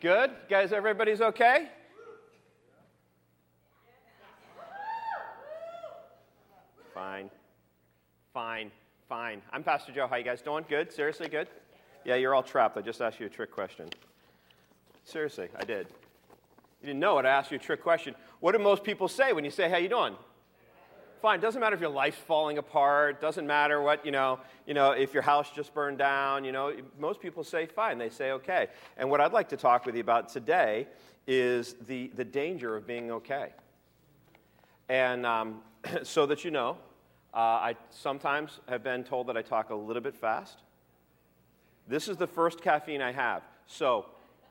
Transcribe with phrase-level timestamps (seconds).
[0.00, 0.30] Good?
[0.48, 1.68] Guys, everybody's okay?
[6.94, 7.30] Fine.
[8.32, 8.70] Fine.
[9.08, 9.42] Fine.
[9.52, 10.06] I'm Pastor Joe.
[10.06, 10.64] How you guys doing?
[10.68, 10.92] Good?
[10.92, 11.48] Seriously, good?
[12.04, 12.76] Yeah, you're all trapped.
[12.76, 13.88] I just asked you a trick question.
[15.02, 15.88] Seriously, I did.
[16.80, 17.26] You didn't know it.
[17.26, 18.14] I asked you a trick question.
[18.38, 20.14] What do most people say when you say, "How you doing?"
[21.20, 21.40] Fine.
[21.40, 23.20] Doesn't matter if your life's falling apart.
[23.20, 24.38] Doesn't matter what you know.
[24.66, 26.44] You know, if your house just burned down.
[26.44, 27.98] You know, most people say fine.
[27.98, 28.68] They say okay.
[28.96, 30.86] And what I'd like to talk with you about today
[31.26, 33.50] is the the danger of being okay.
[34.88, 35.60] And um,
[36.04, 36.78] so that you know,
[37.34, 40.58] uh, I sometimes have been told that I talk a little bit fast.
[41.88, 43.42] This is the first caffeine I have.
[43.66, 44.06] So,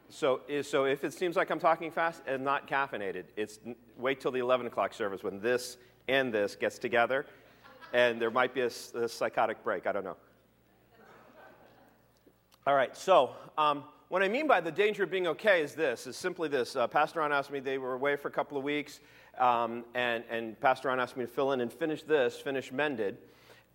[0.10, 3.60] so, is, so if it seems like I'm talking fast and not caffeinated, it's
[3.96, 7.26] wait till the 11 o'clock service when this and this gets together,
[7.94, 9.88] and there might be a, a psychotic break.
[9.88, 10.18] I don't know.
[12.66, 16.08] All right, so um, what I mean by the danger of being okay is this:
[16.08, 16.76] is simply this.
[16.76, 19.00] Uh, Pastor Ron asked me; they were away for a couple of weeks,
[19.38, 23.18] um, and, and Pastor Ron asked me to fill in and finish this, finish mended.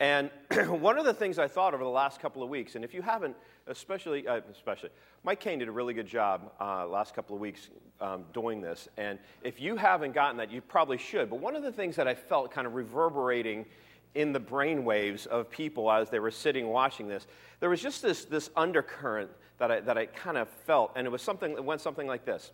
[0.00, 0.30] And
[0.66, 3.02] one of the things I thought over the last couple of weeks, and if you
[3.02, 4.90] haven't, especially, uh, especially,
[5.24, 8.88] Mike Kane did a really good job uh, last couple of weeks um, doing this.
[8.96, 11.30] And if you haven't gotten that, you probably should.
[11.30, 13.66] But one of the things that I felt kind of reverberating
[14.14, 17.26] in the brainwaves of people as they were sitting watching this,
[17.60, 20.92] there was just this, this undercurrent that I, that I kind of felt.
[20.96, 22.50] And it was something that went something like this.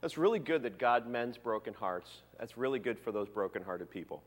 [0.00, 2.10] That's really good that God mends broken hearts.
[2.40, 4.22] That's really good for those broken-hearted people.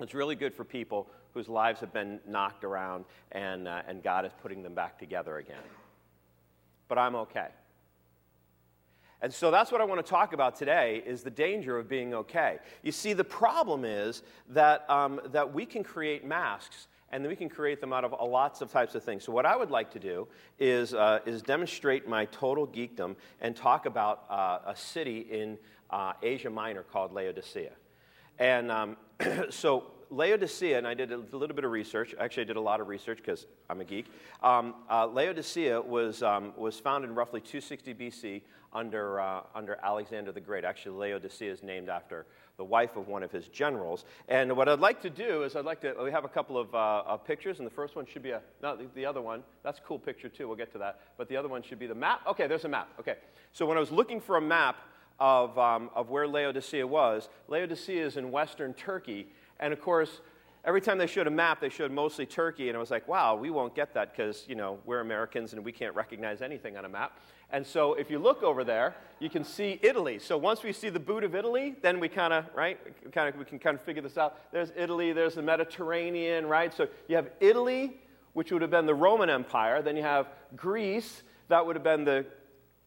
[0.00, 4.24] It's really good for people whose lives have been knocked around and, uh, and God
[4.24, 5.56] is putting them back together again.
[6.88, 7.48] But I'm okay.
[9.20, 12.14] And so that's what I want to talk about today is the danger of being
[12.14, 12.58] okay.
[12.82, 17.48] You see, the problem is that, um, that we can create masks and we can
[17.48, 19.24] create them out of lots of types of things.
[19.24, 20.26] So, what I would like to do
[20.58, 25.56] is, uh, is demonstrate my total geekdom and talk about uh, a city in
[25.90, 27.72] uh, Asia Minor called Laodicea.
[28.38, 28.96] And um,
[29.50, 32.14] so Laodicea, and I did a little bit of research.
[32.18, 34.06] Actually, I did a lot of research because I'm a geek.
[34.42, 38.42] Um, uh, Laodicea was, um, was founded in roughly 260 BC
[38.72, 40.64] under, uh, under Alexander the Great.
[40.64, 42.26] Actually, Laodicea is named after
[42.56, 44.04] the wife of one of his generals.
[44.28, 46.72] And what I'd like to do is I'd like to, we have a couple of,
[46.74, 49.78] uh, pictures, and the first one should be a, no, the, the, other one, that's
[49.78, 51.00] a cool picture too, we'll get to that.
[51.16, 52.20] But the other one should be the map.
[52.28, 52.88] Okay, there's a map.
[53.00, 53.16] Okay.
[53.52, 54.76] So when I was looking for a map,
[55.20, 57.28] of, um, of where Laodicea was.
[57.48, 59.28] Laodicea is in western Turkey.
[59.60, 60.20] And of course,
[60.64, 62.68] every time they showed a map, they showed mostly Turkey.
[62.68, 65.64] And I was like, wow, we won't get that because, you know, we're Americans and
[65.64, 67.18] we can't recognize anything on a map.
[67.50, 70.18] And so if you look over there, you can see Italy.
[70.18, 72.78] So once we see the boot of Italy, then we kind of, right,
[73.12, 74.50] kind of, we can kind of figure this out.
[74.52, 76.74] There's Italy, there's the Mediterranean, right?
[76.74, 78.00] So you have Italy,
[78.32, 79.82] which would have been the Roman Empire.
[79.82, 82.26] Then you have Greece, that would have been the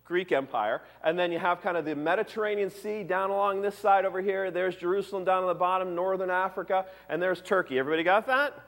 [0.08, 0.82] Greek Empire.
[1.04, 4.50] And then you have kind of the Mediterranean Sea down along this side over here.
[4.50, 7.78] There's Jerusalem down on the bottom, northern Africa, and there's Turkey.
[7.78, 8.60] Everybody got that?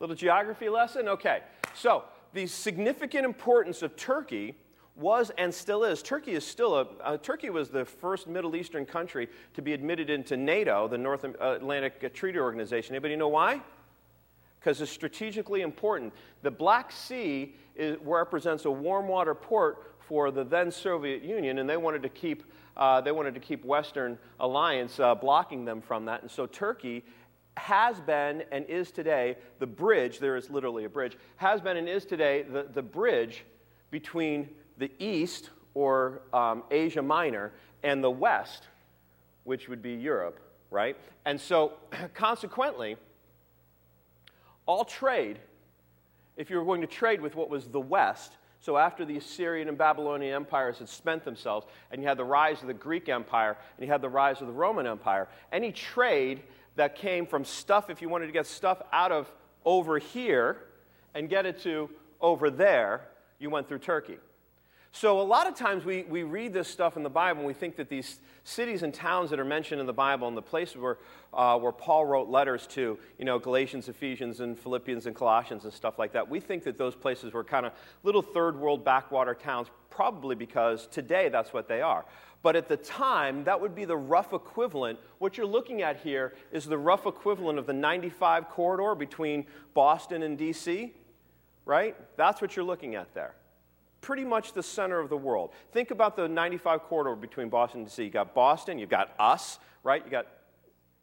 [0.00, 1.08] Little geography lesson?
[1.08, 1.40] Okay.
[1.74, 2.04] So,
[2.34, 4.56] the significant importance of Turkey
[4.96, 6.02] was and still is.
[6.02, 10.10] Turkey is still a, uh, Turkey was the first Middle Eastern country to be admitted
[10.10, 12.94] into NATO, the North Atlantic Treaty Organization.
[12.94, 13.60] Anybody know why?
[14.60, 16.12] Because it's strategically important.
[16.42, 21.68] The Black Sea is, represents a warm water port for the then Soviet Union, and
[21.68, 22.42] they wanted to keep,
[22.76, 26.22] uh, they wanted to keep Western alliance uh, blocking them from that.
[26.22, 27.04] And so Turkey
[27.56, 31.88] has been and is today the bridge, there is literally a bridge, has been and
[31.88, 33.44] is today the, the bridge
[33.90, 34.48] between
[34.78, 37.52] the East, or um, Asia Minor,
[37.82, 38.68] and the West,
[39.44, 40.40] which would be Europe,
[40.70, 40.96] right?
[41.24, 41.74] And so
[42.14, 42.96] consequently,
[44.66, 45.38] all trade,
[46.36, 49.68] if you were going to trade with what was the West, so after the Assyrian
[49.68, 53.58] and Babylonian empires had spent themselves, and you had the rise of the Greek Empire,
[53.76, 56.42] and you had the rise of the Roman Empire, any trade
[56.76, 59.30] that came from stuff, if you wanted to get stuff out of
[59.64, 60.58] over here
[61.12, 61.90] and get it to
[62.20, 63.08] over there,
[63.40, 64.18] you went through Turkey.
[64.94, 67.54] So, a lot of times we, we read this stuff in the Bible and we
[67.54, 70.76] think that these cities and towns that are mentioned in the Bible and the places
[70.76, 70.98] where,
[71.32, 75.72] uh, where Paul wrote letters to, you know, Galatians, Ephesians, and Philippians and Colossians and
[75.72, 77.72] stuff like that, we think that those places were kind of
[78.02, 82.04] little third world backwater towns, probably because today that's what they are.
[82.42, 84.98] But at the time, that would be the rough equivalent.
[85.18, 90.22] What you're looking at here is the rough equivalent of the 95 corridor between Boston
[90.22, 90.92] and D.C.,
[91.64, 91.96] right?
[92.18, 93.36] That's what you're looking at there
[94.02, 95.50] pretty much the center of the world.
[95.70, 98.04] Think about the 95 corridor between Boston and D.C.
[98.04, 100.04] You got Boston, you've got us, right?
[100.04, 100.26] You got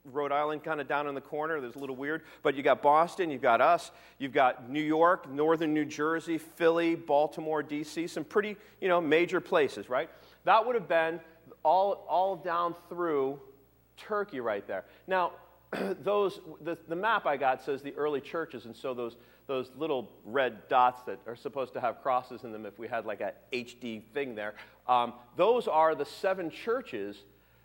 [0.05, 1.59] Rhode Island kind of down in the corner.
[1.59, 2.23] There's a little weird.
[2.43, 6.95] But you got Boston, you've got us, you've got New York, northern New Jersey, Philly,
[6.95, 10.09] Baltimore, D.C., some pretty, you know, major places, right?
[10.43, 11.19] That would have been
[11.63, 13.39] all, all down through
[13.97, 14.85] Turkey right there.
[15.07, 15.31] Now,
[16.01, 19.17] those, the, the map I got says the early churches, and so those,
[19.49, 23.05] those little red dots that are supposed to have crosses in them if we had
[23.05, 24.53] like a HD thing there,
[24.87, 27.23] um, those are the seven churches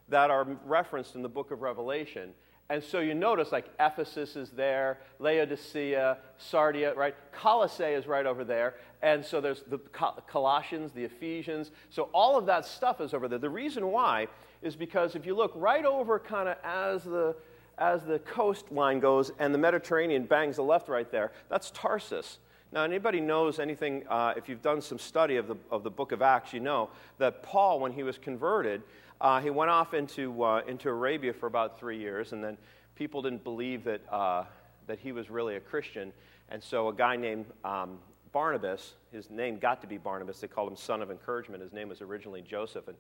[0.08, 2.31] that are referenced in the book of Revelation.
[2.70, 7.14] And so you notice like Ephesus is there, Laodicea, Sardia, right?
[7.32, 8.76] Colossae is right over there.
[9.02, 9.78] And so there's the
[10.26, 11.70] Colossians, the Ephesians.
[11.90, 13.38] So all of that stuff is over there.
[13.38, 14.28] The reason why
[14.62, 17.37] is because if you look right over kind of as the
[17.79, 22.38] as the coastline goes and the Mediterranean bangs the left right there, that's Tarsus.
[22.73, 26.11] Now, anybody knows anything, uh, if you've done some study of the, of the book
[26.11, 28.82] of Acts, you know that Paul, when he was converted,
[29.21, 32.59] uh, he went off into, uh, into Arabia for about three years, and then
[32.97, 34.44] people didn't believe that, uh,
[34.88, 36.12] that he was really a Christian.
[36.49, 37.99] And so a guy named um,
[38.32, 41.62] Barnabas, his name got to be Barnabas, they called him son of encouragement.
[41.62, 42.88] His name was originally Joseph.
[42.88, 42.97] And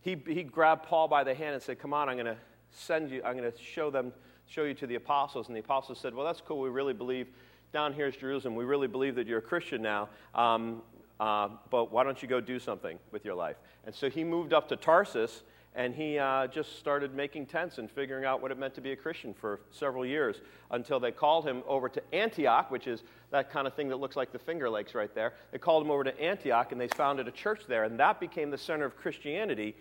[0.00, 2.36] he, he grabbed Paul by the hand and said, Come on, I'm going to
[2.70, 4.12] send you, I'm going to show them,
[4.46, 5.48] show you to the apostles.
[5.48, 6.60] And the apostles said, Well, that's cool.
[6.60, 7.28] We really believe
[7.72, 8.54] down here is Jerusalem.
[8.54, 10.08] We really believe that you're a Christian now.
[10.34, 10.82] Um,
[11.20, 13.56] uh, but why don't you go do something with your life?
[13.84, 15.42] And so he moved up to Tarsus
[15.74, 18.92] and he uh, just started making tents and figuring out what it meant to be
[18.92, 20.36] a Christian for several years
[20.70, 24.16] until they called him over to Antioch, which is that kind of thing that looks
[24.16, 25.34] like the Finger Lakes right there.
[25.52, 28.50] They called him over to Antioch and they founded a church there, and that became
[28.50, 29.76] the center of Christianity.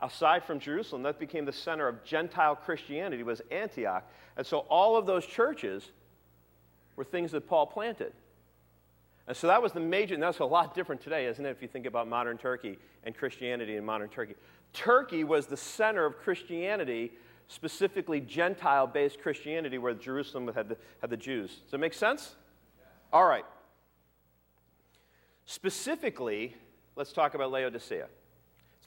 [0.00, 4.08] Aside from Jerusalem, that became the center of Gentile Christianity, was Antioch.
[4.36, 5.90] And so all of those churches
[6.94, 8.12] were things that Paul planted.
[9.26, 11.60] And so that was the major, and that's a lot different today, isn't it, if
[11.60, 14.34] you think about modern Turkey and Christianity in modern Turkey.
[14.72, 17.12] Turkey was the center of Christianity,
[17.48, 21.50] specifically Gentile based Christianity, where Jerusalem had the, had the Jews.
[21.50, 22.36] Does that make sense?
[23.12, 23.44] All right.
[25.44, 26.54] Specifically,
[26.94, 28.06] let's talk about Laodicea.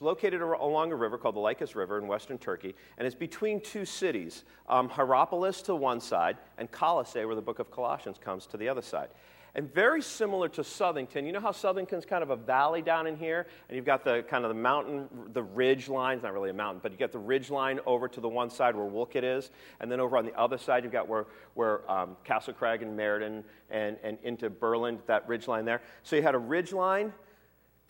[0.01, 3.61] It's located along a river called the Lycus River in western Turkey, and it's between
[3.61, 8.47] two cities um, Hierapolis to one side and Colossae, where the book of Colossians comes,
[8.47, 9.09] to the other side.
[9.53, 13.15] And very similar to Southington, you know how Southington's kind of a valley down in
[13.15, 16.49] here, and you've got the kind of the mountain, the ridge line, it's not really
[16.49, 19.23] a mountain, but you got the ridge line over to the one side where Wolcott
[19.23, 19.51] is,
[19.81, 22.97] and then over on the other side you've got where, where um, Castle Craig and
[22.97, 25.83] Meriden and, and into Berlin, that ridge line there.
[26.01, 27.13] So you had a ridge line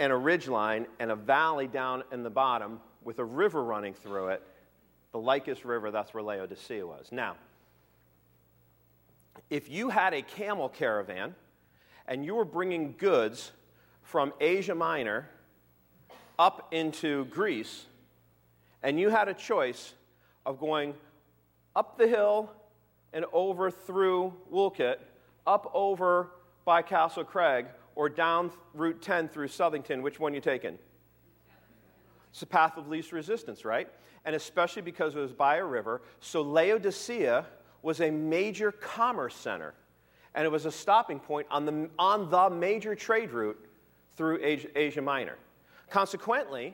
[0.02, 3.94] and a ridge line and a valley down in the bottom with a river running
[3.94, 4.42] through it.
[5.12, 7.10] The Lycus River, that's where Laodicea was.
[7.12, 7.36] Now,
[9.52, 11.36] if you had a camel caravan,
[12.08, 13.52] and you were bringing goods
[14.02, 15.30] from Asia Minor
[16.40, 17.86] up into Greece,
[18.82, 19.94] and you had a choice
[20.48, 20.96] of going
[21.76, 22.52] up the hill
[23.14, 25.00] and over through Wolcott,
[25.46, 26.32] up over
[26.66, 30.78] by Castle Craig, or down Route 10 through Southington, which one you taking?
[32.30, 33.90] It's the path of least resistance, right?
[34.26, 36.02] And especially because it was by a river.
[36.20, 37.46] So Laodicea
[37.82, 39.74] was a major commerce center
[40.34, 43.58] and it was a stopping point on the, on the major trade route
[44.16, 45.38] through Asia, Asia Minor.
[45.90, 46.74] Consequently,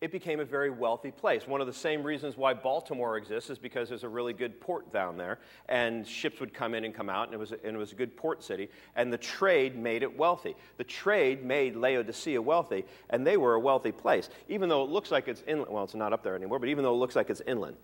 [0.00, 1.46] it became a very wealthy place.
[1.46, 4.90] One of the same reasons why Baltimore exists is because there's a really good port
[4.92, 5.38] down there,
[5.68, 7.92] and ships would come in and come out, and it was a, and it was
[7.92, 10.56] a good port city, and the trade made it wealthy.
[10.78, 15.10] The trade made Laodicea wealthy, and they were a wealthy place, even though it looks
[15.10, 15.70] like it's inland.
[15.70, 17.76] Well, it's not up there anymore, but even though it looks like it's inland.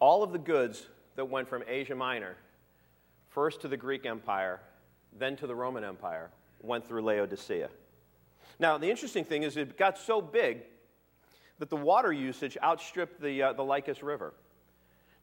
[0.00, 2.34] All of the goods that went from Asia Minor,
[3.28, 4.60] first to the Greek Empire,
[5.16, 7.68] then to the Roman Empire, went through Laodicea.
[8.60, 10.60] Now, the interesting thing is it got so big
[11.58, 14.34] that the water usage outstripped the, uh, the Lycus River.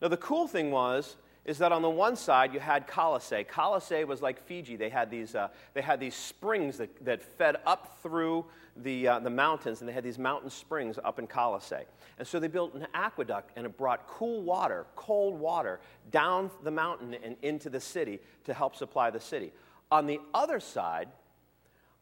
[0.01, 1.15] Now, the cool thing was
[1.45, 3.45] is that on the one side you had Colossae.
[3.45, 4.75] Colossae was like Fiji.
[4.75, 9.19] They had these, uh, they had these springs that, that fed up through the, uh,
[9.19, 11.85] the mountains, and they had these mountain springs up in Colossae.
[12.19, 15.79] And so they built an aqueduct, and it brought cool water, cold water,
[16.11, 19.53] down the mountain and into the city to help supply the city.
[19.89, 21.07] On the other side,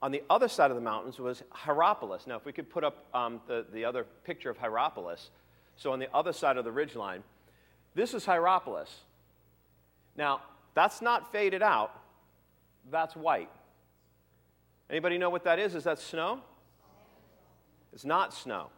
[0.01, 2.27] on the other side of the mountains was Hierapolis.
[2.27, 5.29] Now, if we could put up um, the, the other picture of Hierapolis,
[5.75, 7.21] so on the other side of the ridgeline,
[7.95, 8.89] this is Hierapolis.
[10.17, 10.41] Now,
[10.73, 12.01] that's not faded out.
[12.91, 13.49] That's white.
[14.89, 15.73] Anybody know what that is?
[15.75, 16.41] Is that snow?
[17.93, 18.69] It's not snow.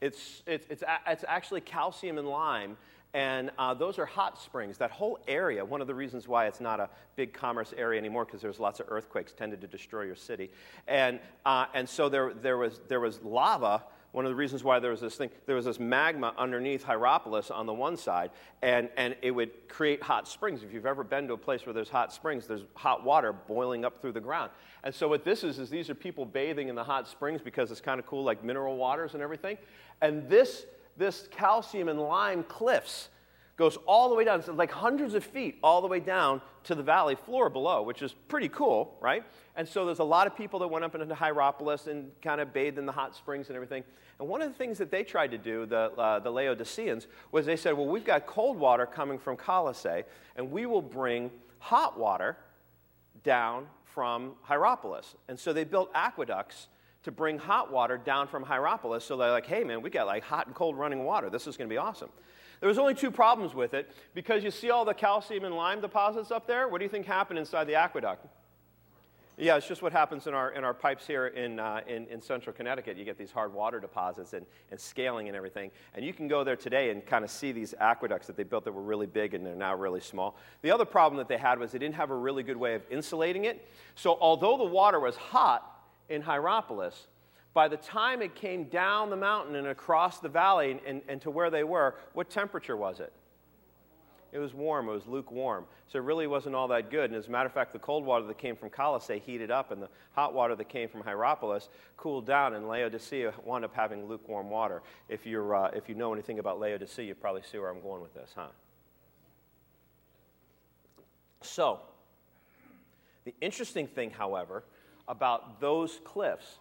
[0.00, 2.76] It's, it's, it's, it's actually calcium and lime,
[3.14, 4.78] and uh, those are hot springs.
[4.78, 8.24] That whole area, one of the reasons why it's not a big commerce area anymore,
[8.24, 10.50] because there's lots of earthquakes tended to destroy your city.
[10.86, 14.78] And, uh, and so there, there, was, there was lava one of the reasons why
[14.78, 18.30] there was this thing, there was this magma underneath Hierapolis on the one side,
[18.62, 20.62] and, and it would create hot springs.
[20.62, 23.84] If you've ever been to a place where there's hot springs, there's hot water boiling
[23.84, 24.50] up through the ground.
[24.82, 27.70] And so what this is, is these are people bathing in the hot springs because
[27.70, 29.58] it's kind of cool, like mineral waters and everything.
[30.00, 30.64] And this,
[30.98, 33.08] this calcium and lime cliffs
[33.56, 36.74] goes all the way down, so like hundreds of feet all the way down to
[36.74, 39.24] the valley floor below, which is pretty cool, right?
[39.56, 42.52] And so there's a lot of people that went up into Hierapolis and kind of
[42.52, 43.82] bathed in the hot springs and everything.
[44.20, 47.46] And one of the things that they tried to do, the, uh, the Laodiceans, was
[47.46, 50.04] they said, well, we've got cold water coming from Colossae,
[50.36, 52.36] and we will bring hot water
[53.24, 55.16] down from Hierapolis.
[55.28, 56.68] And so they built aqueducts
[57.08, 59.02] to bring hot water down from Hierapolis.
[59.02, 61.30] So they're like, hey, man, we got like hot and cold running water.
[61.30, 62.10] This is going to be awesome.
[62.60, 65.80] There was only two problems with it because you see all the calcium and lime
[65.80, 66.68] deposits up there.
[66.68, 68.26] What do you think happened inside the aqueduct?
[69.38, 72.20] Yeah, it's just what happens in our, in our pipes here in, uh, in, in,
[72.20, 72.98] central Connecticut.
[72.98, 75.70] You get these hard water deposits and, and scaling and everything.
[75.94, 78.64] And you can go there today and kind of see these aqueducts that they built
[78.64, 80.36] that were really big and they're now really small.
[80.62, 82.82] The other problem that they had was they didn't have a really good way of
[82.90, 83.66] insulating it.
[83.94, 85.77] So, although the water was hot
[86.08, 87.06] in Hierapolis,
[87.54, 91.20] by the time it came down the mountain and across the valley and, and, and
[91.22, 93.12] to where they were, what temperature was it?
[94.30, 95.64] It was warm, it was lukewarm.
[95.90, 97.10] So it really wasn't all that good.
[97.10, 99.70] And as a matter of fact, the cold water that came from Colossae heated up,
[99.70, 104.06] and the hot water that came from Hierapolis cooled down, and Laodicea wound up having
[104.06, 104.82] lukewarm water.
[105.08, 108.02] If, you're, uh, if you know anything about Laodicea, you probably see where I'm going
[108.02, 108.48] with this, huh?
[111.40, 111.80] So,
[113.24, 114.64] the interesting thing, however,
[115.08, 116.58] about those cliffs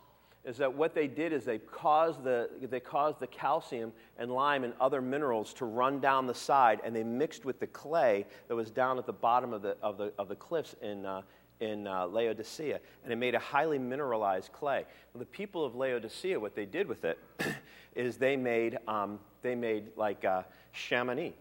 [0.47, 4.63] is that what they did is they caused the, they caused the calcium and lime
[4.63, 8.55] and other minerals to run down the side, and they mixed with the clay that
[8.55, 11.21] was down at the bottom of the, of the, of the cliffs in, uh,
[11.59, 14.85] in uh, Laodicea, and it made a highly mineralized clay.
[15.13, 17.19] Well, the people of Laodicea, what they did with it
[17.95, 21.33] is they made, um, they made like uh, Chamonix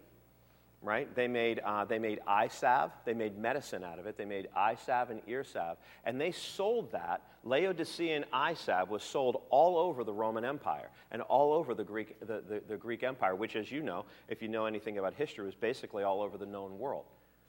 [0.86, 1.12] right?
[1.14, 4.48] They made, uh, they made eye salve, they made medicine out of it, they made
[4.54, 7.22] eye salve and ear salve, and they sold that.
[7.42, 12.18] Laodicean eye salve was sold all over the Roman Empire and all over the Greek,
[12.20, 15.44] the, the, the Greek Empire, which, as you know, if you know anything about history,
[15.44, 17.04] was basically all over the known world.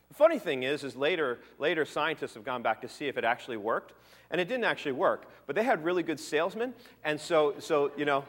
[0.09, 3.23] The funny thing is, is later, later scientists have gone back to see if it
[3.25, 3.93] actually worked,
[4.31, 5.29] and it didn't actually work.
[5.45, 8.23] But they had really good salesmen, and so, so you know,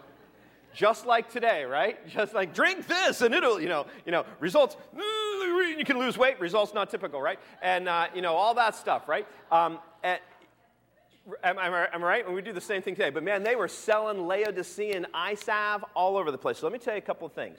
[0.79, 1.99] just like today, right?
[2.15, 4.77] Just like drink this and it'll, you know, you know, results.
[4.97, 6.39] You can lose weight.
[6.39, 7.41] Results not typical, right?
[7.61, 9.27] And uh, you know all that stuff, right?
[9.51, 10.21] Um, and,
[11.45, 12.25] Am, am, am I right?
[12.25, 13.11] And we do the same thing today.
[13.11, 16.59] But man, they were selling Laodicean salve all over the place.
[16.59, 17.59] So let me tell you a couple of things.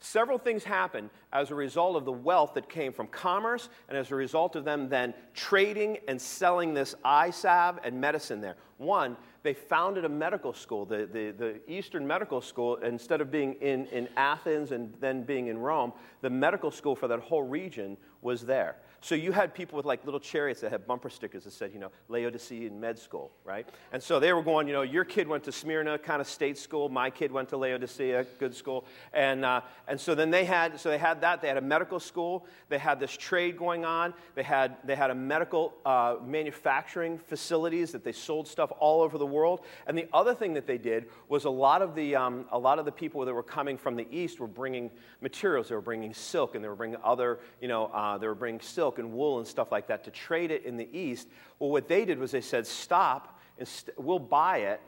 [0.00, 4.10] Several things happened as a result of the wealth that came from commerce and as
[4.10, 6.94] a result of them then trading and selling this
[7.30, 8.56] salve and medicine there.
[8.76, 13.54] One, they founded a medical school, the, the, the Eastern Medical School, instead of being
[13.54, 17.96] in, in Athens and then being in Rome, the medical school for that whole region
[18.20, 18.76] was there.
[19.04, 21.80] So you had people with like little chariots that had bumper stickers that said, you
[21.80, 23.68] know, Laodicean med school, right?
[23.92, 26.56] And so they were going, you know, your kid went to Smyrna, kind of state
[26.56, 26.88] school.
[26.88, 28.84] My kid went to Laodicea, good school.
[29.12, 31.42] And, uh, and so then they had, so they had that.
[31.42, 32.46] They had a medical school.
[32.68, 34.14] They had this trade going on.
[34.36, 39.18] They had, they had a medical uh, manufacturing facilities that they sold stuff all over
[39.18, 39.62] the world.
[39.88, 42.78] And the other thing that they did was a lot of the, um, a lot
[42.78, 45.70] of the people that were coming from the east were bringing materials.
[45.70, 48.60] They were bringing silk and they were bringing other, you know, uh, they were bringing
[48.60, 51.28] silk silk and wool and stuff like that to trade it in the East.
[51.58, 54.80] Well, what they did was they said, stop, and st- we'll buy it.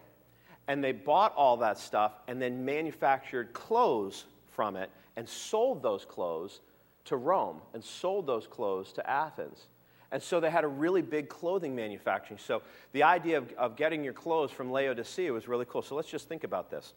[0.67, 6.05] And they bought all that stuff and then manufactured clothes from it and sold those
[6.05, 6.61] clothes
[7.05, 9.67] to Rome and sold those clothes to Athens.
[10.11, 12.39] And so they had a really big clothing manufacturing.
[12.39, 15.83] So the idea of, of getting your clothes from Laodicea was really cool.
[15.83, 16.95] So let's just think about this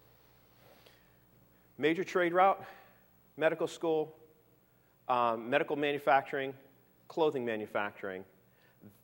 [1.76, 2.62] major trade route,
[3.36, 4.14] medical school,
[5.08, 6.54] um, medical manufacturing,
[7.08, 8.24] clothing manufacturing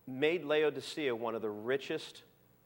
[0.06, 2.23] made Laodicea one of the richest,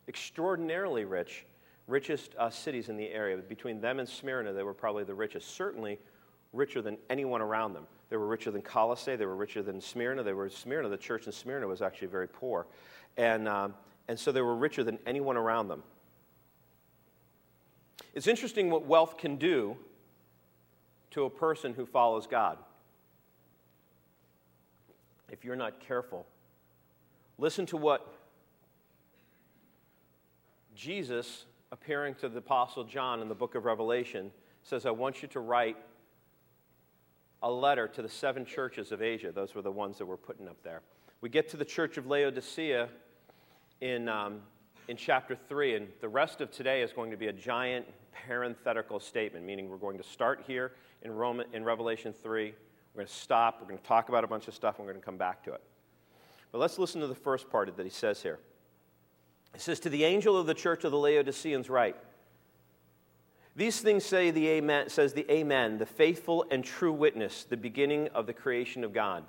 [0.08, 1.46] extraordinarily rich,
[1.86, 3.36] richest uh, cities in the area.
[3.36, 5.98] Between them and Smyrna, they were probably the richest, certainly
[6.52, 7.86] richer than anyone around them.
[8.10, 10.22] They were richer than Colossae, they were richer than Smyrna.
[10.22, 12.66] They were Smyrna, the church in Smyrna was actually very poor.
[13.16, 13.74] And, um,
[14.08, 15.82] and so they were richer than anyone around them.
[18.14, 19.76] It's interesting what wealth can do
[21.10, 22.58] to a person who follows God
[25.30, 26.26] if you're not careful.
[27.38, 28.14] Listen to what
[30.74, 34.30] Jesus, appearing to the Apostle John in the book of Revelation,
[34.62, 35.76] says, I want you to write
[37.42, 39.32] a letter to the seven churches of Asia.
[39.32, 40.82] Those were the ones that were putting up there.
[41.20, 42.88] We get to the church of Laodicea
[43.80, 44.40] in, um,
[44.88, 49.00] in chapter 3, and the rest of today is going to be a giant parenthetical
[49.00, 52.54] statement, meaning we're going to start here in, Roman, in Revelation 3.
[52.94, 54.92] We're going to stop, we're going to talk about a bunch of stuff, and we're
[54.92, 55.62] going to come back to it.
[56.50, 58.38] But let's listen to the first part that he says here.
[59.54, 61.96] He says, To the angel of the church of the Laodiceans, write,
[63.54, 68.08] These things say the Amen, says the Amen, the faithful and true witness, the beginning
[68.08, 69.24] of the creation of God.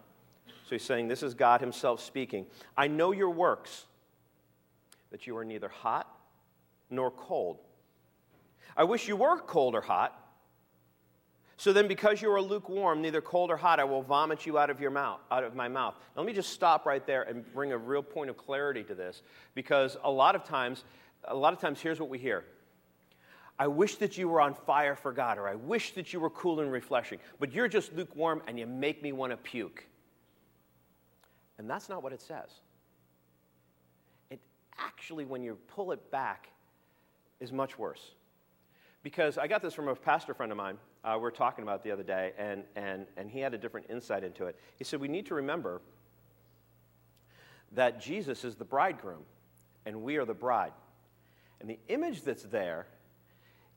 [0.48, 2.46] So he's saying, This is God Himself speaking.
[2.78, 3.86] I know your works,
[5.12, 6.08] that you are neither hot
[6.90, 7.60] nor cold.
[8.78, 10.16] I wish you were cold or hot.
[11.60, 14.70] So then, because you are lukewarm, neither cold or hot, I will vomit you out
[14.70, 15.94] of your mouth, out of my mouth.
[16.16, 18.96] Now, let me just stop right there and bring a real point of clarity to
[18.96, 19.24] this,
[19.56, 20.86] because a lot of times,
[21.26, 22.46] a lot of times, here's what we hear.
[23.60, 26.30] I wish that you were on fire for God, or I wish that you were
[26.30, 29.84] cool and refreshing, but you're just lukewarm and you make me want to puke.
[31.58, 32.52] And that's not what it says.
[34.30, 34.40] It
[34.78, 36.48] actually, when you pull it back,
[37.42, 38.12] is much worse.
[39.04, 41.84] Because I got this from a pastor friend of mine uh, we were talking about
[41.84, 44.58] the other day, and, and, and he had a different insight into it.
[44.78, 45.82] He said, We need to remember
[47.74, 49.24] that Jesus is the bridegroom,
[49.86, 50.74] and we are the bride.
[51.62, 52.88] And the image that's there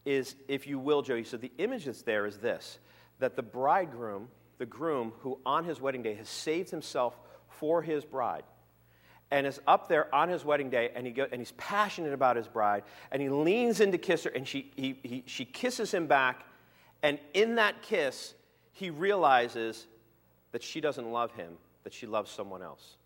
[0.05, 2.79] is, if you will, Joe, he said, the image that's there is this
[3.19, 4.27] that the bridegroom,
[4.59, 7.17] the groom, who on his wedding day has saved himself
[7.49, 8.43] for his bride,
[9.31, 12.37] and is up there on his wedding day and, he go, and he's passionate about
[12.37, 15.93] his bride and he leans in to kiss her and she, he, he, she kisses
[15.93, 16.45] him back
[17.03, 18.35] and in that kiss,
[18.73, 19.87] he realizes
[20.53, 21.55] that she doesn't love him,
[21.85, 22.97] that she loves someone else.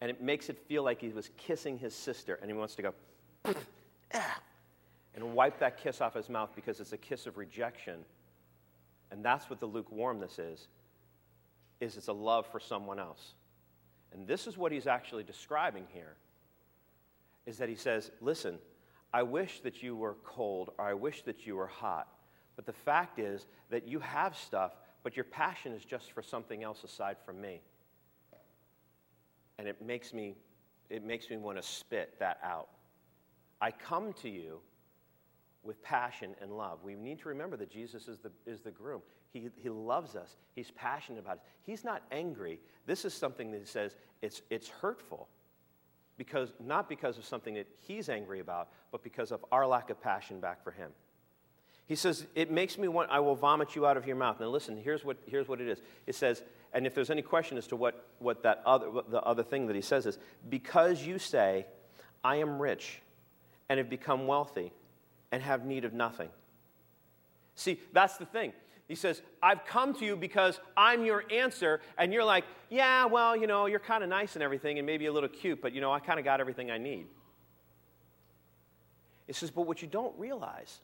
[0.00, 2.82] And it makes it feel like he was kissing his sister, and he wants to
[2.82, 2.94] go,
[4.14, 4.40] ah,
[5.14, 8.04] and wipe that kiss off his mouth because it's a kiss of rejection.
[9.10, 10.68] And that's what the lukewarmness is,
[11.80, 13.34] is it's a love for someone else.
[14.12, 16.14] And this is what he's actually describing here,
[17.46, 18.58] is that he says, listen,
[19.12, 22.06] I wish that you were cold, or I wish that you were hot.
[22.58, 24.72] But the fact is that you have stuff,
[25.04, 27.60] but your passion is just for something else aside from me.
[29.60, 30.34] And it makes me,
[30.90, 32.66] it makes me want to spit that out.
[33.60, 34.58] I come to you
[35.62, 36.80] with passion and love.
[36.82, 39.02] We need to remember that Jesus is the, is the groom.
[39.32, 40.34] He, he loves us.
[40.56, 41.42] He's passionate about us.
[41.62, 42.58] He's not angry.
[42.86, 45.28] This is something that he says it's, it's hurtful.
[46.16, 50.02] Because, not because of something that he's angry about, but because of our lack of
[50.02, 50.90] passion back for him.
[51.88, 54.38] He says, It makes me want, I will vomit you out of your mouth.
[54.38, 55.80] Now, listen, here's what, here's what it is.
[56.06, 56.42] It says,
[56.74, 59.66] and if there's any question as to what, what that other, what the other thing
[59.68, 60.18] that he says is,
[60.50, 61.66] because you say,
[62.22, 63.00] I am rich
[63.70, 64.70] and have become wealthy
[65.32, 66.28] and have need of nothing.
[67.54, 68.52] See, that's the thing.
[68.86, 71.80] He says, I've come to you because I'm your answer.
[71.96, 75.06] And you're like, yeah, well, you know, you're kind of nice and everything and maybe
[75.06, 77.06] a little cute, but, you know, I kind of got everything I need.
[79.26, 80.80] He says, but what you don't realize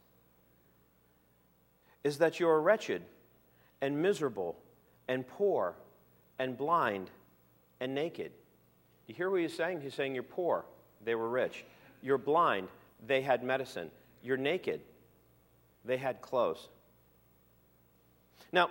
[2.04, 3.02] is that you are wretched
[3.80, 4.56] and miserable
[5.08, 5.74] and poor
[6.38, 7.10] and blind
[7.80, 8.30] and naked.
[9.06, 9.80] You hear what he's saying?
[9.80, 10.64] He's saying you're poor,
[11.04, 11.64] they were rich.
[12.02, 12.68] You're blind,
[13.06, 13.90] they had medicine.
[14.22, 14.80] You're naked,
[15.84, 16.68] they had clothes.
[18.52, 18.70] Now,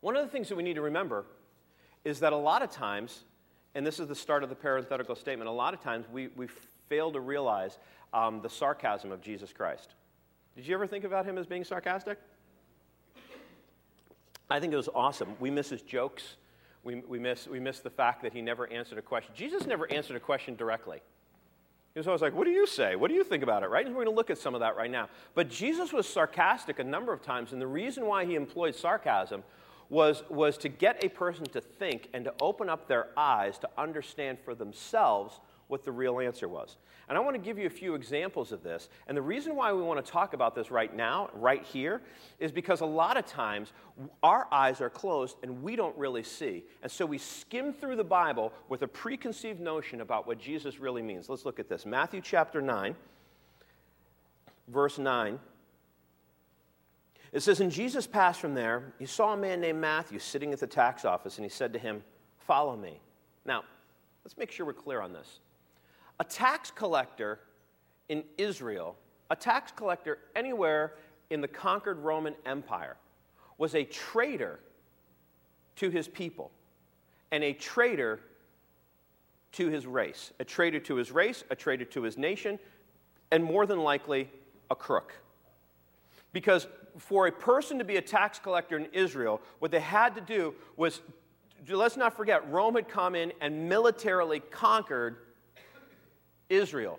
[0.00, 1.24] one of the things that we need to remember
[2.04, 3.20] is that a lot of times,
[3.74, 6.48] and this is the start of the parenthetical statement, a lot of times we, we
[6.88, 7.78] fail to realize
[8.12, 9.94] um, the sarcasm of Jesus Christ.
[10.56, 12.18] Did you ever think about him as being sarcastic?
[14.50, 15.34] I think it was awesome.
[15.40, 16.36] We miss his jokes.
[16.84, 19.32] We, we, miss, we miss the fact that he never answered a question.
[19.34, 21.00] Jesus never answered a question directly.
[21.94, 22.96] He was always like, What do you say?
[22.96, 23.68] What do you think about it?
[23.68, 23.86] Right?
[23.86, 25.08] And we're going to look at some of that right now.
[25.34, 29.42] But Jesus was sarcastic a number of times, and the reason why he employed sarcasm
[29.88, 33.68] was, was to get a person to think and to open up their eyes to
[33.76, 35.38] understand for themselves
[35.72, 36.76] what the real answer was.
[37.08, 38.90] And I want to give you a few examples of this.
[39.08, 42.02] And the reason why we want to talk about this right now, right here,
[42.38, 43.72] is because a lot of times
[44.22, 46.62] our eyes are closed and we don't really see.
[46.82, 51.00] And so we skim through the Bible with a preconceived notion about what Jesus really
[51.00, 51.30] means.
[51.30, 52.94] Let's look at this Matthew chapter 9,
[54.68, 55.40] verse 9.
[57.32, 58.92] It says, And Jesus passed from there.
[58.98, 61.78] He saw a man named Matthew sitting at the tax office, and he said to
[61.78, 62.04] him,
[62.40, 63.00] Follow me.
[63.46, 63.64] Now,
[64.22, 65.40] let's make sure we're clear on this.
[66.20, 67.40] A tax collector
[68.08, 68.96] in Israel,
[69.30, 70.94] a tax collector anywhere
[71.30, 72.96] in the conquered Roman Empire,
[73.58, 74.60] was a traitor
[75.76, 76.50] to his people
[77.30, 78.20] and a traitor
[79.52, 80.32] to his race.
[80.40, 82.58] A traitor to his race, a traitor to his nation,
[83.30, 84.30] and more than likely,
[84.70, 85.14] a crook.
[86.32, 86.66] Because
[86.98, 90.54] for a person to be a tax collector in Israel, what they had to do
[90.76, 91.00] was,
[91.68, 95.16] let's not forget, Rome had come in and militarily conquered
[96.52, 96.98] Israel.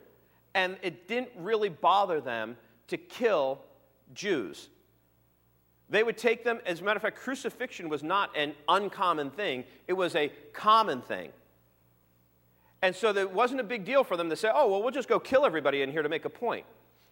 [0.56, 3.60] And it didn't really bother them to kill
[4.14, 4.70] Jews.
[5.90, 9.64] They would take them, as a matter of fact, crucifixion was not an uncommon thing,
[9.88, 11.32] it was a common thing.
[12.82, 15.08] And so it wasn't a big deal for them to say, oh, well, we'll just
[15.08, 16.66] go kill everybody in here to make a point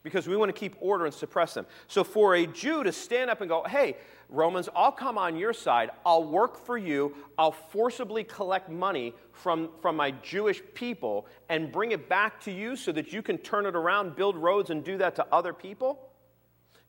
[0.04, 1.66] because we want to keep order and suppress them.
[1.88, 3.98] So for a Jew to stand up and go, hey,
[4.30, 9.70] Romans, I'll come on your side, I'll work for you, I'll forcibly collect money from,
[9.82, 13.66] from my Jewish people and bring it back to you so that you can turn
[13.66, 16.10] it around, build roads, and do that to other people,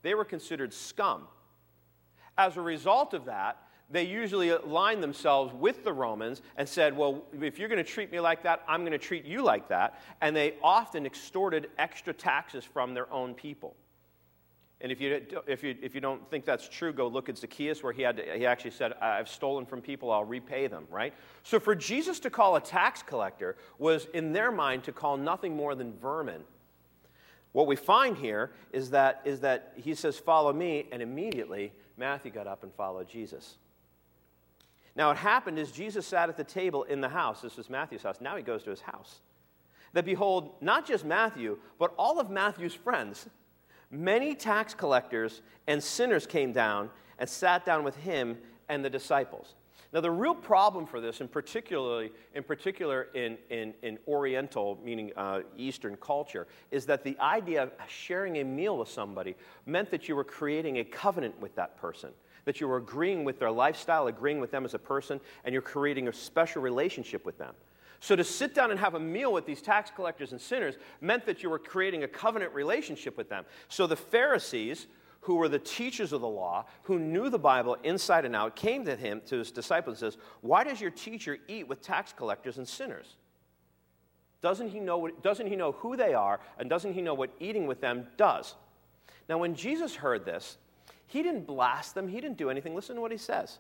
[0.03, 1.27] they were considered scum.
[2.39, 3.62] As a result of that,
[3.93, 8.11] they usually aligned themselves with the Romans and said, Well, if you're going to treat
[8.11, 10.01] me like that, I'm going to treat you like that.
[10.21, 13.77] And they often extorted extra taxes from their own people.
[14.81, 17.85] And if you, if you, if you don't think that's true, go look at Zacchaeus,
[17.85, 21.15] where he, had to, he actually said, I've stolen from people, I'll repay them, right?
[21.45, 25.55] So for Jesus to call a tax collector was, in their mind, to call nothing
[25.55, 26.43] more than vermin.
[27.53, 32.33] What we find here is that, is that he says, Follow me, and immediately Matthew
[32.33, 33.59] got up and followed Jesus.
[34.95, 37.41] Now, what happened is Jesus sat at the table in the house.
[37.41, 38.21] This was Matthew's house.
[38.21, 39.21] Now he goes to his house.
[39.95, 43.29] That behold, not just Matthew, but all of Matthew's friends,
[43.91, 49.55] many tax collectors and sinners came down and sat down with him and the disciples.
[49.93, 55.13] Now, the real problem for this, and particularly in particular in, in, in Oriental, meaning
[55.17, 60.09] uh, Eastern culture, is that the idea of sharing a meal with somebody meant that
[60.09, 62.11] you were creating a covenant with that person
[62.45, 65.63] that you are agreeing with their lifestyle, agreeing with them as a person, and you're
[65.63, 67.55] creating a special relationship with them.
[68.01, 71.25] So to sit down and have a meal with these tax collectors and sinners meant
[71.27, 73.45] that you were creating a covenant relationship with them.
[73.69, 74.89] So the Pharisees,
[75.21, 78.85] who were the teachers of the law, who knew the Bible inside and out, came
[78.87, 82.59] to him, to his disciples, and says, Why does your teacher eat with tax collectors
[82.59, 83.15] and sinners?
[84.41, 87.31] Doesn't he know, what, doesn't he know who they are, and doesn't he know what
[87.39, 88.57] eating with them does?
[89.29, 90.59] Now, when Jesus heard this,
[91.13, 92.75] he didn't blast them, he didn't do anything.
[92.75, 93.59] Listen to what he says.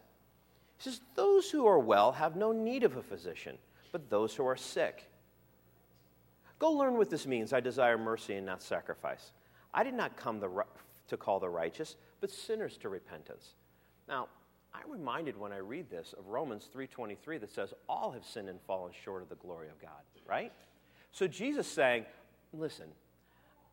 [0.78, 3.58] He says, Those who are well have no need of a physician,
[3.92, 5.10] but those who are sick.
[6.58, 7.52] Go learn what this means.
[7.52, 9.32] I desire mercy and not sacrifice.
[9.74, 10.64] I did not come the,
[11.08, 13.50] to call the righteous, but sinners to repentance.
[14.08, 14.28] Now,
[14.72, 18.58] I'm reminded when I read this of Romans 3:23 that says all have sinned and
[18.62, 19.90] fallen short of the glory of God,
[20.26, 20.52] right?
[21.10, 22.06] So Jesus saying,
[22.54, 22.86] listen,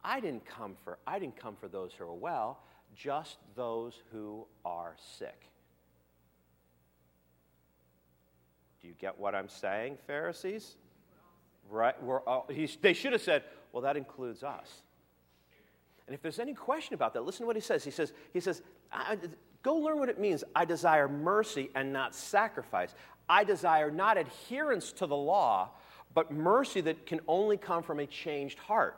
[0.03, 2.59] I didn't come for I didn't come for those who are well
[2.95, 5.49] just those who are sick.
[8.81, 10.75] Do you get what I'm saying, Pharisees?
[11.69, 12.01] Right?
[12.01, 12.49] We're all,
[12.81, 14.81] they should have said, well, that includes us.
[16.07, 17.83] And if there's any question about that, listen to what he says.
[17.83, 18.63] He says, he says
[19.61, 20.43] go learn what it means.
[20.55, 22.95] I desire mercy and not sacrifice.
[23.27, 25.69] I desire not adherence to the law,
[26.15, 28.97] but mercy that can only come from a changed heart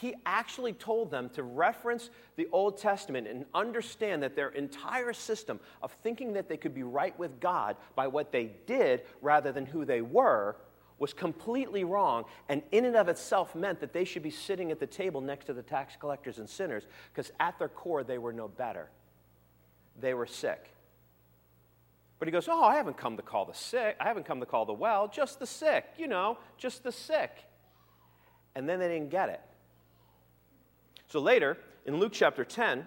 [0.00, 5.60] he actually told them to reference the Old Testament and understand that their entire system
[5.82, 9.66] of thinking that they could be right with God by what they did rather than
[9.66, 10.56] who they were
[10.98, 14.78] was completely wrong, and in and of itself meant that they should be sitting at
[14.78, 18.32] the table next to the tax collectors and sinners because at their core they were
[18.32, 18.88] no better.
[20.00, 20.72] They were sick.
[22.18, 23.96] But he goes, Oh, I haven't come to call the sick.
[23.98, 27.32] I haven't come to call the well, just the sick, you know, just the sick.
[28.54, 29.40] And then they didn't get it.
[31.12, 32.86] So later, in Luke chapter 10,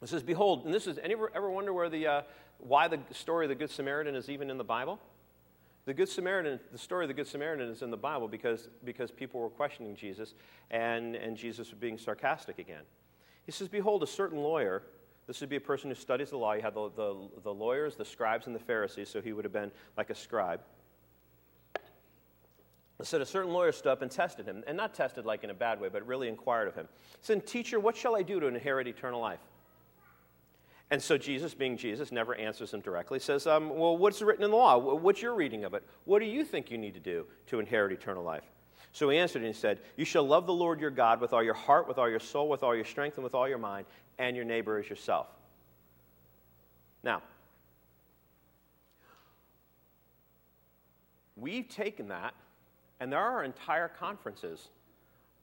[0.00, 2.22] it says, Behold, and this is, any ever wonder where the, uh,
[2.60, 4.98] why the story of the Good Samaritan is even in the Bible?
[5.84, 9.10] The Good Samaritan, the story of the Good Samaritan is in the Bible because, because
[9.10, 10.32] people were questioning Jesus
[10.70, 12.84] and, and Jesus was being sarcastic again.
[13.44, 14.82] He says, Behold, a certain lawyer,
[15.26, 16.54] this would be a person who studies the law.
[16.54, 19.52] You had the, the, the lawyers, the scribes, and the Pharisees, so he would have
[19.52, 20.62] been like a scribe
[23.04, 25.54] said a certain lawyer stood up and tested him, and not tested like in a
[25.54, 26.88] bad way, but really inquired of him.
[27.12, 29.38] He said, Teacher, what shall I do to inherit eternal life?
[30.90, 33.18] And so Jesus, being Jesus, never answers him directly.
[33.18, 34.78] Says, um, Well, what's written in the law?
[34.78, 35.84] What's your reading of it?
[36.06, 38.44] What do you think you need to do to inherit eternal life?
[38.92, 41.42] So he answered and he said, You shall love the Lord your God with all
[41.42, 43.86] your heart, with all your soul, with all your strength, and with all your mind,
[44.18, 45.26] and your neighbor as yourself.
[47.04, 47.22] Now,
[51.36, 52.34] we've taken that
[53.00, 54.68] and there are entire conferences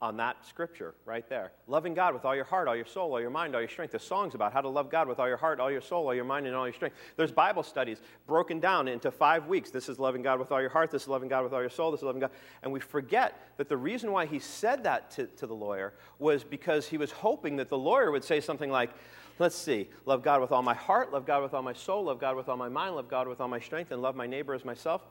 [0.02, 1.52] on that scripture right there.
[1.68, 3.91] Loving God with all your heart, all your soul, all your mind, all your strength.
[3.91, 6.13] There's songs about how to love God with all your heart, all your soul, all
[6.13, 6.98] your mind, and all your strength.
[7.15, 9.72] There's Bible studies broken down into five weeks.
[9.72, 11.70] This is loving God with all your heart, this is loving God with all your
[11.70, 12.32] soul, this is loving God.
[12.62, 16.44] And we forget that the reason why he said that to, to the lawyer was
[16.44, 18.91] because he was hoping that the lawyer would say something like,
[19.38, 22.20] Let's see, love God with all my heart, love God with all my soul, love
[22.20, 24.54] God with all my mind, love God with all my strength, and love my neighbor
[24.54, 25.02] as myself.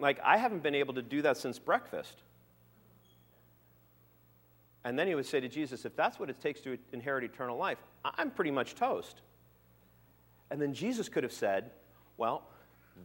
[0.00, 2.22] Like, I haven't been able to do that since breakfast.
[4.84, 7.56] And then he would say to Jesus, If that's what it takes to inherit eternal
[7.56, 9.22] life, I'm pretty much toast.
[10.50, 11.70] And then Jesus could have said,
[12.16, 12.42] Well,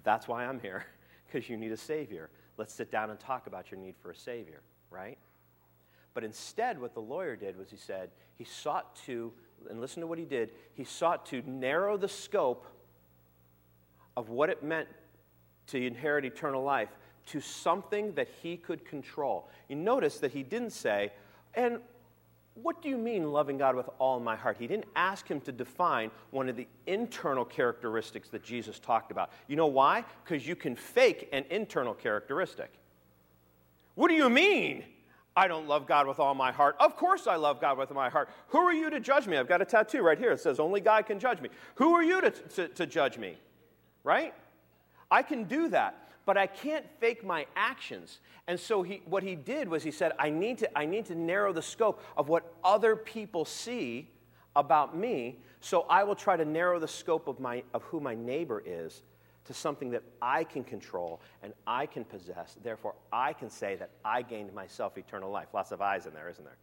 [0.03, 0.86] that's why I'm here,
[1.25, 2.29] because you need a Savior.
[2.58, 5.17] Let's sit down and talk about your need for a Savior, right?
[6.13, 9.34] But instead, what the lawyer did was he said, he sought to,
[9.69, 12.65] and listen to what he did, he sought to narrow the scope
[14.15, 14.88] of what it meant
[15.67, 16.89] to inherit eternal life
[17.28, 19.47] to something that he could control.
[19.69, 21.12] You notice that he didn't say,
[21.54, 21.80] and
[22.56, 24.58] what do you mean loving God with all my heart?
[24.60, 29.32] He didn't ask him to define one of the internal characteristics that Jesus talked about.
[29.47, 30.04] You know why?
[30.23, 32.71] Because you can fake an internal characteristic.
[33.95, 34.84] What do you mean?
[35.36, 36.76] I don't love God with all my heart.
[36.80, 38.30] Of course, I love God with my heart.
[38.49, 39.38] Who are you to judge me?
[39.38, 40.32] I've got a tattoo right here.
[40.32, 41.49] It says, Only God can judge me.
[41.76, 43.38] Who are you to, to, to judge me?
[44.04, 44.36] Right?
[45.13, 48.19] I can do that but I can't fake my actions.
[48.47, 51.15] And so he, what he did was he said, I need, to, I need to
[51.15, 54.10] narrow the scope of what other people see
[54.56, 58.15] about me, so I will try to narrow the scope of, my, of who my
[58.15, 59.02] neighbor is
[59.45, 62.56] to something that I can control and I can possess.
[62.63, 65.47] Therefore, I can say that I gained myself eternal life.
[65.54, 66.58] Lots of eyes in there, isn't there?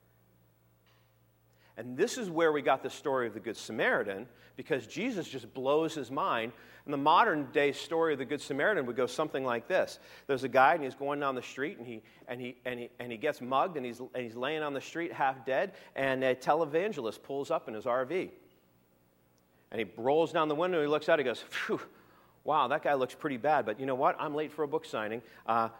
[1.80, 5.54] And this is where we got the story of the Good Samaritan, because Jesus just
[5.54, 6.52] blows his mind.
[6.84, 10.44] And the modern day story of the Good Samaritan would go something like this There's
[10.44, 13.10] a guy, and he's going down the street, and he, and he, and he, and
[13.10, 16.34] he gets mugged, and he's, and he's laying on the street half dead, and a
[16.34, 18.28] televangelist pulls up in his RV.
[19.70, 21.80] And he rolls down the window, he looks out, he goes, Phew,
[22.44, 24.16] wow, that guy looks pretty bad, but you know what?
[24.20, 25.22] I'm late for a book signing.
[25.46, 25.70] Uh,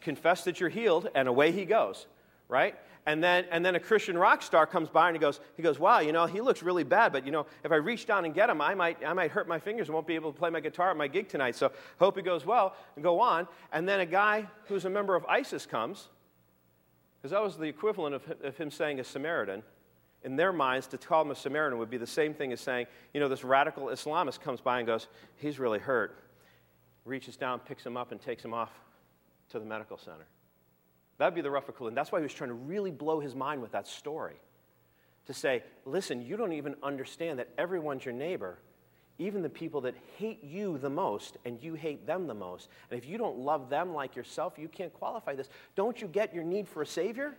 [0.00, 2.08] confess that you're healed, and away he goes,
[2.48, 2.74] right?
[3.06, 5.78] And then, and then a Christian rock star comes by and he goes, he goes,
[5.78, 8.34] wow, you know, he looks really bad, but you know, if I reach down and
[8.34, 10.50] get him, I might, I might hurt my fingers and won't be able to play
[10.50, 11.56] my guitar at my gig tonight.
[11.56, 13.48] So hope he goes well and go on.
[13.72, 16.08] And then a guy who's a member of ISIS comes,
[17.16, 19.62] because that was the equivalent of, of him saying a Samaritan.
[20.24, 22.86] In their minds, to call him a Samaritan would be the same thing as saying,
[23.14, 26.18] you know, this radical Islamist comes by and goes, he's really hurt.
[27.04, 28.70] Reaches down, picks him up, and takes him off
[29.50, 30.26] to the medical center.
[31.18, 31.96] That'd be the rough equivalent.
[31.96, 34.36] That's why he was trying to really blow his mind with that story.
[35.26, 38.58] To say, listen, you don't even understand that everyone's your neighbor,
[39.18, 42.68] even the people that hate you the most, and you hate them the most.
[42.90, 45.50] And if you don't love them like yourself, you can't qualify this.
[45.74, 47.36] Don't you get your need for a Savior?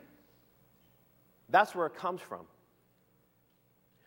[1.50, 2.46] That's where it comes from.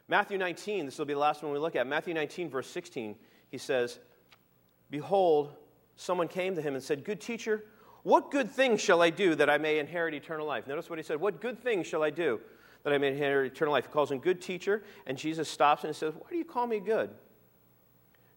[0.07, 1.87] Matthew 19, this will be the last one we look at.
[1.87, 3.17] Matthew 19, verse 16,
[3.51, 3.99] he says,
[4.91, 5.55] Behold,
[5.97, 7.65] someone came to him and said, Good teacher,
[8.03, 10.67] what good thing shall I do that I may inherit eternal life?
[10.67, 11.21] Notice what he said.
[11.21, 12.41] What good thing shall I do
[12.83, 13.87] that I may inherit eternal life?
[13.87, 16.81] He calls him good teacher, and Jesus stops and says, Why do you call me
[16.81, 17.11] good?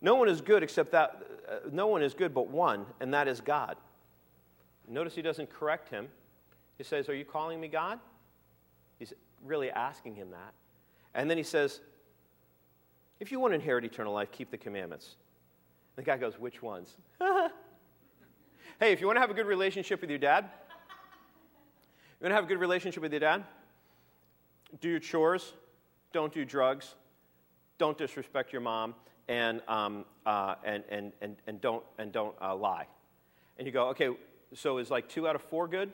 [0.01, 3.27] No one is good except that, uh, no one is good but one, and that
[3.27, 3.75] is God.
[4.87, 6.09] Notice he doesn't correct him.
[6.77, 7.99] He says, Are you calling me God?
[8.99, 10.53] He's really asking him that.
[11.15, 11.81] And then he says,
[13.19, 15.15] If you want to inherit eternal life, keep the commandments.
[15.95, 16.97] The guy goes, Which ones?
[18.77, 20.49] Hey, if you want to have a good relationship with your dad,
[22.19, 23.45] you want to have a good relationship with your dad?
[24.81, 25.53] Do your chores,
[26.11, 26.95] don't do drugs,
[27.77, 28.93] don't disrespect your mom,
[29.29, 32.85] and, um, uh, and, and, and, and don't, and don't uh, lie.
[33.57, 34.09] And you go, okay,
[34.53, 35.89] so is like two out of four good?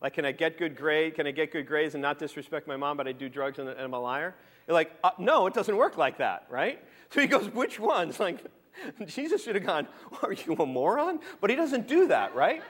[0.00, 1.14] Like, can I get good grade?
[1.14, 3.68] Can I get good grades and not disrespect my mom, but I do drugs and,
[3.68, 4.34] and I'm a liar?
[4.66, 6.82] You're like, uh, no, it doesn't work like that, right?
[7.10, 8.18] So he goes, which ones?
[8.24, 8.42] Like,
[9.06, 9.88] Jesus should have gone,
[10.22, 11.20] Are you a moron?
[11.40, 12.62] But he doesn't do that, right?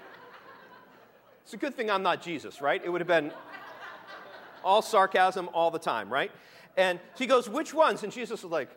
[1.43, 2.81] It's a good thing I'm not Jesus, right?
[2.83, 3.31] It would have been
[4.65, 6.33] all sarcasm all the time, right?
[6.77, 8.03] And he goes, Which ones?
[8.03, 8.71] And Jesus was like,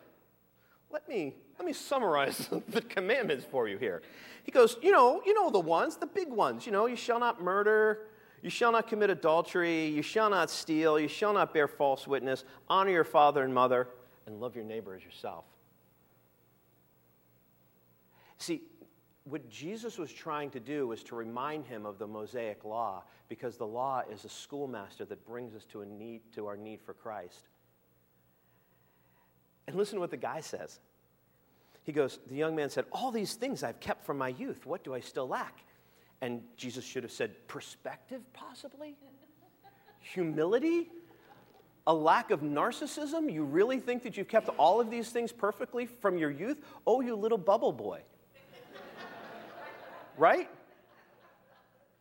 [0.90, 4.02] Let me, let me summarize the commandments for you here.
[4.44, 6.66] He goes, You know, you know the ones, the big ones.
[6.66, 8.06] You know, you shall not murder.
[8.42, 9.86] You shall not commit adultery.
[9.86, 11.00] You shall not steal.
[11.00, 12.44] You shall not bear false witness.
[12.68, 13.88] Honor your father and mother.
[14.26, 15.44] And love your neighbor as yourself.
[18.38, 18.62] See,
[19.24, 23.56] what Jesus was trying to do was to remind him of the Mosaic law because
[23.56, 26.94] the law is a schoolmaster that brings us to, a need, to our need for
[26.94, 27.48] Christ.
[29.66, 30.80] And listen to what the guy says.
[31.82, 34.64] He goes, The young man said, All these things I've kept from my youth.
[34.64, 35.62] What do I still lack?
[36.20, 38.96] And Jesus should have said, Perspective, possibly?
[40.00, 40.90] Humility?
[41.86, 43.30] A lack of narcissism?
[43.32, 46.62] You really think that you've kept all of these things perfectly from your youth?
[46.86, 48.00] Oh, you little bubble boy
[50.18, 50.50] right?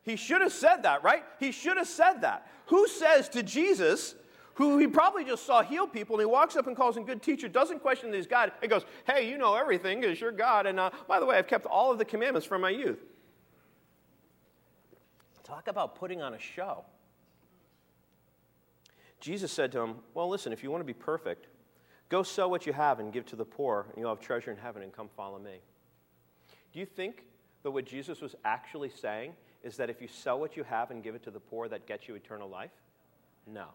[0.02, 1.24] He should have said that, right?
[1.40, 2.48] He should have said that.
[2.68, 4.16] Who says to Jesus,
[4.56, 7.22] who he probably just saw heal people, and he walks up and calls him good
[7.22, 10.66] teacher, doesn't question that he's God, and goes, Hey, you know everything because you're God,
[10.66, 13.00] and uh, by the way, I've kept all of the commandments from my youth.
[15.44, 16.84] Talk about putting on a show.
[19.20, 21.48] Jesus said to him, Well, listen, if you want to be perfect,
[22.10, 24.58] go sell what you have and give to the poor, and you'll have treasure in
[24.58, 25.60] heaven, and come follow me.
[26.74, 27.26] Do you think
[27.68, 31.04] that what Jesus was actually saying is that if you sell what you have and
[31.04, 32.72] give it to the poor, that gets you eternal life?
[33.46, 33.66] No.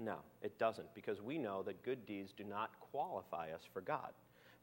[0.00, 4.08] No, it doesn't, because we know that good deeds do not qualify us for God.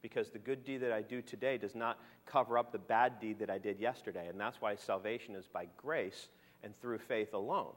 [0.01, 3.39] Because the good deed that I do today does not cover up the bad deed
[3.39, 4.27] that I did yesterday.
[4.27, 6.27] And that's why salvation is by grace
[6.61, 7.71] and through faith alone.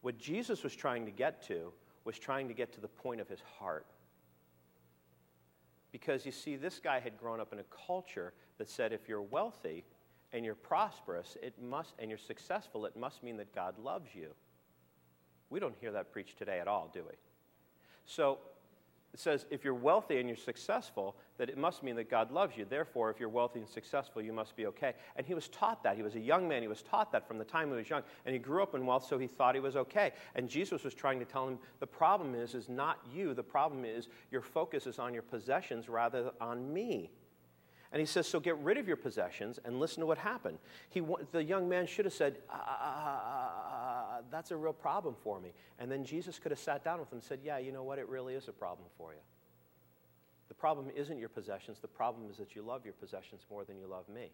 [0.00, 1.70] What Jesus was trying to get to
[2.06, 3.84] was trying to get to the point of his heart.
[5.92, 9.22] Because you see, this guy had grown up in a culture that said if you're
[9.22, 9.84] wealthy
[10.32, 14.30] and you're prosperous, it must, and you're successful, it must mean that God loves you.
[15.50, 17.14] We don't hear that preached today at all, do we?
[18.06, 18.38] So
[19.14, 22.56] it says if you're wealthy and you're successful, that it must mean that God loves
[22.56, 22.64] you.
[22.64, 24.94] Therefore, if you're wealthy and successful, you must be okay.
[25.16, 25.96] And he was taught that.
[25.96, 26.62] He was a young man.
[26.62, 28.02] He was taught that from the time he was young.
[28.24, 30.12] And he grew up in wealth, so he thought he was okay.
[30.34, 33.34] And Jesus was trying to tell him the problem is, is not you.
[33.34, 37.10] The problem is your focus is on your possessions rather than on me.
[37.92, 40.58] And he says, So get rid of your possessions and listen to what happened.
[40.88, 43.41] He, the young man should have said, uh,
[44.32, 45.52] That's a real problem for me.
[45.78, 47.98] And then Jesus could have sat down with him and said, Yeah, you know what?
[47.98, 49.20] It really is a problem for you.
[50.48, 53.78] The problem isn't your possessions, the problem is that you love your possessions more than
[53.78, 54.30] you love me.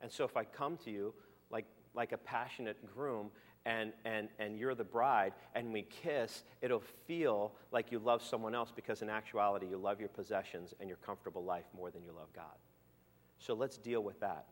[0.00, 1.14] And so if I come to you
[1.50, 3.30] like, like a passionate groom
[3.64, 8.54] and, and, and you're the bride and we kiss, it'll feel like you love someone
[8.54, 12.12] else because in actuality you love your possessions and your comfortable life more than you
[12.12, 12.56] love God.
[13.38, 14.46] So let's deal with that.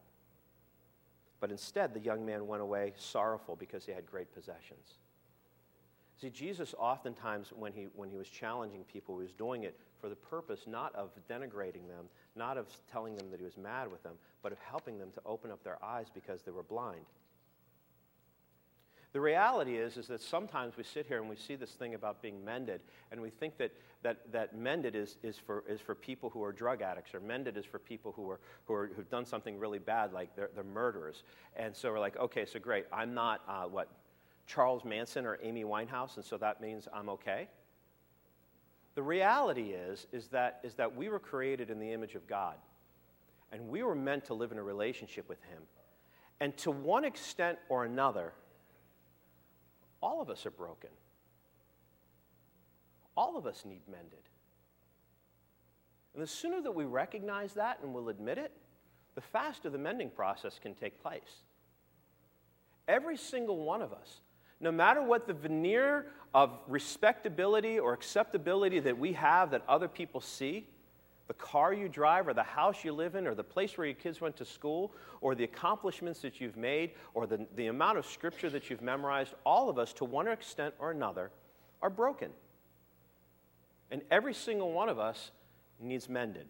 [1.40, 4.98] But instead, the young man went away sorrowful because he had great possessions.
[6.20, 10.11] See, Jesus oftentimes, when he, when he was challenging people, he was doing it for
[10.11, 14.03] the purpose not of denigrating them, not of telling them that he was mad with
[14.03, 17.07] them, but of helping them to open up their eyes because they were blind.
[19.12, 22.23] The reality is, is that sometimes we sit here and we see this thing about
[22.23, 26.31] being mended, and we think that, that, that mended is, is, for, is for people
[26.31, 29.27] who are drug addicts, or mended is for people who, are, who are, who've done
[29.27, 31.25] something really bad, like they're, they're murderers.
[31.57, 33.88] And so we're like, okay, so great, I'm not, uh, what,
[34.46, 37.49] Charles Manson or Amy Winehouse, and so that means I'm okay?
[38.94, 42.57] The reality is, is that, is that we were created in the image of God,
[43.53, 45.62] and we were meant to live in a relationship with Him.
[46.40, 48.33] And to one extent or another,
[50.03, 50.91] all of us are broken.
[53.17, 54.21] All of us need mended.
[56.15, 58.53] And the sooner that we recognize that and will admit it,
[59.15, 61.43] the faster the mending process can take place.
[62.89, 64.21] Every single one of us,
[64.61, 70.21] no matter what the veneer of respectability or acceptability that we have that other people
[70.21, 70.67] see,
[71.31, 73.95] the car you drive, or the house you live in, or the place where your
[73.95, 78.05] kids went to school, or the accomplishments that you've made, or the, the amount of
[78.05, 81.31] scripture that you've memorized, all of us, to one extent or another,
[81.83, 82.31] are broken.
[83.93, 85.31] And every single one of us
[85.79, 86.49] needs mended.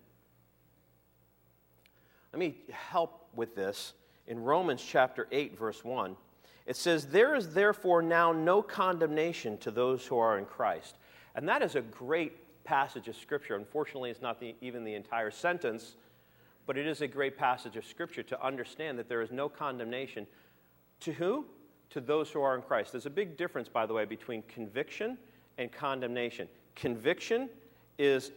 [2.32, 3.92] Let me help with this
[4.28, 6.16] in Romans chapter 8, verse 1.
[6.64, 10.96] It says, There is therefore now no condemnation to those who are in Christ.
[11.34, 12.32] And that is a great
[12.64, 13.56] passage of Scripture.
[13.56, 15.96] Unfortunately, it's not the, even the entire sentence,
[16.66, 20.26] but it is a great passage of Scripture to understand that there is no condemnation.
[21.00, 21.46] To who?
[21.90, 22.92] To those who are in Christ.
[22.92, 25.18] There's a big difference, by the way, between conviction
[25.58, 26.48] and condemnation.
[26.76, 27.48] Conviction
[27.98, 28.32] is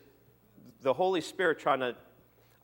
[0.81, 1.95] the Holy Spirit trying to.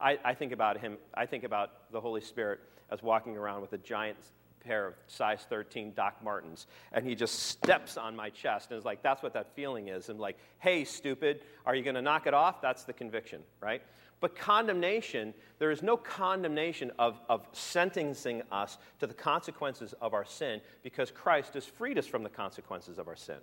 [0.01, 3.73] I, I think about him, I think about the Holy Spirit as walking around with
[3.73, 4.17] a giant
[4.59, 8.85] pair of size 13 Doc Martens, and he just steps on my chest and is
[8.85, 10.09] like, that's what that feeling is.
[10.09, 12.61] And like, hey, stupid, are you going to knock it off?
[12.61, 13.81] That's the conviction, right?
[14.21, 20.25] But condemnation, there is no condemnation of, of sentencing us to the consequences of our
[20.25, 23.37] sin because Christ has freed us from the consequences of our sin.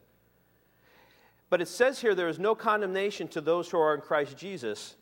[1.49, 4.97] But it says here there is no condemnation to those who are in Christ Jesus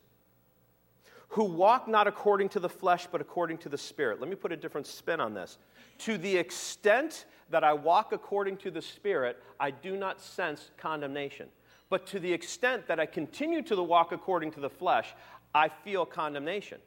[1.35, 4.21] who walk not according to the flesh but according to the Spirit.
[4.21, 5.59] Let me put a different spin on this.
[5.99, 11.49] To the extent that I walk according to the Spirit, I do not sense condemnation.
[11.91, 15.13] But to the extent that I continue to walk according to the flesh,
[15.53, 16.79] I feel condemnation.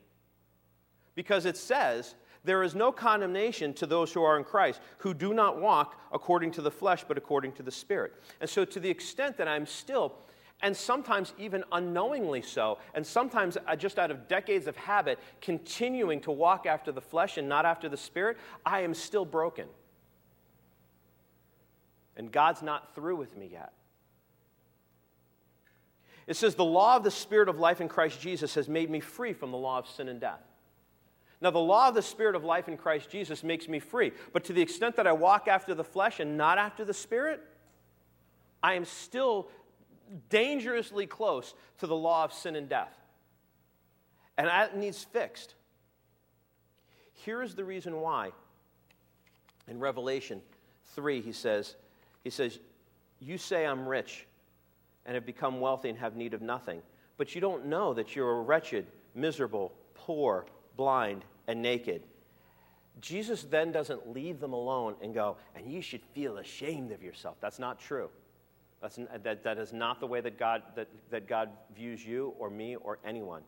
[1.14, 5.34] Because it says, there is no condemnation to those who are in Christ, who do
[5.34, 8.14] not walk according to the flesh, but according to the Spirit.
[8.40, 10.14] And so, to the extent that I'm still,
[10.62, 16.20] and sometimes even unknowingly so, and sometimes uh, just out of decades of habit, continuing
[16.22, 19.68] to walk after the flesh and not after the Spirit, I am still broken.
[22.16, 23.72] And God's not through with me yet.
[26.26, 29.00] It says, The law of the Spirit of life in Christ Jesus has made me
[29.00, 30.42] free from the law of sin and death.
[31.40, 34.12] Now, the law of the Spirit of life in Christ Jesus makes me free.
[34.34, 37.44] But to the extent that I walk after the flesh and not after the Spirit,
[38.64, 39.50] I am still
[40.30, 42.96] dangerously close to the law of sin and death.
[44.38, 45.56] And that needs fixed.
[47.14, 48.32] Here is the reason why.
[49.68, 50.42] In Revelation
[50.96, 51.76] 3, he says,
[52.24, 52.60] he says,
[53.20, 54.26] You say I'm rich
[55.06, 56.82] and have become wealthy and have need of nothing,
[57.18, 58.86] but you don't know that you're wretched,
[59.16, 60.46] miserable, poor,
[60.76, 62.04] blind, and naked.
[63.02, 67.38] Jesus then doesn't leave them alone and go, and you should feel ashamed of yourself.
[67.42, 68.10] That's not true.
[68.82, 72.50] That's, that, that is not the way that God, that, that God views you or
[72.50, 73.42] me or anyone.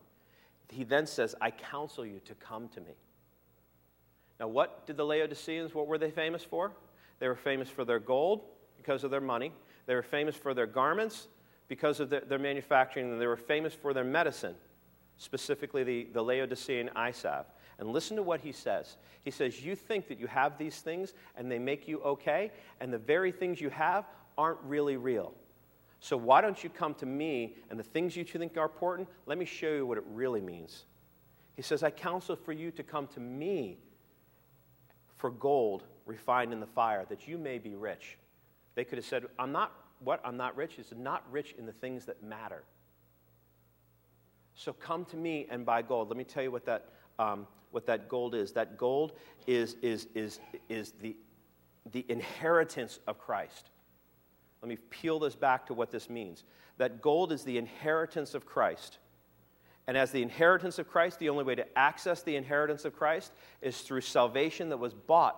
[0.68, 2.92] He then says, I counsel you to come to me.
[4.38, 6.72] Now, what did the Laodiceans, what were they famous for?
[7.18, 8.42] They were famous for their gold
[8.76, 9.52] because of their money.
[9.86, 11.28] They were famous for their garments
[11.68, 13.12] because of their, their manufacturing.
[13.12, 14.54] And they were famous for their medicine,
[15.18, 17.12] specifically the, the Laodicean eye.
[17.78, 18.96] And listen to what he says.
[19.22, 22.50] He says, You think that you have these things and they make you okay,
[22.80, 24.06] and the very things you have
[24.36, 25.32] aren't really real.
[26.00, 29.36] So why don't you come to me and the things you think are important, let
[29.36, 30.84] me show you what it really means.
[31.56, 33.78] He says, I counsel for you to come to me
[35.18, 38.16] for gold refined in the fire, that you may be rich.
[38.74, 39.72] They could have said, I'm not
[40.02, 40.20] what?
[40.24, 40.78] I'm not rich.
[40.82, 42.64] Said, not rich in the things that matter.
[44.54, 46.08] So come to me and buy gold.
[46.08, 48.52] Let me tell you what that, um, what that gold is.
[48.52, 49.12] That gold
[49.46, 51.16] is, is, is, is the,
[51.92, 53.69] the inheritance of Christ.
[54.62, 56.44] Let me peel this back to what this means.
[56.78, 58.98] That gold is the inheritance of Christ.
[59.86, 63.32] And as the inheritance of Christ, the only way to access the inheritance of Christ
[63.62, 65.36] is through salvation that was bought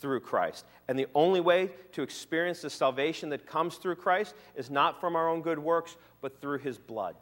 [0.00, 0.66] through Christ.
[0.88, 5.16] And the only way to experience the salvation that comes through Christ is not from
[5.16, 7.16] our own good works, but through his blood.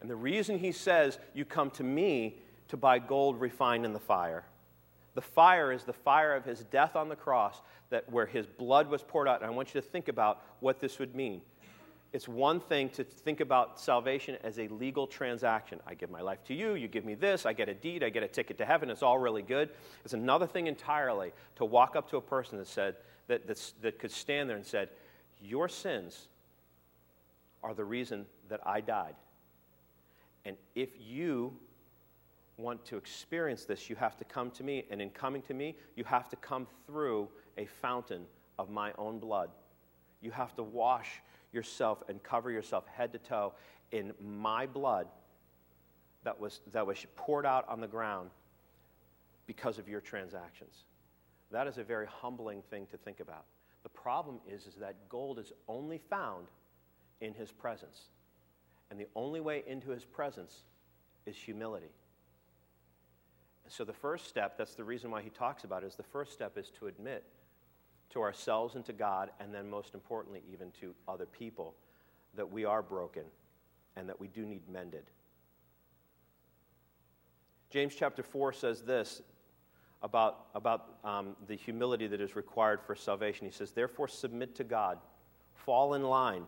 [0.00, 2.38] And the reason he says, You come to me
[2.68, 4.44] to buy gold refined in the fire
[5.14, 8.88] the fire is the fire of his death on the cross, that where his blood
[8.88, 9.42] was poured out.
[9.42, 11.40] And I want you to think about what this would mean.
[12.12, 15.78] It's one thing to think about salvation as a legal transaction.
[15.86, 18.08] I give my life to you, you give me this, I get a deed, I
[18.08, 19.70] get a ticket to heaven, it's all really good.
[20.04, 22.96] It's another thing entirely to walk up to a person that said
[23.28, 23.46] that,
[23.80, 24.88] that could stand there and said,
[25.40, 26.26] Your sins
[27.62, 29.14] are the reason that I died.
[30.44, 31.56] And if you
[32.60, 34.84] want to experience this, you have to come to me.
[34.90, 38.22] And in coming to me, you have to come through a fountain
[38.58, 39.50] of my own blood.
[40.20, 43.54] You have to wash yourself and cover yourself head to toe
[43.90, 45.08] in my blood
[46.24, 48.30] that was, that was poured out on the ground
[49.46, 50.84] because of your transactions.
[51.50, 53.44] That is a very humbling thing to think about.
[53.82, 56.46] The problem is, is that gold is only found
[57.20, 58.10] in his presence.
[58.90, 60.64] And the only way into his presence
[61.26, 61.90] is humility.
[63.70, 66.32] So, the first step, that's the reason why he talks about it, is the first
[66.32, 67.22] step is to admit
[68.10, 71.76] to ourselves and to God, and then most importantly, even to other people,
[72.34, 73.22] that we are broken
[73.94, 75.04] and that we do need mended.
[77.70, 79.22] James chapter 4 says this
[80.02, 83.46] about, about um, the humility that is required for salvation.
[83.46, 84.98] He says, Therefore, submit to God,
[85.54, 86.42] fall in line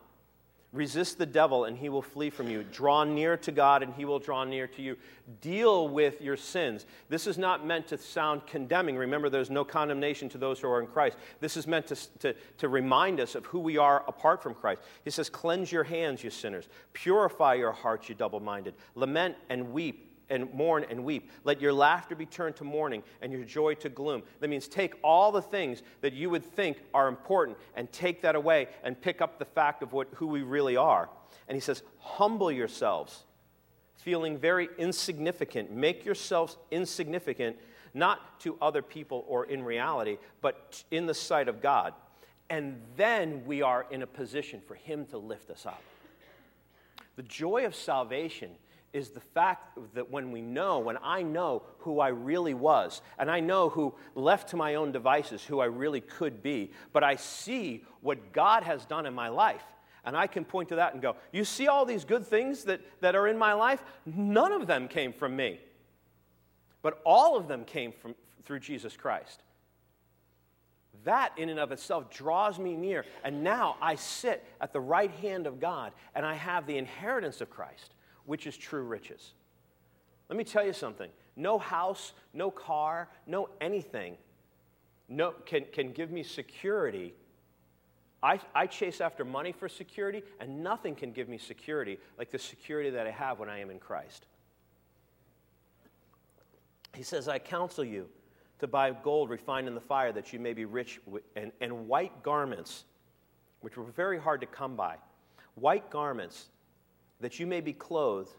[0.72, 2.62] Resist the devil and he will flee from you.
[2.62, 4.96] Draw near to God and he will draw near to you.
[5.42, 6.86] Deal with your sins.
[7.10, 8.96] This is not meant to sound condemning.
[8.96, 11.18] Remember, there's no condemnation to those who are in Christ.
[11.40, 14.80] This is meant to, to, to remind us of who we are apart from Christ.
[15.04, 16.68] He says, Cleanse your hands, you sinners.
[16.94, 18.72] Purify your hearts, you double minded.
[18.94, 21.30] Lament and weep and mourn and weep.
[21.44, 24.22] Let your laughter be turned to mourning and your joy to gloom.
[24.40, 28.34] That means take all the things that you would think are important and take that
[28.34, 31.10] away and pick up the fact of what, who we really are.
[31.46, 33.24] And he says, Humble yourselves,
[33.96, 35.70] feeling very insignificant.
[35.70, 37.56] Make yourselves insignificant,
[37.92, 41.92] not to other people or in reality, but in the sight of God.
[42.48, 45.82] And then we are in a position for him to lift us up.
[47.16, 48.52] The joy of salvation
[48.92, 53.30] is the fact that when we know, when I know who I really was, and
[53.30, 57.16] I know who, left to my own devices, who I really could be, but I
[57.16, 59.64] see what God has done in my life,
[60.04, 62.80] and I can point to that and go, You see all these good things that,
[63.00, 63.82] that are in my life?
[64.04, 65.60] None of them came from me,
[66.82, 68.14] but all of them came from,
[68.44, 69.42] through Jesus Christ.
[71.04, 73.04] That, in and of itself, draws me near.
[73.24, 77.40] And now I sit at the right hand of God and I have the inheritance
[77.40, 77.94] of Christ
[78.26, 79.32] which is true riches.
[80.28, 84.16] Let me tell you something no house, no car, no anything
[85.12, 87.14] no, can, can give me security.
[88.22, 92.38] I, I chase after money for security, and nothing can give me security like the
[92.38, 94.26] security that I have when I am in Christ.
[96.94, 98.08] He says, I counsel you
[98.60, 101.00] to buy gold refined in the fire that you may be rich,
[101.36, 102.84] and, and white garments,
[103.60, 104.96] which were very hard to come by,
[105.56, 106.46] white garments
[107.22, 108.36] that you may be clothed,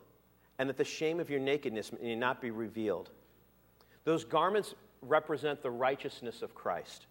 [0.60, 3.10] and that the shame of your nakedness may not be revealed.
[4.04, 7.08] Those garments represent the righteousness of Christ.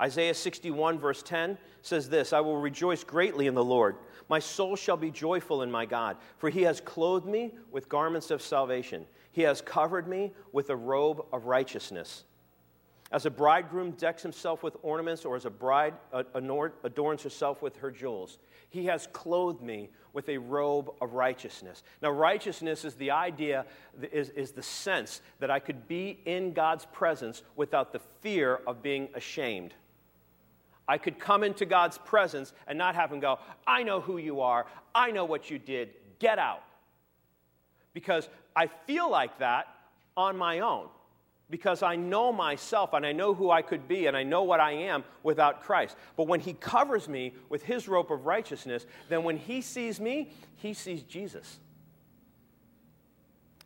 [0.00, 3.96] Isaiah 61, verse 10 says this I will rejoice greatly in the Lord.
[4.28, 8.30] My soul shall be joyful in my God, for he has clothed me with garments
[8.30, 9.04] of salvation.
[9.32, 12.24] He has covered me with a robe of righteousness.
[13.12, 17.90] As a bridegroom decks himself with ornaments, or as a bride adorns herself with her
[17.90, 18.38] jewels,
[18.70, 21.82] he has clothed me with a robe of righteousness.
[22.00, 23.66] Now, righteousness is the idea,
[24.10, 28.82] is, is the sense that I could be in God's presence without the fear of
[28.82, 29.74] being ashamed.
[30.86, 34.40] I could come into God's presence and not have Him go, I know who you
[34.40, 36.62] are, I know what you did, get out.
[37.92, 39.66] Because I feel like that
[40.16, 40.88] on my own
[41.50, 44.60] because I know myself and I know who I could be and I know what
[44.60, 45.96] I am without Christ.
[46.16, 50.30] But when He covers me with His rope of righteousness, then when He sees me,
[50.56, 51.58] He sees Jesus.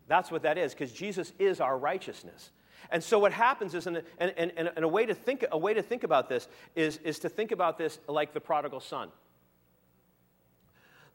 [0.09, 2.51] That's what that is, because Jesus is our righteousness.
[2.91, 5.75] And so what happens is, and, and, and, and a, way to think, a way
[5.75, 9.11] to think about this is, is to think about this like the prodigal son.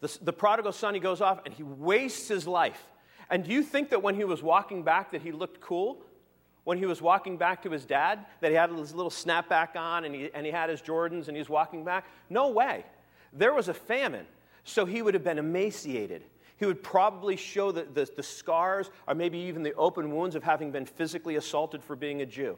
[0.02, 2.84] The, the prodigal son, he goes off and he wastes his life.
[3.30, 6.04] And do you think that when he was walking back that he looked cool?
[6.64, 10.06] When he was walking back to his dad, that he had his little snapback on
[10.06, 12.06] and he, and he had his Jordans and he was walking back?
[12.30, 12.86] No way.
[13.34, 14.26] There was a famine,
[14.64, 16.24] so he would have been emaciated.
[16.58, 20.44] He would probably show the, the, the scars or maybe even the open wounds of
[20.44, 22.58] having been physically assaulted for being a Jew.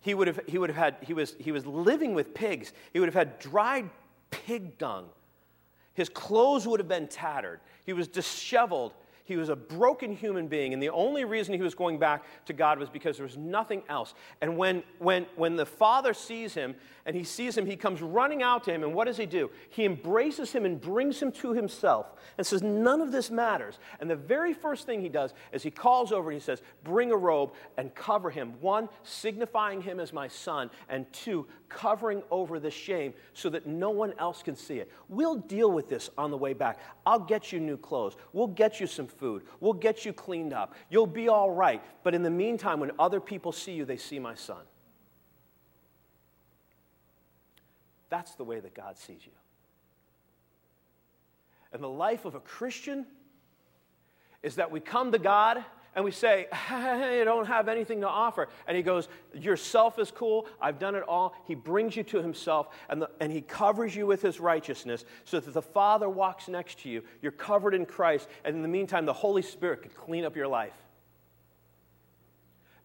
[0.00, 2.72] He would have, he would have had, he was, he was living with pigs.
[2.92, 3.88] He would have had dried
[4.30, 5.06] pig dung.
[5.94, 7.60] His clothes would have been tattered.
[7.84, 8.92] He was disheveled
[9.28, 12.54] he was a broken human being, and the only reason he was going back to
[12.54, 14.14] God was because there was nothing else.
[14.40, 16.74] And when, when, when the father sees him
[17.04, 19.50] and he sees him, he comes running out to him, and what does he do?
[19.68, 22.06] He embraces him and brings him to himself
[22.38, 23.78] and says, None of this matters.
[24.00, 27.12] And the very first thing he does is he calls over and he says, Bring
[27.12, 28.54] a robe and cover him.
[28.62, 33.90] One, signifying him as my son, and two, covering over the shame so that no
[33.90, 34.90] one else can see it.
[35.08, 36.80] We'll deal with this on the way back.
[37.06, 38.16] I'll get you new clothes.
[38.32, 39.42] We'll get you some food.
[39.60, 40.74] We'll get you cleaned up.
[40.90, 41.82] You'll be all right.
[42.02, 44.62] But in the meantime, when other people see you, they see my son.
[48.10, 49.32] That's the way that God sees you.
[51.72, 53.06] And the life of a Christian
[54.42, 55.64] is that we come to God
[55.94, 58.48] and we say, I don't have anything to offer.
[58.66, 60.46] And he goes, Yourself is cool.
[60.60, 61.34] I've done it all.
[61.44, 65.40] He brings you to himself and, the, and he covers you with his righteousness so
[65.40, 67.02] that the Father walks next to you.
[67.22, 68.28] You're covered in Christ.
[68.44, 70.74] And in the meantime, the Holy Spirit can clean up your life.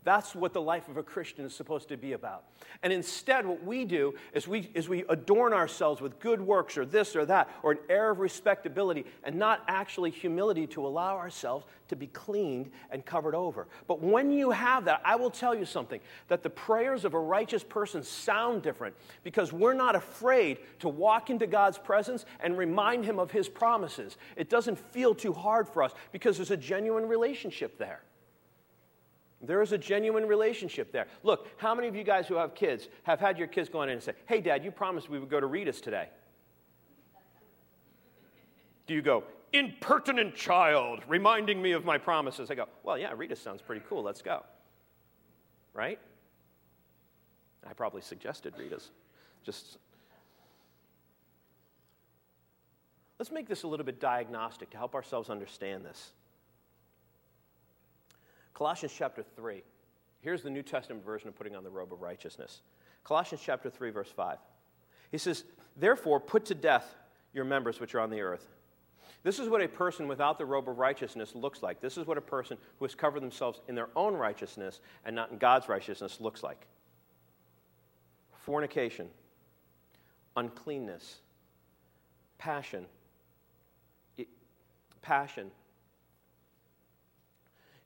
[0.03, 2.43] That's what the life of a Christian is supposed to be about.
[2.81, 6.85] And instead, what we do is we, is we adorn ourselves with good works or
[6.85, 11.65] this or that, or an air of respectability, and not actually humility to allow ourselves
[11.87, 13.67] to be cleaned and covered over.
[13.87, 17.19] But when you have that, I will tell you something that the prayers of a
[17.19, 23.05] righteous person sound different because we're not afraid to walk into God's presence and remind
[23.05, 24.17] Him of His promises.
[24.35, 28.01] It doesn't feel too hard for us because there's a genuine relationship there.
[29.43, 31.07] There is a genuine relationship there.
[31.21, 33.89] Look, how many of you guys who have kids have had your kids go in
[33.89, 36.07] and say, Hey, Dad, you promised we would go to Rita's today?
[38.87, 42.49] Do you go, Impertinent child, reminding me of my promises?
[42.49, 44.01] I go, Well, yeah, Rita sounds pretty cool.
[44.01, 44.43] Let's go.
[45.73, 45.99] Right?
[47.67, 48.91] I probably suggested Rita's.
[49.43, 49.77] Just.
[53.19, 56.13] Let's make this a little bit diagnostic to help ourselves understand this.
[58.53, 59.63] Colossians chapter 3.
[60.21, 62.61] Here's the New Testament version of putting on the robe of righteousness.
[63.03, 64.37] Colossians chapter 3, verse 5.
[65.11, 65.43] He says,
[65.75, 66.95] Therefore, put to death
[67.33, 68.47] your members which are on the earth.
[69.23, 71.79] This is what a person without the robe of righteousness looks like.
[71.81, 75.31] This is what a person who has covered themselves in their own righteousness and not
[75.31, 76.67] in God's righteousness looks like
[78.43, 79.07] fornication,
[80.35, 81.21] uncleanness,
[82.37, 82.85] passion,
[85.01, 85.49] passion,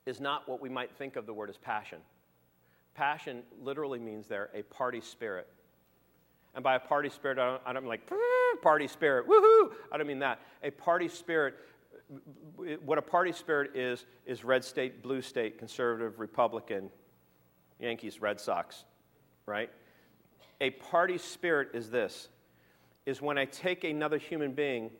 [0.08, 1.98] is not what we might think of the word as passion.
[2.94, 5.46] Passion literally means there a party spirit.
[6.54, 8.10] And by a party spirit, I don't, I don't mean like
[8.62, 9.72] party spirit, woohoo!
[9.92, 10.40] I don't mean that.
[10.62, 11.56] A party spirit,
[12.84, 16.88] what a party spirit is, is red state, blue state, conservative, Republican,
[17.78, 18.84] Yankees, Red Sox,
[19.44, 19.70] right?
[20.62, 22.28] A party spirit is this
[23.04, 24.90] is when I take another human being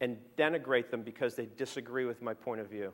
[0.00, 2.92] and denigrate them because they disagree with my point of view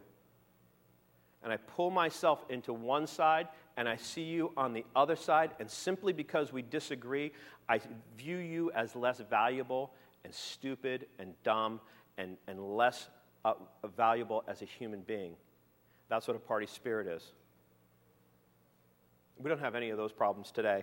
[1.43, 5.51] and I pull myself into one side and I see you on the other side,
[5.61, 7.33] and simply because we disagree,
[7.69, 7.81] I
[8.17, 9.93] view you as less valuable
[10.25, 11.81] and stupid and dumb
[12.17, 13.09] and, and less
[13.45, 13.55] uh,
[13.97, 15.35] valuable as a human being.
[16.09, 17.23] That's what a party spirit is.
[19.39, 20.83] We don't have any of those problems today.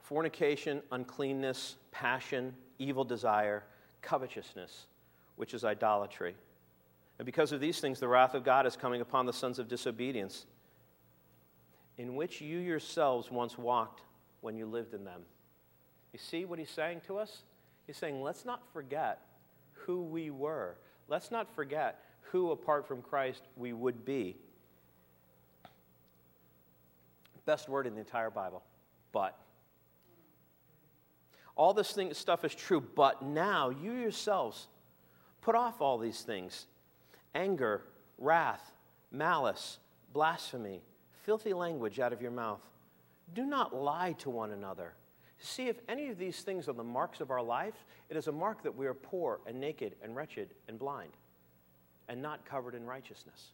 [0.00, 3.64] Fornication, uncleanness, passion, evil desire,
[4.02, 4.86] covetousness,
[5.36, 6.34] which is idolatry.
[7.18, 9.68] And because of these things, the wrath of God is coming upon the sons of
[9.68, 10.46] disobedience,
[11.96, 14.02] in which you yourselves once walked
[14.40, 15.22] when you lived in them.
[16.12, 17.42] You see what he's saying to us?
[17.86, 19.20] He's saying, let's not forget
[19.72, 20.76] who we were.
[21.08, 24.36] Let's not forget who, apart from Christ, we would be.
[27.46, 28.62] Best word in the entire Bible,
[29.12, 29.38] but.
[31.56, 34.66] All this thing, stuff is true, but now you yourselves
[35.44, 36.66] put off all these things
[37.34, 37.82] anger,
[38.18, 38.72] wrath,
[39.12, 39.78] malice,
[40.12, 40.80] blasphemy,
[41.22, 42.62] filthy language out of your mouth.
[43.34, 44.94] Do not lie to one another.
[45.38, 48.32] See if any of these things are the marks of our life, it is a
[48.32, 51.12] mark that we are poor and naked and wretched and blind
[52.08, 53.48] and not covered in righteousness.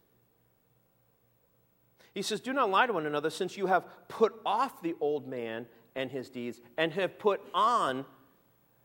[2.14, 5.26] He says, Do not lie to one another, since you have put off the old
[5.26, 5.66] man
[5.97, 8.05] and his deeds and have put on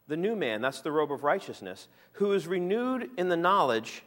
[0.08, 4.04] the new man, that's the robe of righteousness, who is renewed in the knowledge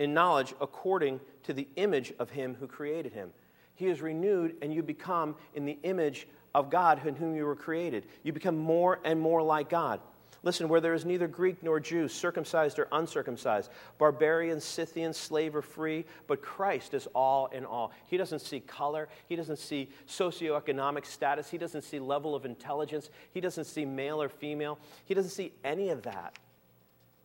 [0.00, 3.30] in knowledge according to the image of him who created him.
[3.74, 7.54] He is renewed, and you become in the image of God in whom you were
[7.54, 8.04] created.
[8.22, 10.00] You become more and more like God.
[10.42, 15.60] Listen, where there is neither Greek nor Jew, circumcised or uncircumcised, barbarian, Scythian, slave or
[15.60, 17.92] free, but Christ is all in all.
[18.06, 23.10] He doesn't see color, he doesn't see socioeconomic status, he doesn't see level of intelligence,
[23.32, 26.38] he doesn't see male or female, he doesn't see any of that.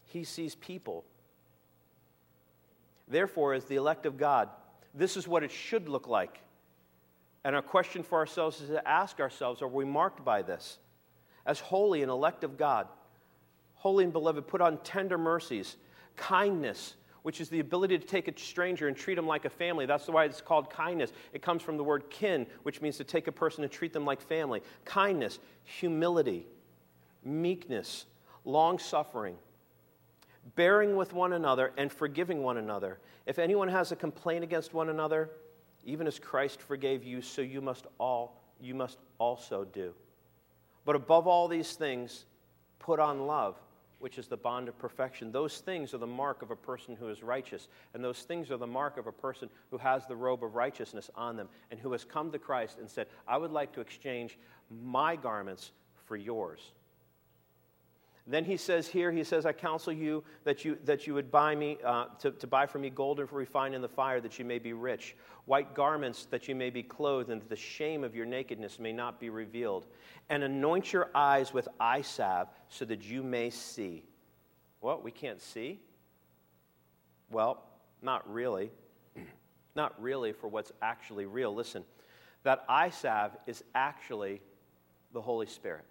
[0.03, 1.05] He sees people
[3.07, 4.49] Therefore, as the elect of God,
[4.93, 6.39] this is what it should look like.
[7.43, 10.79] And our question for ourselves is to ask ourselves are we marked by this?
[11.45, 12.87] As holy and elect of God,
[13.75, 15.77] holy and beloved, put on tender mercies,
[16.15, 19.85] kindness, which is the ability to take a stranger and treat them like a family.
[19.85, 21.11] That's why it's called kindness.
[21.33, 24.05] It comes from the word kin, which means to take a person and treat them
[24.05, 24.61] like family.
[24.85, 26.45] Kindness, humility,
[27.23, 28.05] meekness,
[28.43, 29.37] long suffering
[30.53, 32.99] bearing with one another and forgiving one another.
[33.25, 35.31] If anyone has a complaint against one another,
[35.83, 39.93] even as Christ forgave you, so you must all you must also do.
[40.85, 42.25] But above all these things,
[42.79, 43.57] put on love,
[44.05, 45.31] which is the bond of perfection.
[45.31, 48.57] Those things are the mark of a person who is righteous, and those things are
[48.57, 51.91] the mark of a person who has the robe of righteousness on them and who
[51.91, 54.37] has come to Christ and said, "I would like to exchange
[54.69, 56.71] my garments for yours."
[58.27, 61.53] Then he says here, he says, I counsel you that you, that you would buy
[61.53, 64.45] me, uh, to, to buy from me gold and refined in the fire, that you
[64.45, 65.15] may be rich,
[65.45, 68.91] white garments that you may be clothed, and that the shame of your nakedness may
[68.91, 69.85] not be revealed.
[70.29, 74.03] And anoint your eyes with eye salve, so that you may see.
[74.79, 75.03] What?
[75.03, 75.79] We can't see?
[77.29, 77.63] Well,
[78.01, 78.71] not really.
[79.75, 81.53] not really for what's actually real.
[81.53, 81.83] Listen,
[82.41, 84.41] that eye salve is actually
[85.13, 85.85] the Holy Spirit.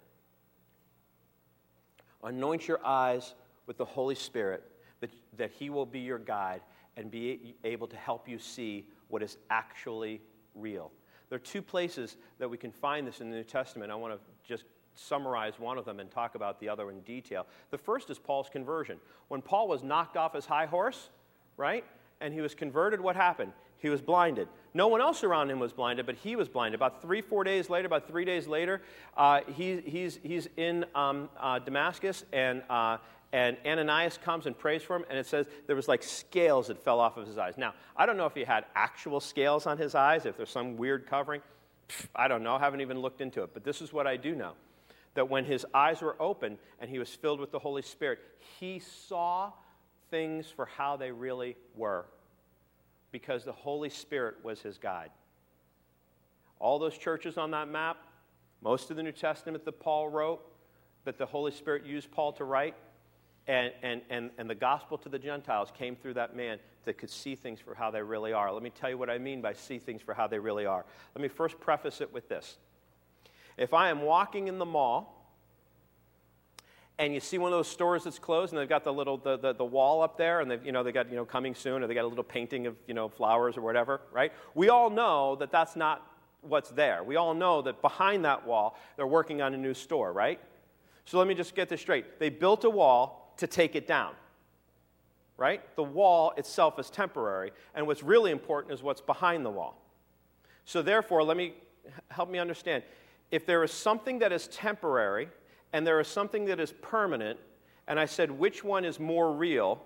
[2.25, 3.35] Anoint your eyes
[3.67, 4.63] with the Holy Spirit
[4.99, 6.61] that, that He will be your guide
[6.97, 10.21] and be able to help you see what is actually
[10.55, 10.91] real.
[11.29, 13.91] There are two places that we can find this in the New Testament.
[13.91, 14.65] I want to just
[14.95, 17.45] summarize one of them and talk about the other in detail.
[17.71, 18.97] The first is Paul's conversion.
[19.27, 21.09] When Paul was knocked off his high horse,
[21.57, 21.83] right,
[22.21, 23.51] and he was converted, what happened?
[23.77, 24.47] He was blinded.
[24.75, 26.75] No one else around him was blinded, but he was blinded.
[26.75, 28.81] About three, four days later, about three days later,
[29.15, 32.97] uh, he, he's, he's in um, uh, Damascus, and, uh,
[33.31, 36.83] and Ananias comes and prays for him, and it says there was like scales that
[36.83, 37.57] fell off of his eyes.
[37.57, 40.75] Now, I don't know if he had actual scales on his eyes, if there's some
[40.75, 41.41] weird covering.
[42.13, 42.55] I don't know.
[42.55, 43.51] I haven't even looked into it.
[43.53, 44.53] But this is what I do know
[45.13, 48.19] that when his eyes were open and he was filled with the Holy Spirit,
[48.59, 49.53] he saw
[50.11, 52.07] things for how they really were
[53.15, 55.09] because the Holy Spirit was his guide.
[56.59, 57.95] All those churches on that map,
[58.61, 60.41] most of the New Testament that Paul wrote,
[61.05, 62.75] that the Holy Spirit used Paul to write,
[63.47, 67.09] and, and, and, and the gospel to the Gentiles came through that man that could
[67.09, 68.51] see things for how they really are.
[68.51, 70.83] Let me tell you what I mean by see things for how they really are.
[71.15, 72.57] Let me first preface it with this.
[73.57, 75.14] If I am walking in the mall
[76.97, 79.37] and you see one of those stores that's closed and they've got the little the,
[79.37, 81.83] the, the, wall up there and they've you know they got you know coming soon
[81.83, 84.89] or they got a little painting of you know flowers or whatever right we all
[84.89, 86.07] know that that's not
[86.41, 90.13] what's there we all know that behind that wall they're working on a new store
[90.13, 90.39] right
[91.05, 94.13] so let me just get this straight they built a wall to take it down
[95.37, 95.61] right?
[95.75, 99.81] The wall itself is temporary, and what's really important is what's behind the wall.
[100.65, 101.53] So, therefore, let me
[102.09, 102.83] help me understand.
[103.31, 105.29] If there is something that is temporary
[105.75, 107.37] and there is something that is permanent,
[107.85, 109.83] and I said which one is more real,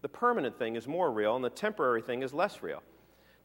[0.00, 2.82] the permanent thing is more real and the temporary thing is less real.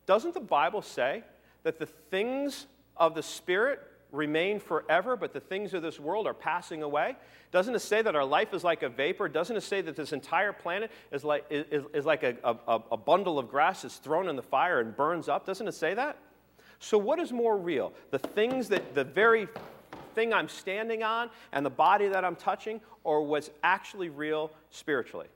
[0.05, 1.25] Doesn't the Bible say
[1.63, 3.81] that the things of the Spirit
[4.13, 7.17] remain forever, but the things of this world are passing away?
[7.51, 9.27] Doesn't it say that our life is like a vapor?
[9.27, 12.97] Doesn't it say that this entire planet is like, is, is like a, a, a
[12.97, 15.45] bundle of grass that's thrown in the fire and burns up?
[15.45, 16.15] Doesn't it say that?
[16.79, 17.91] So, what is more real?
[18.11, 19.49] The things that, the very
[20.13, 25.27] thing I'm standing on and the body that I'm touching, or what's actually real spiritually?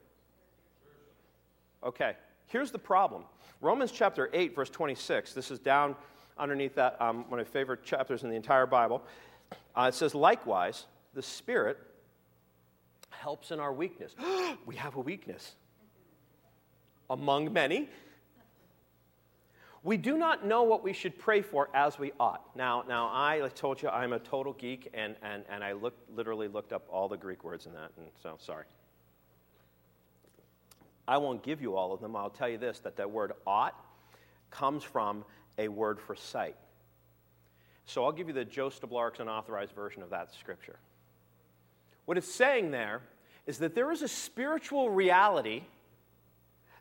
[1.84, 2.16] Okay,
[2.48, 3.26] here's the problem
[3.62, 5.96] Romans chapter 8, verse 26, this is down
[6.38, 9.02] underneath that, um, one of my favorite chapters in the entire Bible.
[9.76, 11.78] Uh, it says, likewise, the Spirit
[13.10, 14.16] helps in our weakness.
[14.66, 15.56] we have a weakness.
[17.10, 17.90] Among many,
[19.84, 22.56] we do not know what we should pray for as we ought.
[22.56, 26.48] Now, now I told you I'm a total geek, and, and, and I looked, literally
[26.48, 28.66] looked up all the Greek words in that, and so sorry.
[31.06, 32.16] I won't give you all of them.
[32.16, 33.76] I'll tell you this that that word ought
[34.52, 35.26] comes from
[35.58, 36.56] a word for sight.
[37.86, 40.80] So I'll give you the Joe Stoblark's unauthorized version of that scripture.
[42.06, 43.02] What it's saying there
[43.46, 45.64] is that there is a spiritual reality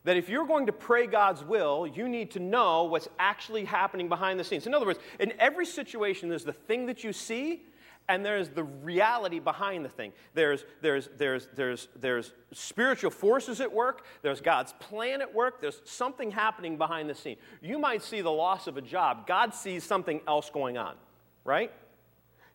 [0.04, 4.08] that if you're going to pray God's will, you need to know what's actually happening
[4.08, 4.66] behind the scenes.
[4.66, 7.62] In other words, in every situation, there's the thing that you see,
[8.08, 10.12] and there's the reality behind the thing.
[10.34, 15.80] There's, there's, there's, there's, there's spiritual forces at work, there's God's plan at work, there's
[15.84, 17.36] something happening behind the scene.
[17.60, 20.96] You might see the loss of a job, God sees something else going on,
[21.44, 21.72] right?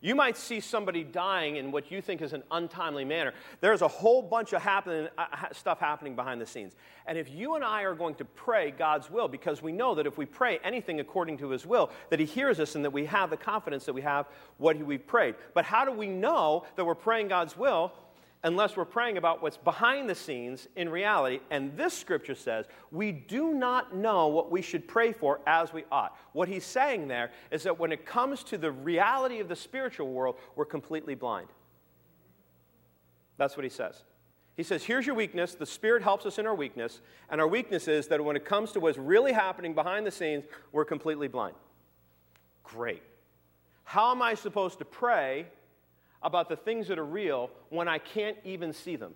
[0.00, 3.32] You might see somebody dying in what you think is an untimely manner.
[3.60, 6.74] There's a whole bunch of happening, uh, stuff happening behind the scenes.
[7.06, 10.06] And if you and I are going to pray God's will, because we know that
[10.06, 13.06] if we pray anything according to His will, that He hears us and that we
[13.06, 14.26] have the confidence that we have
[14.58, 15.34] what we've prayed.
[15.52, 17.92] But how do we know that we're praying God's will?
[18.44, 21.40] Unless we're praying about what's behind the scenes in reality.
[21.50, 25.84] And this scripture says, we do not know what we should pray for as we
[25.90, 26.16] ought.
[26.32, 30.08] What he's saying there is that when it comes to the reality of the spiritual
[30.12, 31.48] world, we're completely blind.
[33.38, 34.02] That's what he says.
[34.56, 35.54] He says, Here's your weakness.
[35.54, 37.00] The Spirit helps us in our weakness.
[37.30, 40.44] And our weakness is that when it comes to what's really happening behind the scenes,
[40.72, 41.54] we're completely blind.
[42.64, 43.02] Great.
[43.84, 45.46] How am I supposed to pray
[46.22, 49.14] about the things that are real when I can't even see them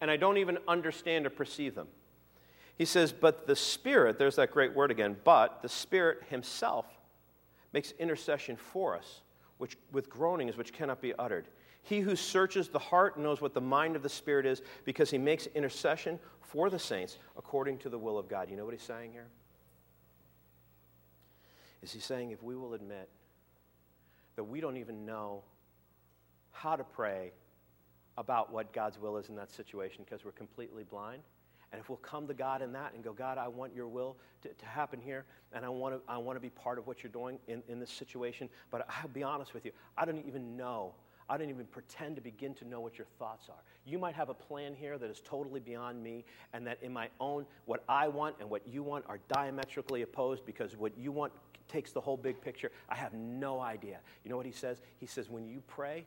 [0.00, 1.88] and I don't even understand or perceive them.
[2.76, 6.86] He says, But the Spirit, there's that great word again, but the Spirit Himself
[7.72, 9.22] makes intercession for us
[9.58, 11.46] which, with groanings which cannot be uttered.
[11.82, 15.18] He who searches the heart knows what the mind of the Spirit is because He
[15.18, 18.50] makes intercession for the saints according to the will of God.
[18.50, 19.28] You know what He's saying here?
[21.82, 23.08] Is He saying if we will admit
[24.36, 25.42] that we don't even know
[26.54, 27.32] how to pray
[28.16, 31.22] about what God's will is in that situation because we're completely blind.
[31.72, 34.16] And if we'll come to God in that and go, God, I want your will
[34.42, 37.02] to, to happen here, and I want to, I want to be part of what
[37.02, 40.56] you're doing in, in this situation, but I'll be honest with you, I don't even
[40.56, 40.94] know.
[41.28, 43.62] I don't even pretend to begin to know what your thoughts are.
[43.86, 47.08] You might have a plan here that is totally beyond me, and that in my
[47.18, 51.32] own, what I want and what you want are diametrically opposed because what you want
[51.66, 52.70] takes the whole big picture.
[52.88, 53.98] I have no idea.
[54.22, 54.80] You know what he says?
[55.00, 56.04] He says, when you pray,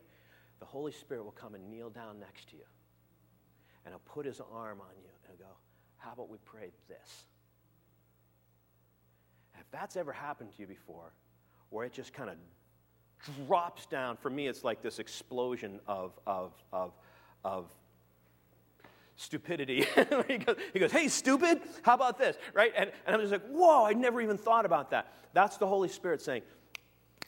[0.59, 2.63] the Holy Spirit will come and kneel down next to you.
[3.85, 5.45] And he'll put his arm on you and go,
[5.97, 7.25] How about we pray this?
[9.53, 11.13] And if that's ever happened to you before,
[11.69, 12.35] where it just kind of
[13.47, 16.93] drops down, for me, it's like this explosion of, of, of,
[17.43, 17.71] of
[19.15, 19.85] stupidity.
[20.27, 22.37] he, goes, he, goes, Hey, stupid, how about this?
[22.53, 22.71] Right?
[22.75, 25.13] And, and I'm just like, Whoa, I never even thought about that.
[25.33, 26.41] That's the Holy Spirit saying,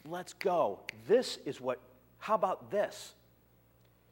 [0.08, 0.80] Let's go.
[1.06, 1.80] This is what,
[2.18, 3.14] how about this?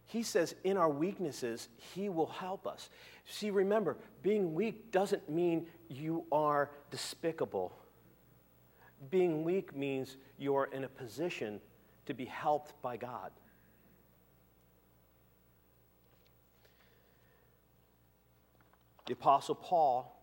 [0.09, 2.89] He says, in our weaknesses, He will help us.
[3.29, 7.77] See, remember, being weak doesn't mean you are despicable.
[9.11, 11.61] Being weak means you are in a position
[12.07, 13.31] to be helped by God.
[19.07, 20.19] The Apostle Paul,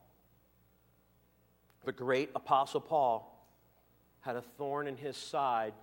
[1.86, 3.48] the great Apostle Paul,
[4.22, 5.74] had a thorn in his side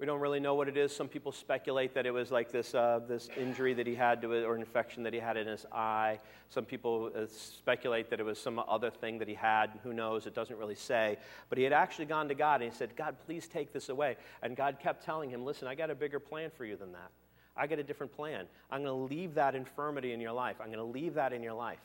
[0.00, 0.96] we don't really know what it is.
[0.96, 4.46] Some people speculate that it was like this, uh, this injury that he had to
[4.46, 6.18] or infection that he had in his eye.
[6.48, 9.78] Some people uh, speculate that it was some other thing that he had.
[9.82, 10.26] Who knows?
[10.26, 11.18] It doesn't really say.
[11.50, 14.16] But he had actually gone to God and he said, God, please take this away.
[14.42, 17.10] And God kept telling him, Listen, I got a bigger plan for you than that.
[17.54, 18.46] I got a different plan.
[18.70, 20.56] I'm going to leave that infirmity in your life.
[20.60, 21.80] I'm going to leave that in your life.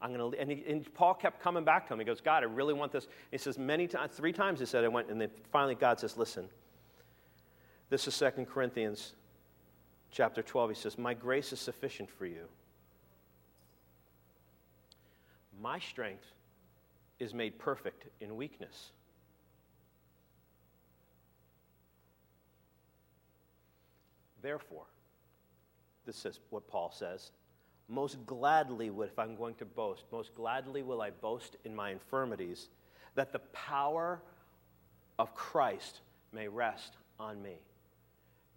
[0.00, 2.00] I'm going to, and, he, and Paul kept coming back to him.
[2.00, 3.06] He goes, God, I really want this.
[3.30, 6.16] He says, many times, three times he said, I went, and then finally God says,
[6.16, 6.48] listen,
[7.92, 9.12] this is 2 Corinthians
[10.10, 10.70] chapter 12.
[10.70, 12.46] He says, My grace is sufficient for you.
[15.60, 16.24] My strength
[17.18, 18.92] is made perfect in weakness.
[24.40, 24.86] Therefore,
[26.06, 27.30] this is what Paul says
[27.90, 31.90] most gladly would, if I'm going to boast, most gladly will I boast in my
[31.90, 32.70] infirmities,
[33.16, 34.22] that the power
[35.18, 36.00] of Christ
[36.32, 37.58] may rest on me.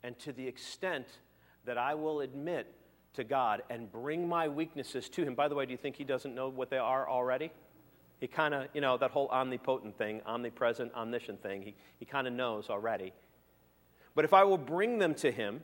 [0.05, 1.07] And to the extent
[1.65, 2.71] that I will admit
[3.13, 5.33] to God and bring my weaknesses to Him.
[5.33, 7.51] By the way, do you think He doesn't know what they are already?
[8.19, 12.27] He kind of, you know, that whole omnipotent thing, omnipresent, omniscient thing, he, he kind
[12.27, 13.13] of knows already.
[14.13, 15.61] But if I will bring them to Him,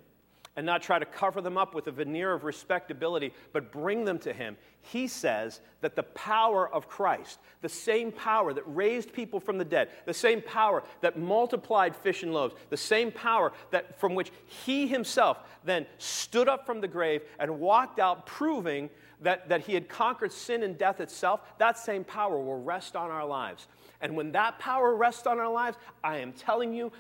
[0.56, 4.20] and not try to cover them up with a veneer of respectability, but bring them
[4.20, 4.58] to Him.
[4.82, 9.66] He says that the power of Christ, the same power that raised people from the
[9.66, 14.32] dead, the same power that multiplied fish and loaves, the same power that from which
[14.46, 18.90] He Himself then stood up from the grave and walked out, proving
[19.22, 23.10] that, that He had conquered sin and death itself, that same power will rest on
[23.10, 23.68] our lives.
[24.02, 26.92] And when that power rests on our lives, I am telling you,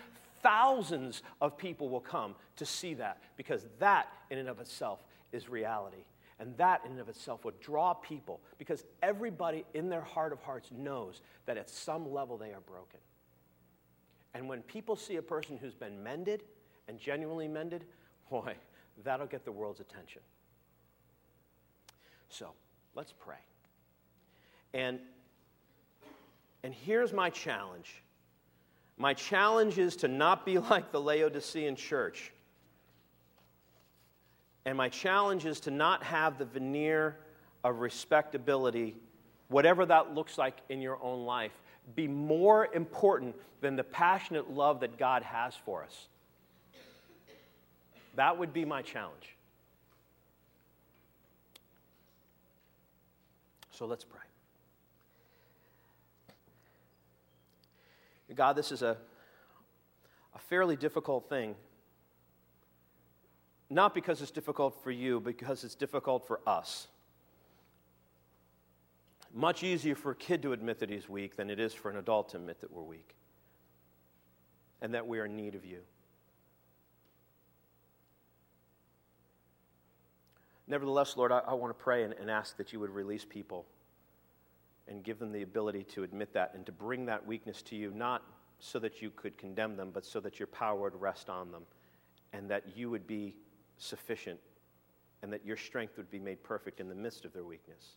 [0.41, 4.99] thousands of people will come to see that because that, in and of itself,
[5.31, 6.05] is reality.
[6.39, 10.41] And that, in and of itself, would draw people because everybody in their heart of
[10.41, 12.99] hearts knows that at some level they are broken.
[14.33, 16.43] And when people see a person who's been mended
[16.87, 17.85] and genuinely mended,
[18.29, 18.55] boy,
[19.03, 20.21] that'll get the world's attention.
[22.29, 22.51] So
[22.95, 23.35] let's pray.
[24.73, 24.99] And,
[26.63, 28.01] and here's my challenge
[29.01, 32.31] my challenge is to not be like the Laodicean church.
[34.63, 37.17] And my challenge is to not have the veneer
[37.63, 38.95] of respectability,
[39.47, 41.51] whatever that looks like in your own life,
[41.95, 46.07] be more important than the passionate love that God has for us.
[48.15, 49.35] That would be my challenge.
[53.71, 54.30] So let's pray.
[58.35, 58.97] God, this is a,
[60.33, 61.55] a fairly difficult thing.
[63.69, 66.87] Not because it's difficult for you, because it's difficult for us.
[69.33, 71.97] Much easier for a kid to admit that he's weak than it is for an
[71.97, 73.15] adult to admit that we're weak
[74.81, 75.79] and that we are in need of you.
[80.67, 83.65] Nevertheless, Lord, I, I want to pray and, and ask that you would release people
[84.91, 87.91] and give them the ability to admit that and to bring that weakness to you,
[87.95, 88.23] not
[88.59, 91.63] so that you could condemn them, but so that your power would rest on them
[92.33, 93.35] and that you would be
[93.77, 94.39] sufficient
[95.23, 97.95] and that your strength would be made perfect in the midst of their weakness.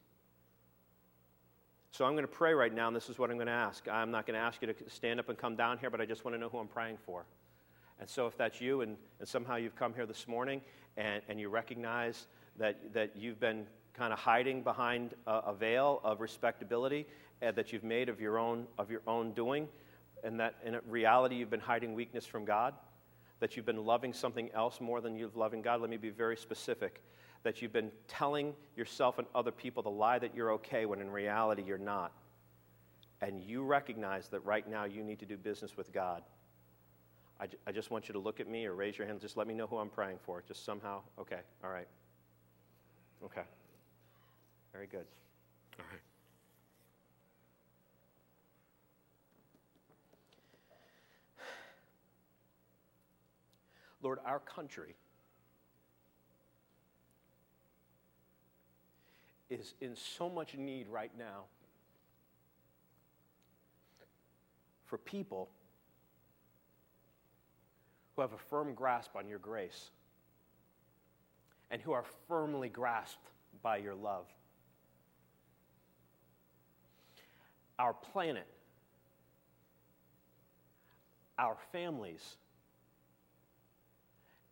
[1.90, 3.86] So I'm going to pray right now, and this is what I'm going to ask.
[3.88, 6.07] I'm not going to ask you to stand up and come down here, but I
[6.07, 7.24] just want to know who I'm praying for.
[8.01, 10.61] And so if that's you, and, and somehow you've come here this morning
[10.97, 12.26] and, and you recognize
[12.59, 17.07] that, that you've been kind of hiding behind a, a veil of respectability
[17.42, 19.68] uh, that you've made of your own of your own doing,
[20.22, 22.74] and that in reality you've been hiding weakness from God,
[23.40, 25.80] that you've been loving something else more than you've loving God.
[25.80, 27.03] Let me be very specific.
[27.42, 31.11] That you've been telling yourself and other people the lie that you're okay when in
[31.11, 32.12] reality you're not.
[33.20, 36.22] And you recognize that right now you need to do business with God.
[37.38, 39.20] I, I just want you to look at me or raise your hand.
[39.20, 40.42] Just let me know who I'm praying for.
[40.47, 41.03] Just somehow.
[41.18, 41.40] Okay.
[41.62, 41.88] All right.
[43.24, 43.42] Okay.
[44.75, 45.07] Very good.
[45.79, 46.01] All right.
[54.03, 54.97] Lord, our country
[59.49, 61.45] is in so much need right now
[64.87, 65.49] for people
[68.16, 69.91] who have a firm grasp on your grace
[71.70, 73.31] and who are firmly grasped
[73.62, 74.27] by your love.
[77.79, 78.47] Our planet,
[81.39, 82.37] our families,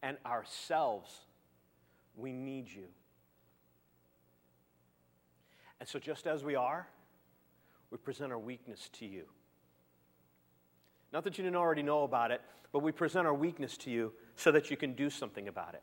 [0.03, 1.15] and ourselves,
[2.17, 2.87] we need you.
[5.81, 6.89] And so, just as we are,
[7.91, 9.25] we present our weakness to you.
[11.13, 12.41] Not that you didn't already know about it,
[12.73, 15.83] but we present our weakness to you so that you can do something about it.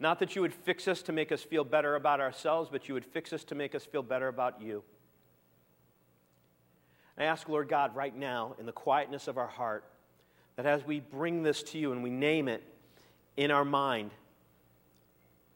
[0.00, 2.94] Not that you would fix us to make us feel better about ourselves, but you
[2.94, 4.84] would fix us to make us feel better about you.
[7.18, 9.84] I ask, Lord God, right now, in the quietness of our heart,
[10.56, 12.62] that as we bring this to you and we name it
[13.36, 14.12] in our mind,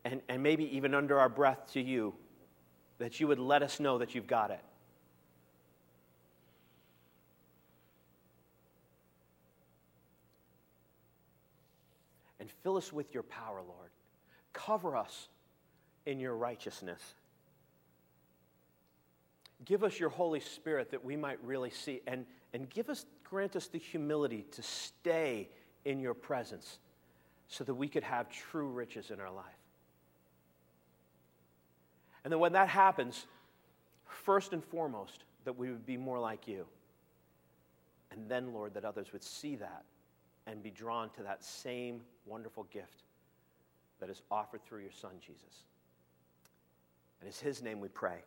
[0.05, 2.15] and, and maybe even under our breath to you,
[2.99, 4.61] that you would let us know that you've got it.
[12.41, 13.91] And fill us with your power, Lord.
[14.53, 15.29] Cover us
[16.07, 17.01] in your righteousness.
[19.65, 23.57] Give us your Holy Spirit that we might really see, and, and give us, grant
[23.57, 25.49] us the humility to stay
[25.85, 26.79] in your presence
[27.49, 29.45] so that we could have true riches in our life.
[32.25, 33.27] And then when that happens,
[34.07, 36.67] first and foremost, that we would be more like you.
[38.11, 39.85] And then, Lord, that others would see that
[40.47, 43.05] and be drawn to that same wonderful gift
[44.01, 45.65] that is offered through your Son, Jesus.
[47.21, 48.19] And it's His name we pray.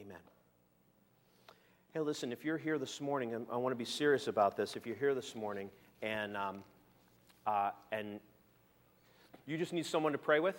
[0.00, 0.18] Amen.
[1.92, 4.76] Hey, listen, if you're here this morning, and I want to be serious about this.
[4.76, 5.70] If you're here this morning
[6.02, 6.62] and, um,
[7.48, 8.20] uh, and
[9.44, 10.54] you just need someone to pray with,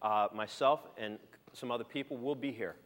[0.00, 1.18] uh, myself and
[1.52, 2.76] some other people will be here.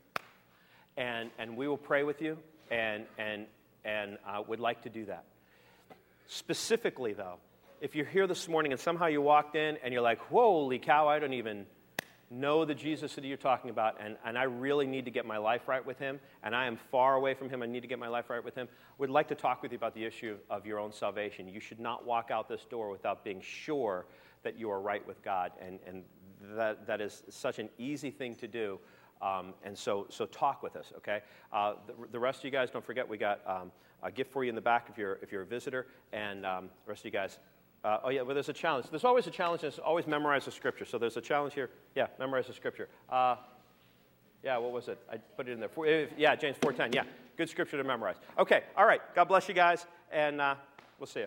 [0.97, 2.39] And, and we will pray with you
[2.71, 3.45] and, and,
[3.85, 5.25] and uh, would like to do that.
[6.27, 7.37] Specifically, though,
[7.83, 11.09] if you're here this morning and somehow you walked in and you're like, holy cow,
[11.09, 11.67] I don't even
[12.31, 15.39] know the Jesus that you're talking about, and, and I really need to get my
[15.39, 17.99] life right with him, and I am far away from him, I need to get
[17.99, 18.69] my life right with him,
[18.99, 21.49] would like to talk with you about the issue of your own salvation.
[21.49, 24.07] You should not walk out this door without being sure
[24.43, 26.03] that you are right with God, and, and
[26.57, 28.79] that, that is such an easy thing to do.
[29.23, 31.23] Um, and so, so talk with us, okay?
[31.53, 33.73] Uh, the, the, rest of you guys, don't forget, we got um,
[34.03, 35.87] a gift for you in the back if you're, if you're a visitor.
[36.13, 37.39] And um, the rest of you guys,
[37.85, 38.87] uh, oh, yeah, well, there's a challenge.
[38.91, 40.87] There's always a challenge, and it's always memorize the scripture.
[40.87, 41.69] So there's a challenge here.
[41.95, 42.89] Yeah, memorize the scripture.
[43.11, 43.37] Uh,
[44.43, 44.99] yeah, what was it?
[45.11, 45.69] I put it in there.
[45.69, 46.95] For, yeah, James 4.10.
[46.95, 47.05] Yeah,
[47.37, 48.17] good scripture to memorize.
[48.39, 49.03] Okay, all right.
[49.15, 50.55] God bless you guys, and uh,
[50.99, 51.27] we'll see you.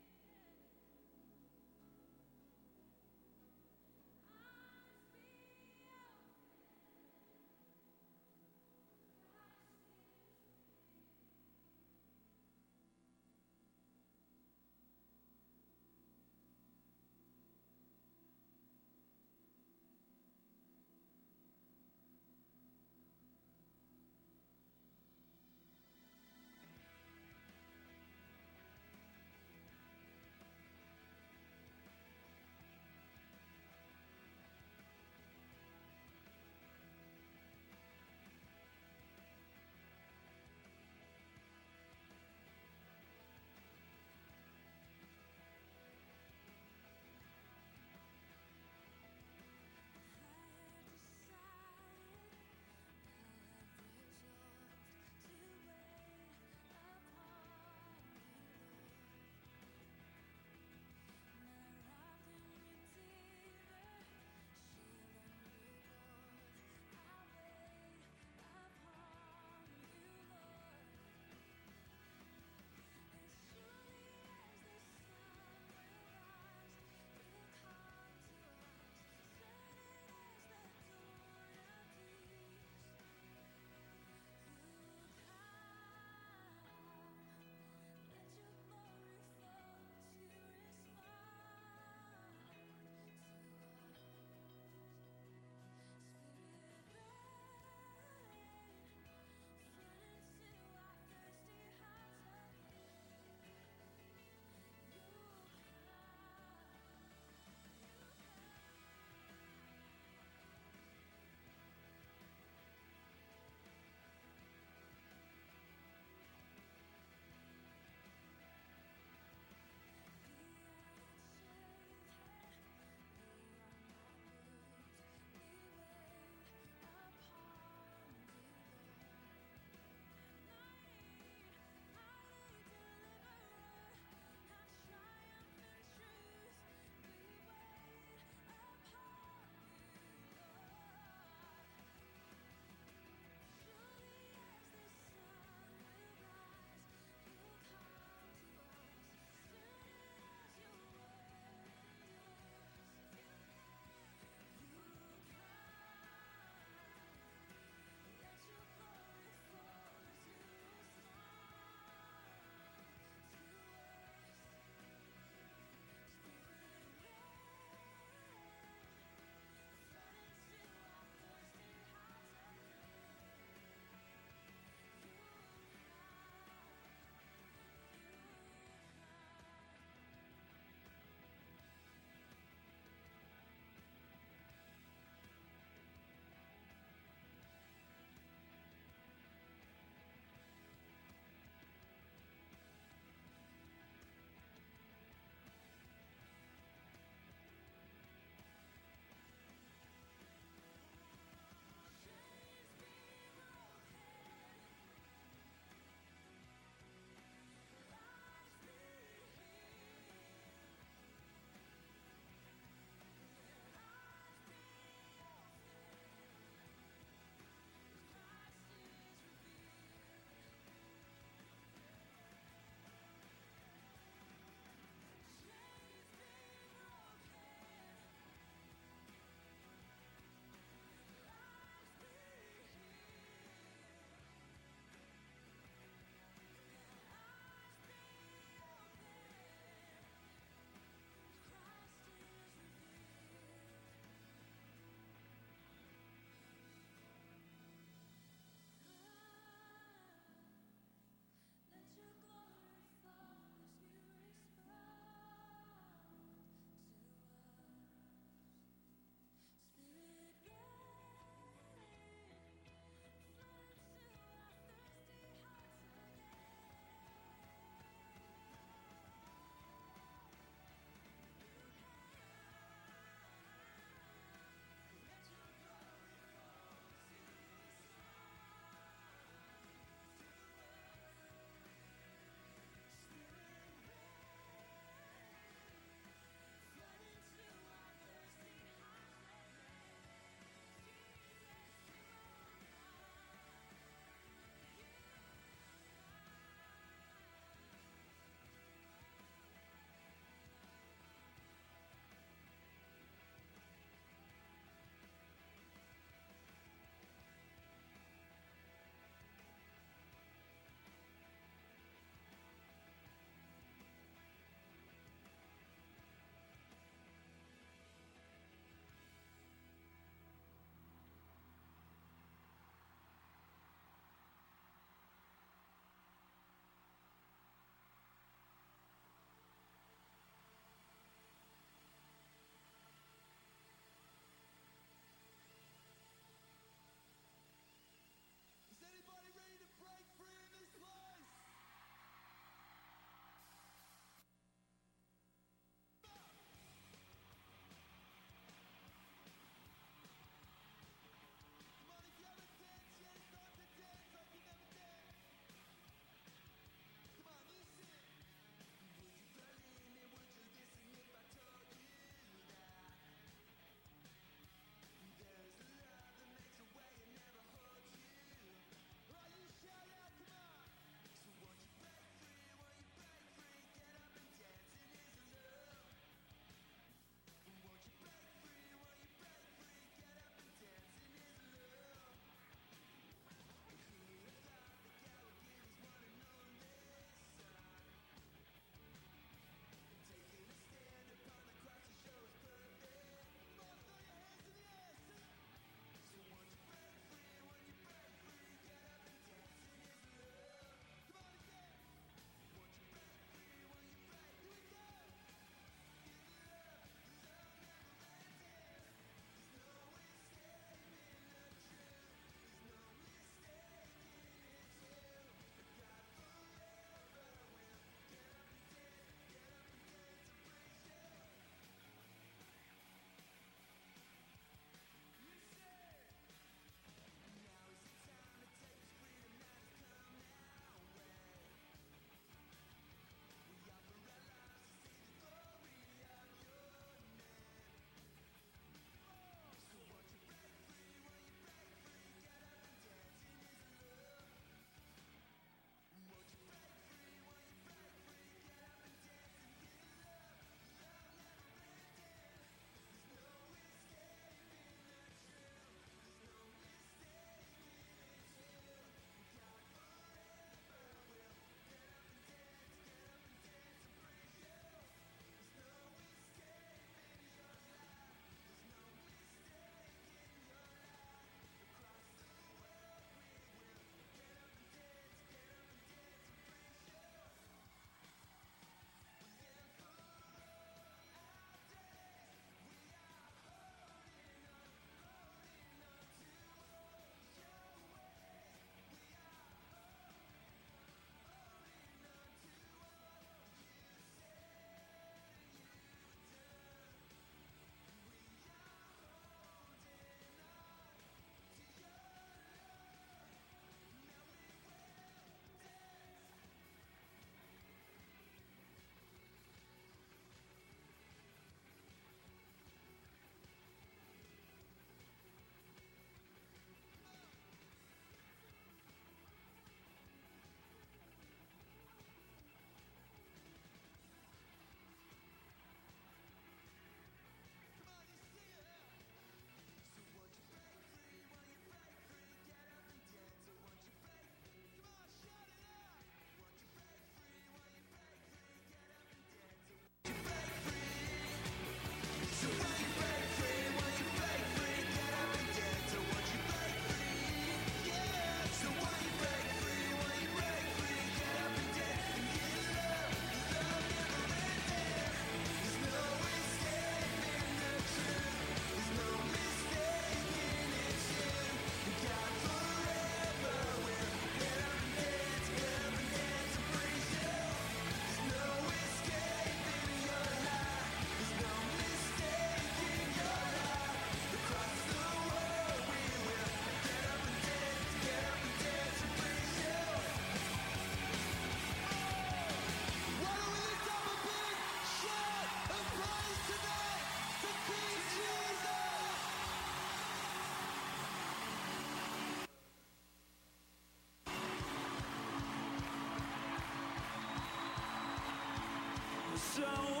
[599.61, 600.00] don't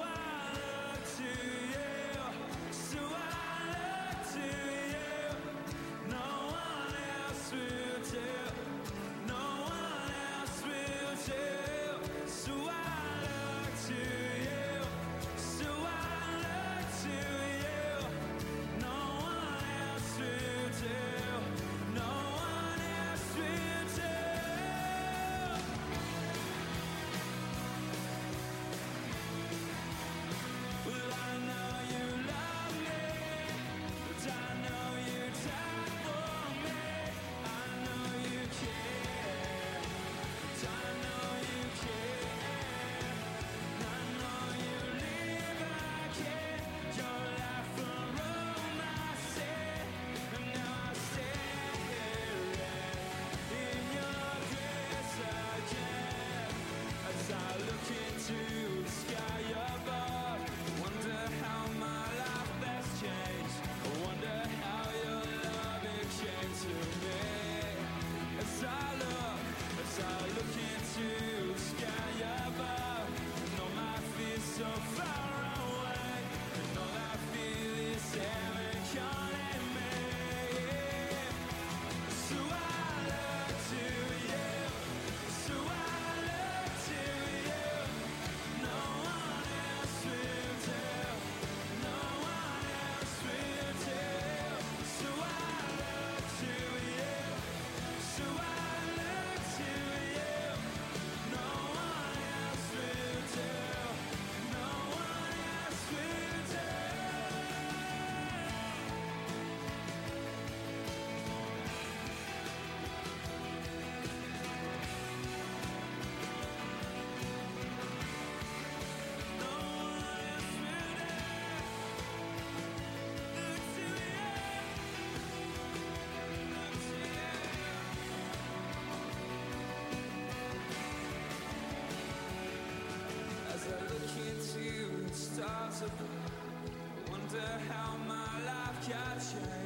[138.91, 139.60] shot.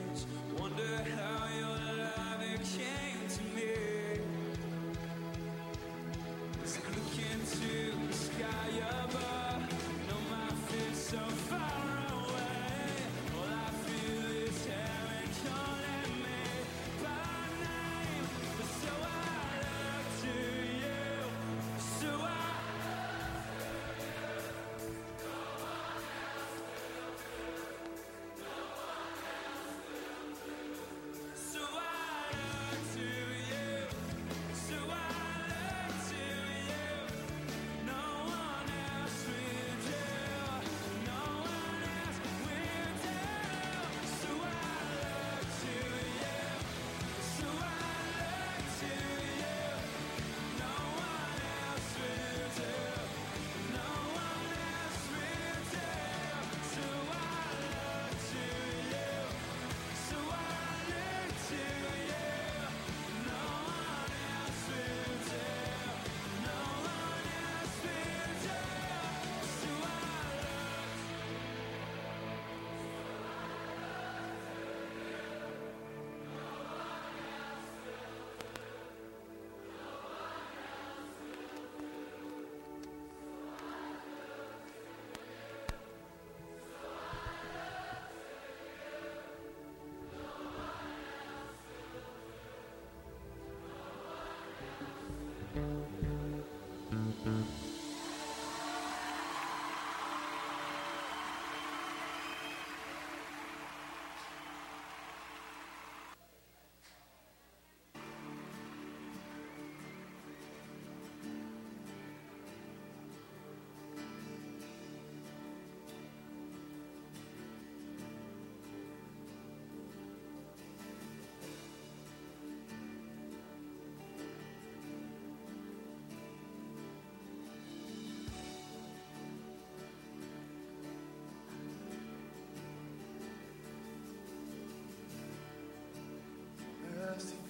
[137.15, 137.44] gracias.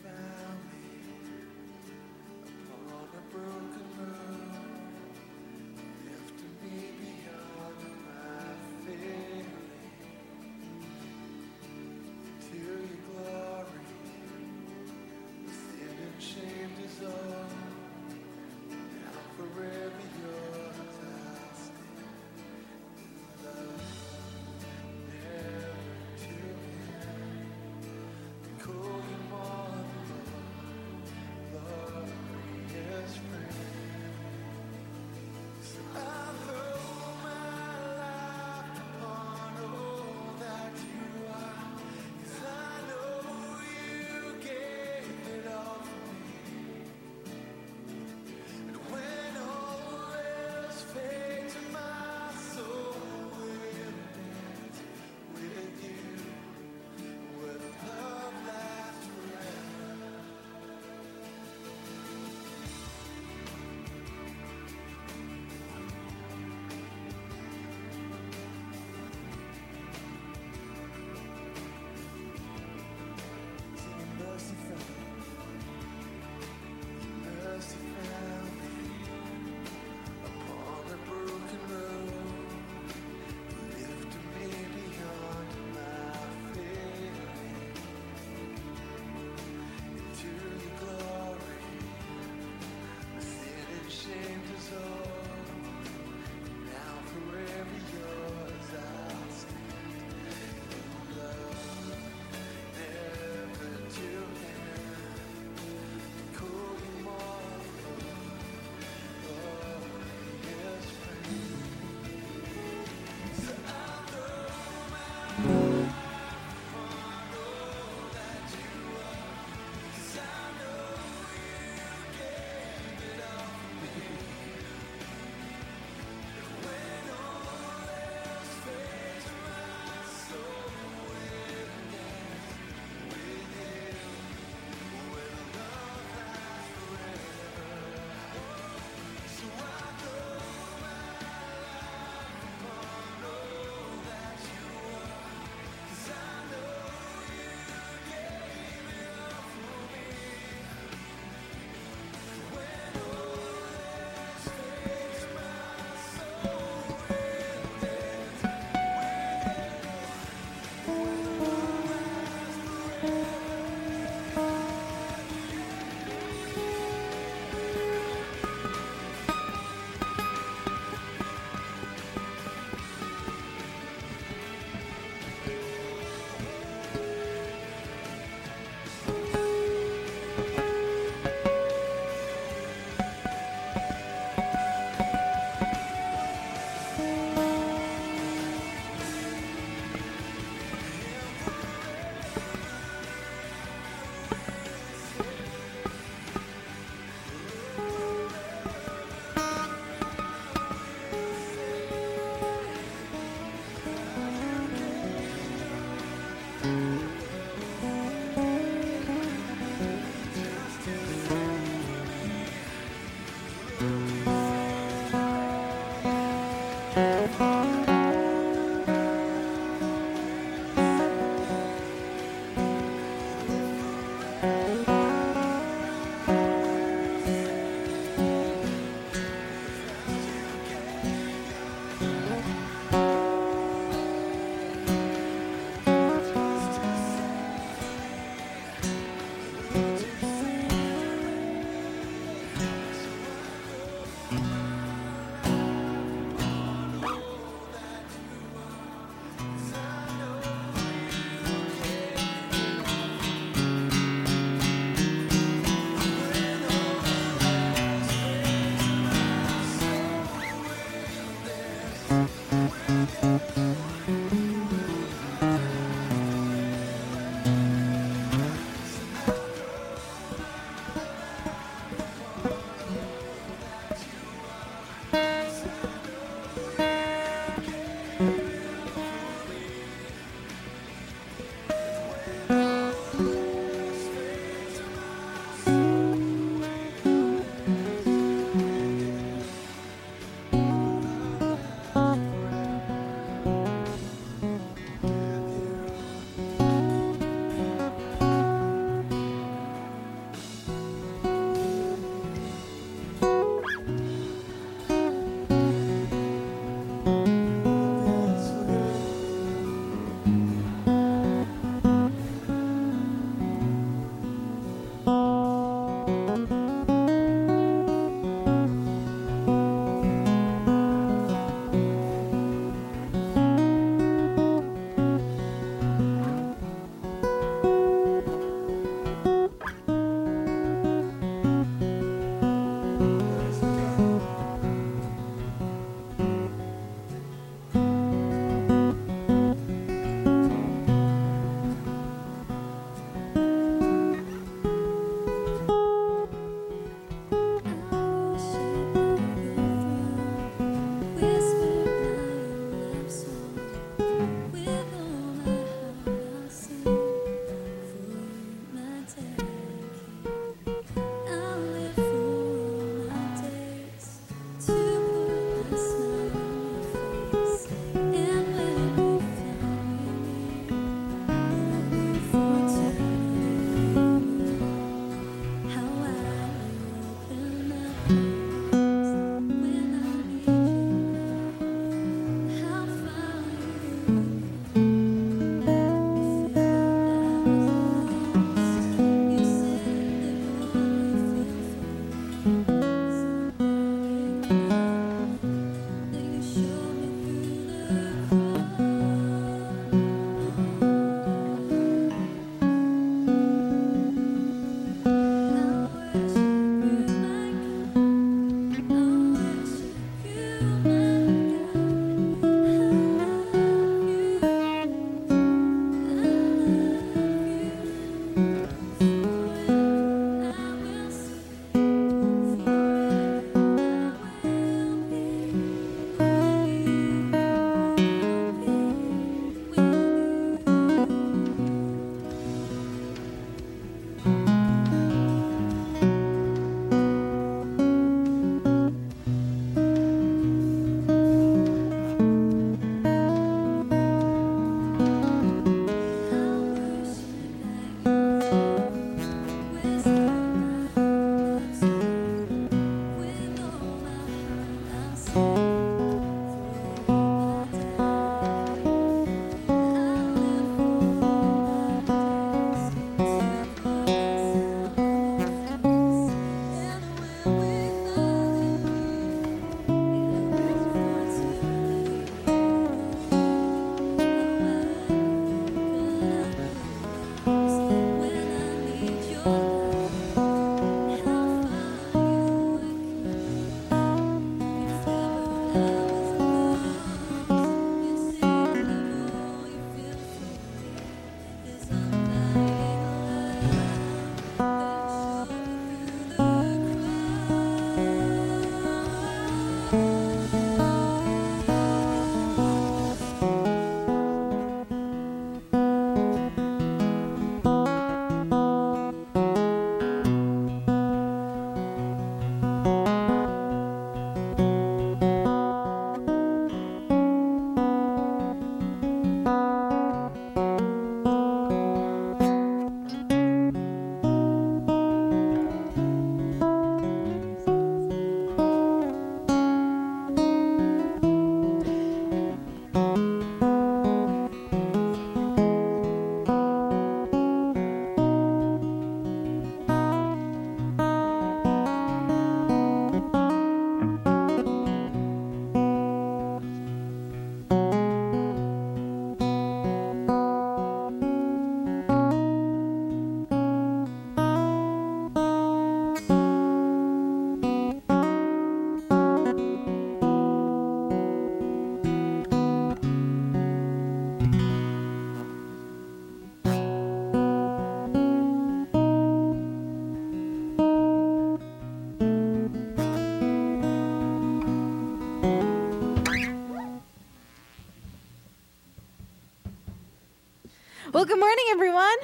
[581.35, 582.15] good morning, everyone.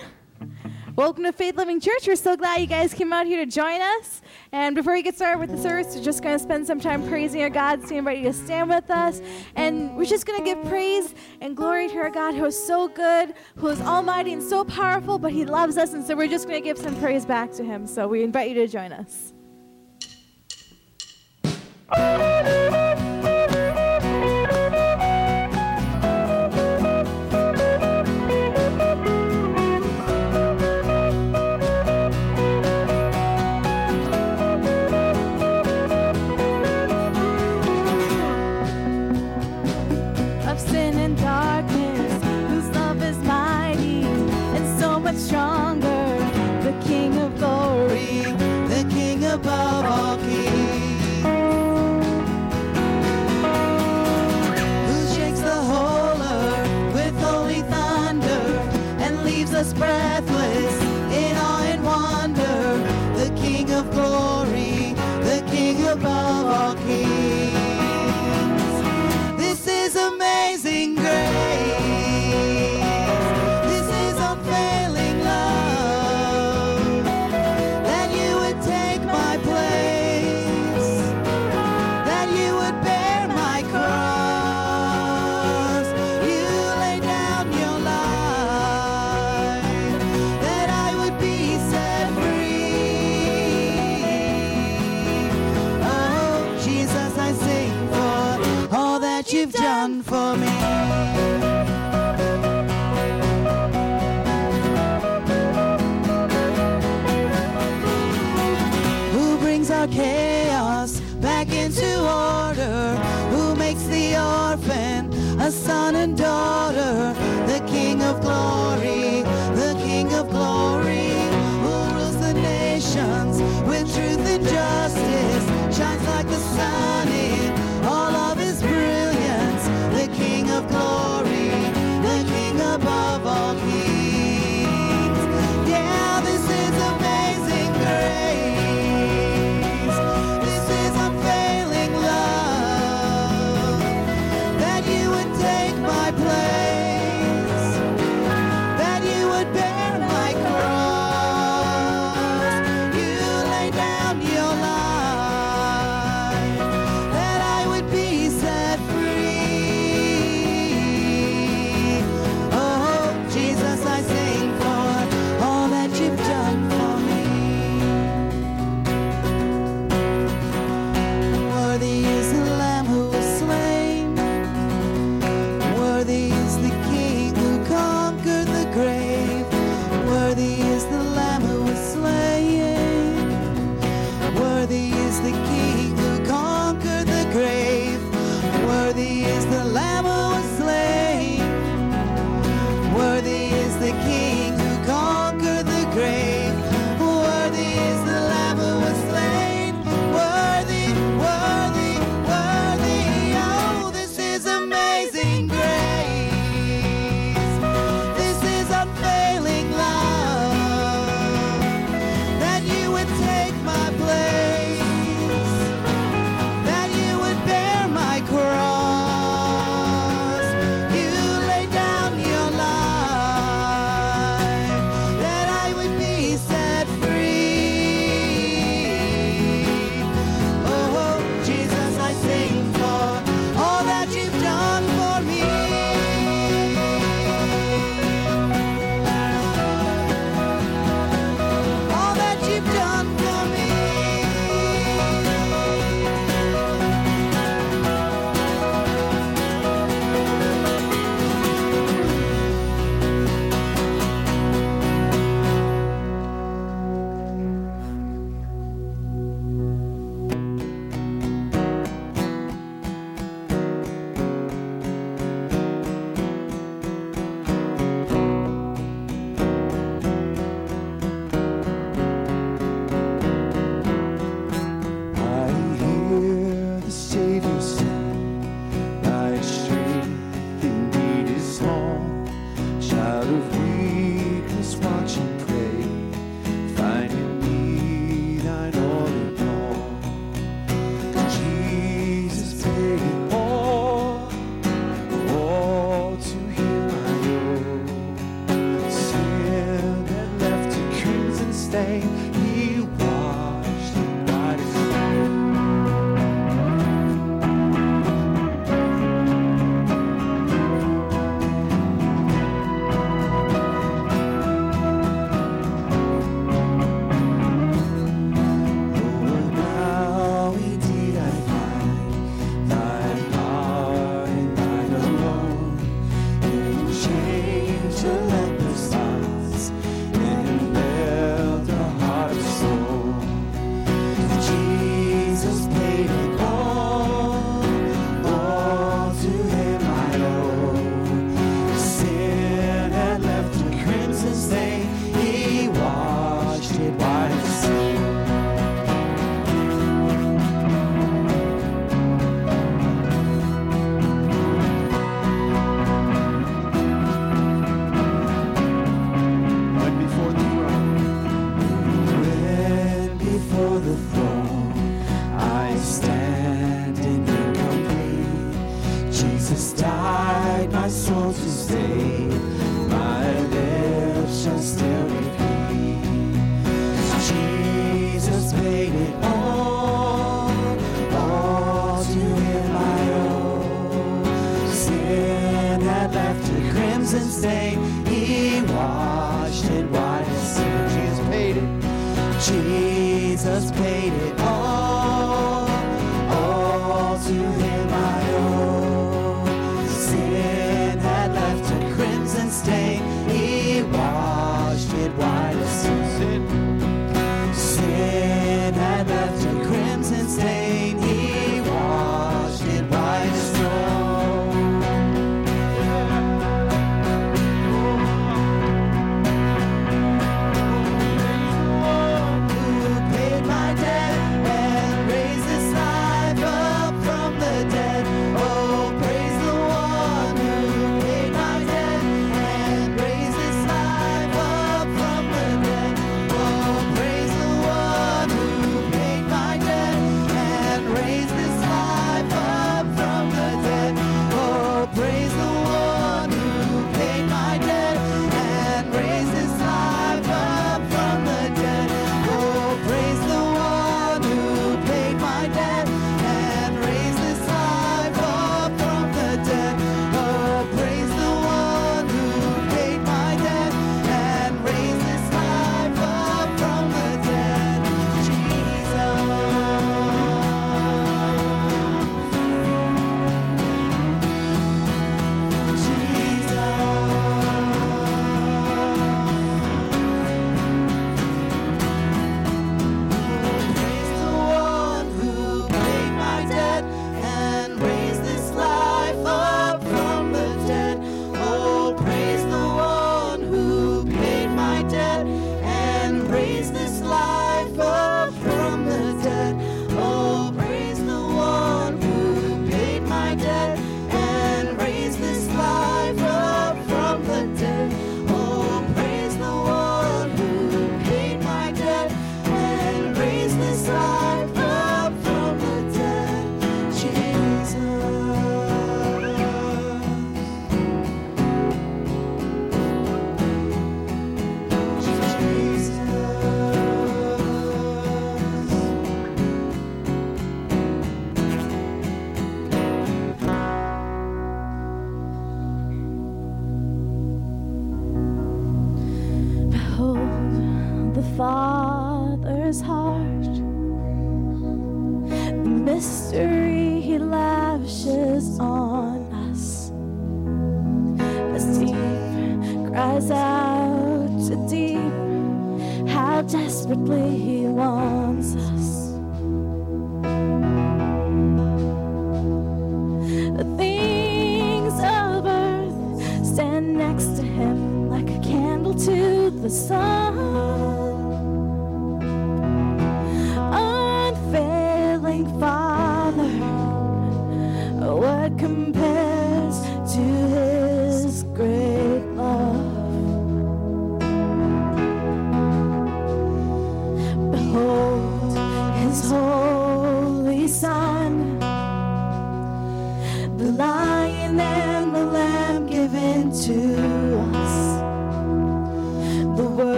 [0.96, 2.08] Welcome to Faith Living Church.
[2.08, 4.22] We're so glad you guys came out here to join us.
[4.54, 7.06] And before we get started with the service, we're just going to spend some time
[7.10, 7.86] praising our God.
[7.86, 9.22] So, invite you to stand with us.
[9.58, 12.88] And we're just going to give praise and glory to our God who is so
[12.88, 15.92] good, who is almighty and so powerful, but He loves us.
[15.92, 17.88] And so, we're just going to give some praise back to Him.
[17.88, 19.34] So, we invite you to join us.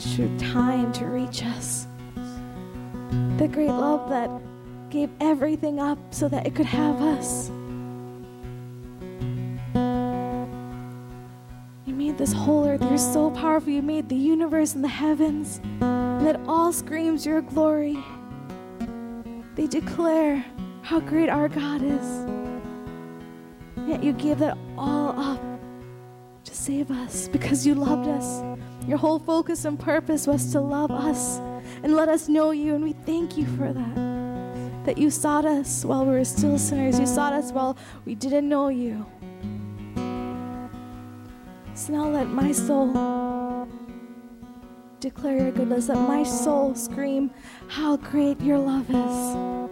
[0.00, 1.86] Through time to reach us.
[3.36, 4.30] The great love that
[4.90, 7.50] gave everything up so that it could have us.
[11.86, 12.82] You made this whole earth.
[12.82, 13.72] You're so powerful.
[13.72, 15.60] You made the universe and the heavens.
[15.80, 17.98] And it all screams your glory.
[19.54, 20.44] They declare
[20.82, 22.26] how great our God is.
[23.86, 25.40] Yet you gave that all up
[26.44, 28.49] to save us because you loved us.
[28.90, 31.38] Your whole focus and purpose was to love us
[31.84, 34.84] and let us know you, and we thank you for that.
[34.84, 38.48] That you sought us while we were still sinners, you sought us while we didn't
[38.48, 39.06] know you.
[41.74, 43.68] So now let my soul
[44.98, 45.88] declare your goodness.
[45.88, 47.30] Let my soul scream
[47.68, 49.69] how great your love is.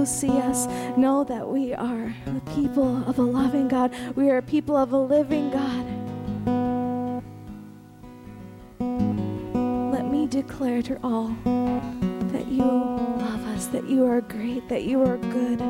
[0.00, 0.66] Who see us
[0.96, 3.94] know that we are the people of a loving God.
[4.16, 5.84] We are a people of a living God.
[9.92, 15.02] Let me declare to all that you love us, that you are great, that you
[15.02, 15.60] are good.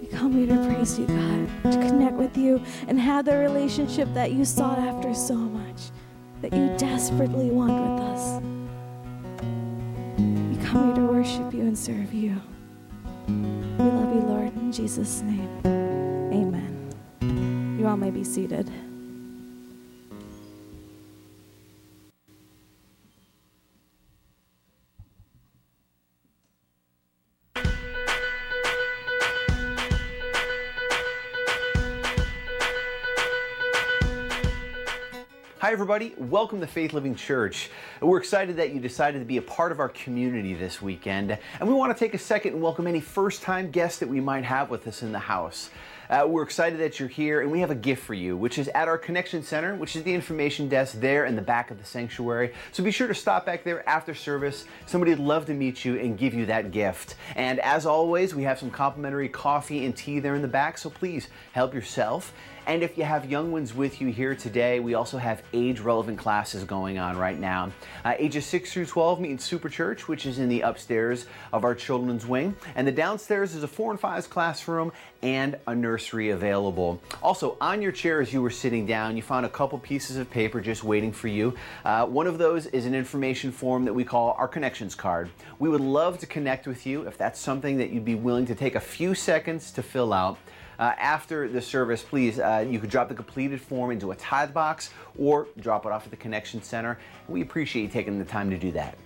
[0.00, 4.12] We come here to praise you, God, to connect with you and have the relationship
[4.14, 5.82] that you sought after so much,
[6.42, 8.53] that you desperately want with us.
[10.18, 12.40] We come here to worship you and serve you.
[13.26, 15.50] We love you, Lord, in Jesus' name.
[16.32, 17.76] Amen.
[17.78, 18.70] You all may be seated.
[35.64, 36.12] Hi, everybody.
[36.18, 37.70] Welcome to Faith Living Church.
[38.02, 41.38] We're excited that you decided to be a part of our community this weekend.
[41.58, 44.20] And we want to take a second and welcome any first time guests that we
[44.20, 45.70] might have with us in the house.
[46.10, 48.68] Uh, we're excited that you're here, and we have a gift for you, which is
[48.68, 51.84] at our Connection Center, which is the information desk there in the back of the
[51.84, 52.52] sanctuary.
[52.72, 54.66] So be sure to stop back there after service.
[54.84, 57.14] Somebody would love to meet you and give you that gift.
[57.36, 60.90] And as always, we have some complimentary coffee and tea there in the back, so
[60.90, 62.34] please help yourself.
[62.66, 66.18] And if you have young ones with you here today, we also have age relevant
[66.18, 67.70] classes going on right now.
[68.06, 71.64] Uh, ages 6 through 12 meet in Super Church, which is in the upstairs of
[71.64, 72.56] our children's wing.
[72.74, 74.92] And the downstairs is a 4 and 5s classroom
[75.22, 77.02] and a nursery available.
[77.22, 80.30] Also, on your chair as you were sitting down, you found a couple pieces of
[80.30, 81.54] paper just waiting for you.
[81.84, 85.28] Uh, one of those is an information form that we call our connections card.
[85.58, 88.54] We would love to connect with you if that's something that you'd be willing to
[88.54, 90.38] take a few seconds to fill out.
[90.78, 94.52] Uh, after the service, please, uh, you could drop the completed form into a tithe
[94.52, 96.98] box or drop it off at the Connection Center.
[97.28, 98.98] We appreciate you taking the time to do that.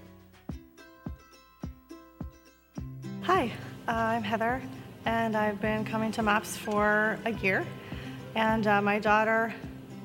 [3.22, 3.52] Hi,
[3.86, 4.62] uh, I'm Heather,
[5.04, 7.66] and I've been coming to MOPS for a year.
[8.34, 9.54] And uh, my daughter,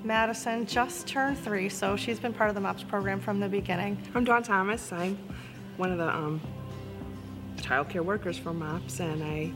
[0.03, 3.97] Madison, just turned three, so she's been part of the MOPS program from the beginning.
[4.13, 4.91] I'm Dawn Thomas.
[4.91, 5.17] I'm
[5.77, 6.41] one of the um,
[7.61, 9.51] child care workers for MOPS, and I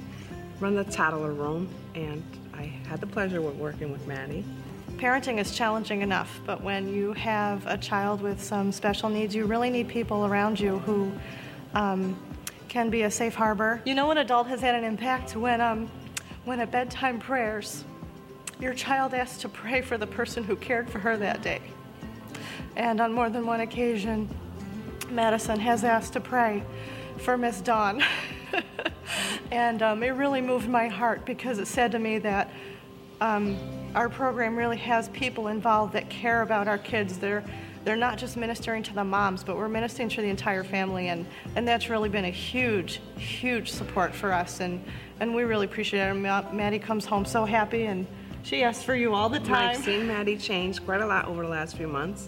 [0.60, 2.24] run the toddler room, and
[2.54, 4.44] I had the pleasure of working with Maddie.
[4.98, 9.46] Parenting is challenging enough, but when you have a child with some special needs, you
[9.46, 11.12] really need people around you who
[11.76, 12.18] um,
[12.68, 13.82] can be a safe harbor.
[13.86, 15.88] You know, an adult has had an impact when, um,
[16.46, 17.84] when at bedtime prayers,
[18.60, 21.62] your child asks to pray for the person who cared for her that day.
[22.76, 24.28] And on more than one occasion,
[25.12, 26.64] Madison has asked to pray
[27.18, 28.04] for Miss Dawn.
[29.52, 32.50] and um, it really moved my heart because it said to me that
[33.22, 33.58] um,
[33.96, 37.18] our program really has people involved that care about our kids.
[37.18, 37.44] They're
[37.88, 41.26] they're not just ministering to the moms, but we're ministering to the entire family, and,
[41.56, 44.84] and that's really been a huge, huge support for us, and,
[45.22, 46.14] and we really appreciate it.
[46.14, 48.06] Maddie comes home so happy, and
[48.44, 49.70] she asks for you all the time.
[49.70, 52.28] I've seen Maddie change quite a lot over the last few months.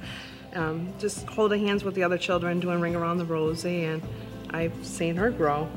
[0.54, 4.02] Um, just holding hands with the other children, doing Ring Around the Rosie, and
[4.52, 5.70] I've seen her grow.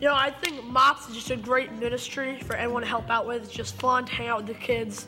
[0.00, 3.26] You know, I think MOPS is just a great ministry for anyone to help out
[3.26, 3.42] with.
[3.42, 5.06] It's just fun to hang out with the kids.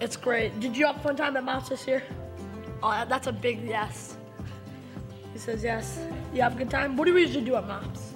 [0.00, 0.58] It's great.
[0.60, 2.04] Did you have a fun time at MOPS this year?
[2.80, 4.16] Oh, that's a big yes.
[5.32, 5.98] He says yes.
[6.32, 6.96] You have a good time?
[6.96, 8.12] What do we usually do at MOPS?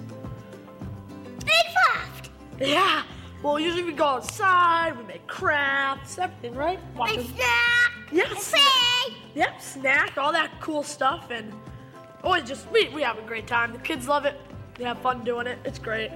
[1.39, 2.29] Minecraft!
[2.61, 3.03] Yeah.
[3.41, 6.79] Well, usually we go outside, we make crafts, everything, right?
[6.95, 7.91] Watch and snack!
[8.09, 8.53] Yes.
[8.53, 11.51] And Yep, snack, all that cool stuff, and
[12.23, 13.73] always just, we, we have a great time.
[13.73, 14.39] The kids love it.
[14.77, 15.59] They have fun doing it.
[15.65, 16.11] It's great.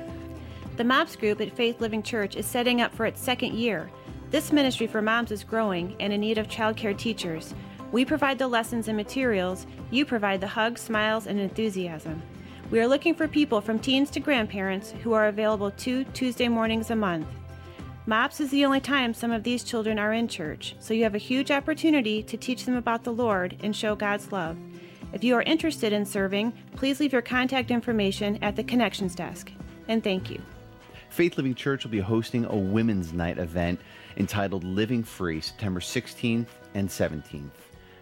[0.78, 3.90] The MOPS group at Faith Living Church is setting up for its second year.
[4.30, 7.54] This ministry for moms is growing and in need of childcare teachers.
[7.92, 12.22] We provide the lessons and materials, you provide the hugs, smiles, and enthusiasm.
[12.70, 16.92] We are looking for people from teens to grandparents who are available two Tuesday mornings
[16.92, 17.28] a month.
[18.06, 21.16] MOPS is the only time some of these children are in church, so you have
[21.16, 24.58] a huge opportunity to teach them about the Lord and show God's love.
[25.14, 29.52] If you are interested in serving, please leave your contact information at the Connections Desk.
[29.88, 30.42] And thank you.
[31.10, 33.80] Faith Living Church will be hosting a Women's Night event
[34.18, 37.50] entitled Living Free September 16th and 17th.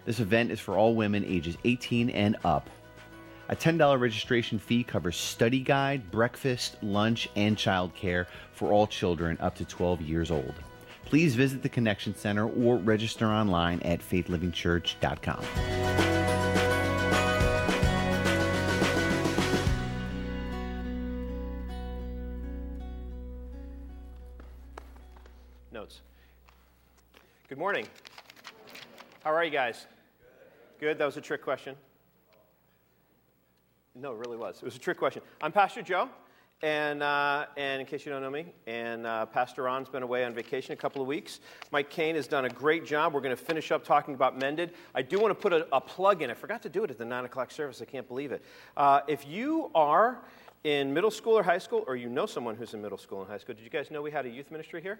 [0.06, 2.70] This event is for all women ages 18 and up.
[3.50, 9.56] A $10 registration fee covers study guide, breakfast, lunch, and childcare for all children up
[9.56, 10.56] to 12 years old.
[11.06, 15.46] Please visit the Connection Center or register online at faithlivingchurch.com.
[27.48, 27.86] Good morning.
[29.24, 29.86] How are you guys?
[30.80, 30.98] Good.
[30.98, 31.76] That was a trick question.
[33.94, 34.58] No, it really was.
[34.58, 35.22] It was a trick question.
[35.44, 36.10] I'm Pastor Joe,
[36.64, 40.26] and, uh, and in case you don't know me, and uh, Pastor Ron's been away
[40.26, 41.40] on vacation a couple of weeks.
[41.70, 43.14] Mike Kane has done a great job.
[43.14, 44.72] We're going to finish up talking about Mended.
[44.96, 46.32] I do want to put a, a, plug in.
[46.32, 47.80] I forgot to do it at the 9 o'clock service.
[47.80, 48.44] I can't believe it.
[48.76, 50.18] Uh, if you are
[50.64, 53.30] in middle school or high school, or you know someone who's in middle school and
[53.30, 55.00] high school, did you guys know we had a youth ministry here?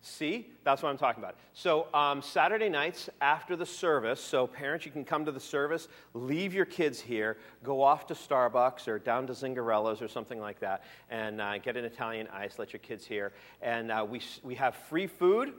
[0.00, 1.34] See, that's what I'm talking about.
[1.54, 5.88] So, um, Saturday nights after the service, so parents, you can come to the service,
[6.14, 10.60] leave your kids here, go off to Starbucks or down to Zingarella's or something like
[10.60, 13.32] that, and uh, get an Italian ice, let your kids here.
[13.60, 15.52] And uh, we, we have free food,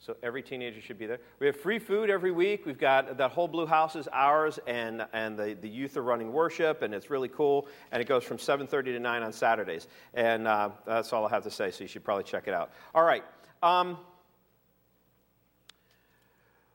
[0.00, 1.18] so every teenager should be there.
[1.40, 2.66] We have free food every week.
[2.66, 6.30] We've got that whole Blue House is ours, and, and the, the youth are running
[6.30, 7.66] worship, and it's really cool.
[7.90, 9.88] And it goes from 7.30 to 9 on Saturdays.
[10.12, 12.70] And uh, that's all I have to say, so you should probably check it out.
[12.94, 13.24] All right.
[13.60, 13.98] Um,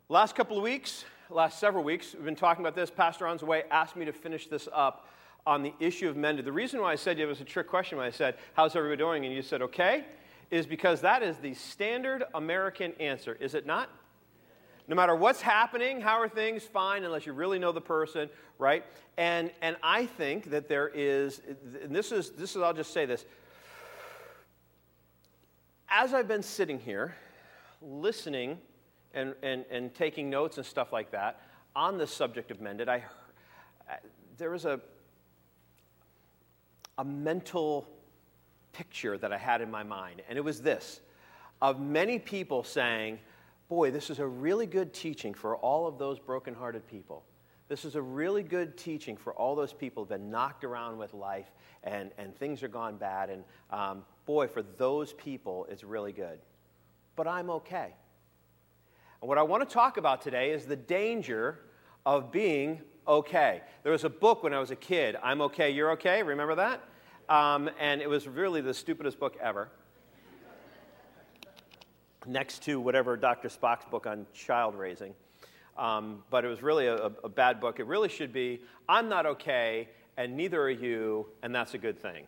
[0.10, 2.92] last couple of weeks, last several weeks, we've been talking about this.
[2.92, 5.08] Pastor On's away asked me to finish this up
[5.46, 6.44] on the issue of mended.
[6.44, 8.98] The reason why I said it was a trick question when I said, How's everybody
[8.98, 9.26] doing?
[9.26, 10.04] And you said, Okay,
[10.52, 13.90] is because that is the standard American answer, is it not?
[14.90, 16.64] No matter what's happening, how are things?
[16.64, 18.30] Fine, unless you really know the person,
[18.60, 18.84] right?
[19.18, 21.42] And, and I think that there is,
[21.82, 23.26] and this is, this is, I'll just say this
[25.94, 27.14] as I've been sitting here
[27.80, 28.58] listening
[29.14, 31.40] and, and, and taking notes and stuff like that
[31.76, 33.04] on the subject of mended, I,
[34.38, 34.82] there was a,
[36.98, 37.88] a mental
[38.72, 41.00] picture that I had in my mind, and it was this
[41.62, 43.20] of many people saying,
[43.70, 47.24] Boy, this is a really good teaching for all of those brokenhearted people.
[47.70, 51.14] This is a really good teaching for all those people who've been knocked around with
[51.14, 51.50] life
[51.84, 53.30] and, and things are gone bad.
[53.30, 56.40] And um, boy, for those people, it's really good.
[57.16, 57.94] But I'm okay.
[59.22, 61.60] And what I want to talk about today is the danger
[62.06, 63.62] of being okay.
[63.84, 66.24] There was a book when I was a kid, I'm Okay, You're Okay.
[66.24, 66.82] Remember that?
[67.30, 69.70] Um, and it was really the stupidest book ever.
[72.26, 73.50] Next to whatever Dr.
[73.50, 75.14] Spock's book on child raising.
[75.78, 77.80] Um, but it was really a, a bad book.
[77.80, 82.00] It really should be I'm not okay, and neither are you, and that's a good
[82.00, 82.26] thing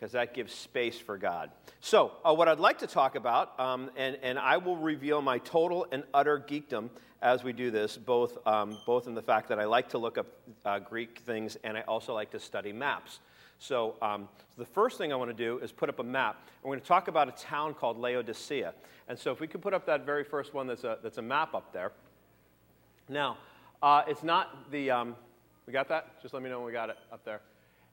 [0.00, 1.50] because that gives space for God.
[1.80, 5.38] So, uh, what I'd like to talk about, um, and, and I will reveal my
[5.38, 6.88] total and utter geekdom
[7.20, 10.16] as we do this, both, um, both in the fact that I like to look
[10.16, 10.26] up
[10.64, 13.18] uh, Greek things and I also like to study maps.
[13.58, 16.48] So, um, the first thing I want to do is put up a map.
[16.62, 18.72] We're going to talk about a town called Laodicea.
[19.06, 21.22] And so, if we could put up that very first one that's a, that's a
[21.22, 21.92] map up there.
[23.06, 23.36] Now,
[23.82, 25.16] uh, it's not the, um,
[25.66, 26.22] we got that?
[26.22, 27.42] Just let me know when we got it up there.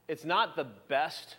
[0.08, 1.36] It's not the best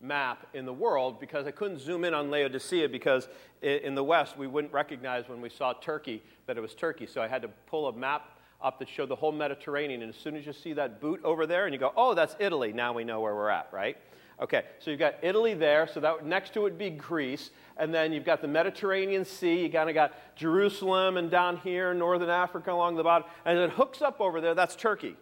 [0.00, 3.28] map in the world because I couldn't zoom in on Laodicea because
[3.62, 7.06] in the West we wouldn't recognize when we saw Turkey that it was Turkey.
[7.06, 10.02] So I had to pull a map up that showed the whole Mediterranean.
[10.02, 12.36] And as soon as you see that boot over there and you go, oh, that's
[12.38, 13.96] Italy, now we know where we're at, right?
[14.40, 17.94] Okay, so you've got Italy there, so that next to it would be Greece, and
[17.94, 19.62] then you've got the Mediterranean Sea.
[19.62, 23.70] You kind of got Jerusalem, and down here, northern Africa along the bottom, and it
[23.70, 24.54] hooks up over there.
[24.54, 25.16] That's Turkey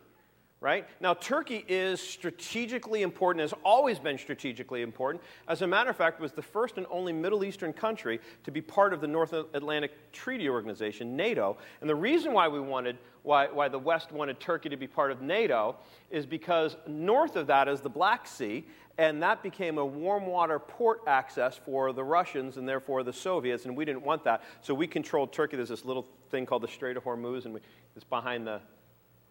[0.64, 0.86] right?
[0.98, 5.22] Now, Turkey is strategically important, has always been strategically important.
[5.46, 8.62] As a matter of fact, was the first and only Middle Eastern country to be
[8.62, 11.58] part of the North Atlantic Treaty Organization, NATO.
[11.82, 15.10] And the reason why we wanted, why, why the West wanted Turkey to be part
[15.10, 15.76] of NATO
[16.10, 18.64] is because north of that is the Black Sea,
[18.96, 23.66] and that became a warm water port access for the Russians and therefore the Soviets,
[23.66, 24.42] and we didn't want that.
[24.62, 25.56] So we controlled Turkey.
[25.56, 27.60] There's this little thing called the Strait of Hormuz, and we,
[27.96, 28.62] it's behind the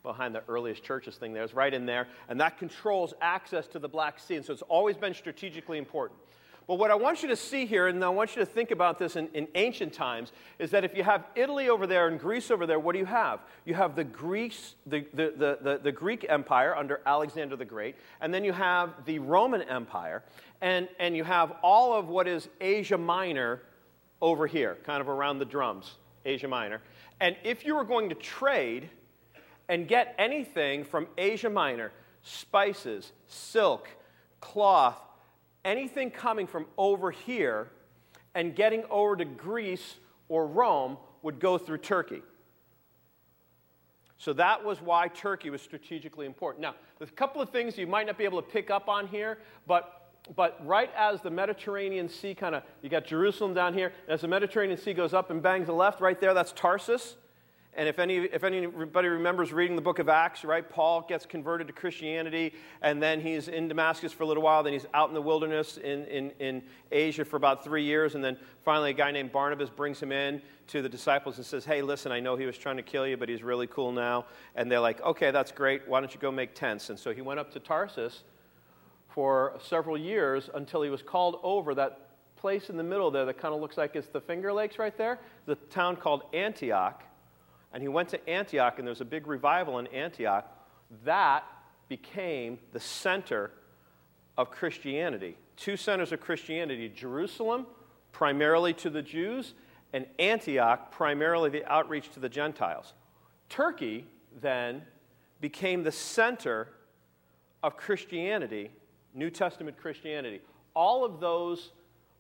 [0.04, 1.44] behind the earliest churches thing there.
[1.44, 2.08] It's right in there.
[2.30, 4.36] And that controls access to the Black Sea.
[4.36, 6.20] And so it's always been strategically important.
[6.68, 8.98] But what I want you to see here, and I want you to think about
[8.98, 12.52] this in, in, ancient times, is that if you have Italy over there and Greece
[12.52, 13.42] over there, what do you have?
[13.66, 18.34] You have the, Greece, the, the, the, the, Greek Empire under Alexander the Great, and
[18.34, 20.24] then you have the Roman Empire,
[20.62, 23.62] and, and you have all of what is Asia Minor
[24.22, 26.82] over here, kind of around the drums, Asia Minor.
[27.20, 28.90] And if you were going to trade,
[29.70, 31.92] and get anything from Asia Minor
[32.22, 33.90] spices, silk,
[34.40, 34.98] cloth,
[35.66, 37.70] anything coming from over here
[38.36, 39.96] and getting over to Greece
[40.30, 42.22] or Rome would go through Turkey.
[44.18, 46.62] So that was why Turkey was strategically important.
[46.62, 49.06] Now, there's a couple of things you might not be able to pick up on
[49.08, 53.92] here, but, but right as the Mediterranean Sea kind of, you got Jerusalem down here,
[54.08, 57.18] as the Mediterranean Sea goes up and bangs the left, right there, that's Tarsus.
[57.76, 61.66] And if, any, if anybody remembers reading the book of Acts, right, Paul gets converted
[61.68, 65.16] to Christianity, and then he's in Damascus for a little while, then he's out in
[65.16, 69.10] the wilderness in, in, in Asia for about three years, and then finally a guy
[69.12, 72.46] named Barnabas brings him in to the disciples and says, Hey, listen, I know he
[72.46, 74.26] was trying to kill you, but he's really cool now.
[74.56, 75.88] And they're like, Okay, that's great.
[75.88, 76.90] Why don't you go make tents?
[76.90, 78.24] And so he went up to Tarsus
[79.10, 83.38] for several years until he was called over that place in the middle there that
[83.38, 87.04] kind of looks like it's the Finger Lakes right there, the town called Antioch
[87.74, 90.46] and he went to Antioch, and there was a big revival in Antioch.
[91.04, 91.44] That
[91.90, 93.52] became the center
[94.38, 95.38] of Christianity.
[95.58, 97.66] Two centers of Christianity Jerusalem,
[98.12, 99.54] primarily to the Jews,
[99.92, 102.94] and Antioch, primarily the outreach to the Gentiles.
[103.50, 104.06] Turkey
[104.42, 104.84] then
[105.42, 106.70] became the center
[107.62, 108.72] of Christianity,
[109.14, 110.42] New Testament Christianity.
[110.76, 111.72] All of those,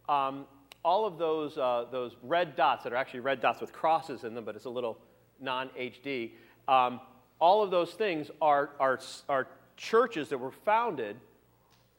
[0.10, 0.46] um,
[0.84, 4.36] all of those, uh, those red dots that are actually red dots with crosses in
[4.36, 5.00] them, but it's a little
[5.40, 6.32] non HD.
[6.68, 7.00] Um,
[7.40, 11.18] all of those things are, are, are churches that were founded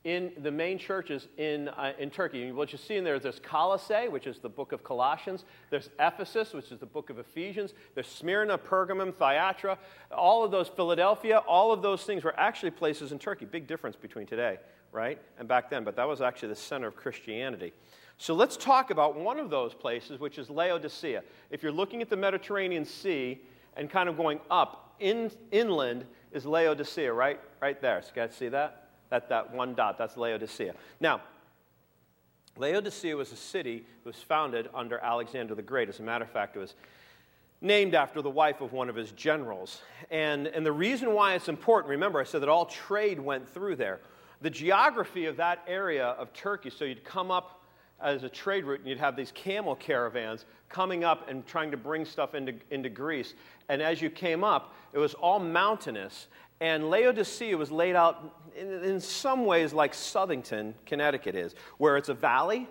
[0.04, 2.52] in the main churches in, uh, in Turkey.
[2.52, 5.44] What you see in there is there's Colossae, which is the book of Colossians.
[5.70, 7.72] There's Ephesus, which is the book of Ephesians.
[7.94, 9.78] There's Smyrna, Pergamum, Thyatira.
[10.14, 13.46] All of those, Philadelphia, all of those things were actually places in Turkey.
[13.46, 14.58] Big difference between today,
[14.92, 15.18] right?
[15.38, 15.84] And back then.
[15.84, 17.72] But that was actually the center of Christianity.
[18.18, 21.22] So let's talk about one of those places, which is Laodicea.
[21.50, 23.40] If you're looking at the Mediterranean Sea
[23.76, 27.40] and kind of going up in, inland, is Laodicea, right?
[27.60, 28.00] Right there.
[28.02, 28.88] So you guys see that?
[29.10, 30.74] That, that one dot, that's Laodicea.
[31.00, 31.20] Now,
[32.56, 35.88] Laodicea was a city that was founded under Alexander the Great.
[35.88, 36.74] As a matter of fact, it was
[37.60, 39.82] named after the wife of one of his generals.
[40.10, 43.76] And, and the reason why it's important, remember, I said that all trade went through
[43.76, 44.00] there.
[44.40, 47.63] The geography of that area of Turkey, so you'd come up
[48.02, 51.76] as a trade route, and you'd have these camel caravans coming up and trying to
[51.76, 53.34] bring stuff into, into Greece.
[53.68, 56.26] And as you came up, it was all mountainous.
[56.60, 62.08] And Laodicea was laid out in, in some ways like Southington, Connecticut is, where it's
[62.08, 62.68] a valley.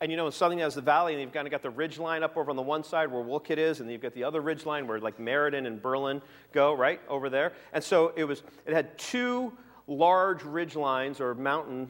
[0.00, 1.98] And you know, in Southington has the valley, and you've kind of got the ridge
[1.98, 4.40] line up over on the one side where Wolcott is, and you've got the other
[4.40, 6.22] ridge line where like Meriden and Berlin
[6.52, 7.52] go, right, over there.
[7.72, 9.52] And so it was, it had two
[9.86, 11.88] large ridge lines or mountain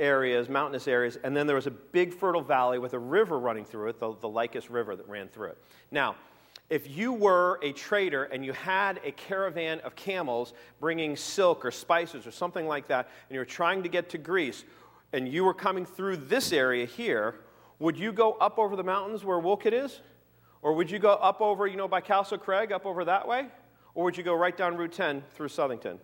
[0.00, 3.64] areas, mountainous areas, and then there was a big fertile valley with a river running
[3.64, 5.58] through it, the, the Lycus River that ran through it.
[5.90, 6.16] Now,
[6.70, 11.70] if you were a trader and you had a caravan of camels bringing silk or
[11.70, 14.64] spices or something like that, and you were trying to get to Greece,
[15.12, 17.34] and you were coming through this area here,
[17.78, 20.00] would you go up over the mountains where Wolcott is?
[20.62, 23.46] Or would you go up over, you know, by Castle Craig, up over that way?
[23.94, 25.98] Or would you go right down Route 10 through Southington?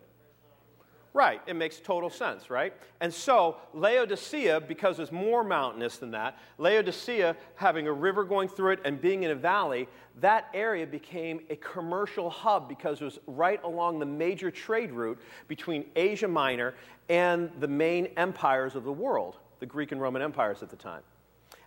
[1.16, 2.74] Right, it makes total sense, right?
[3.00, 8.72] And so, Laodicea, because it's more mountainous than that, Laodicea having a river going through
[8.72, 9.88] it and being in a valley,
[10.20, 15.18] that area became a commercial hub because it was right along the major trade route
[15.48, 16.74] between Asia Minor
[17.08, 21.00] and the main empires of the world, the Greek and Roman empires at the time.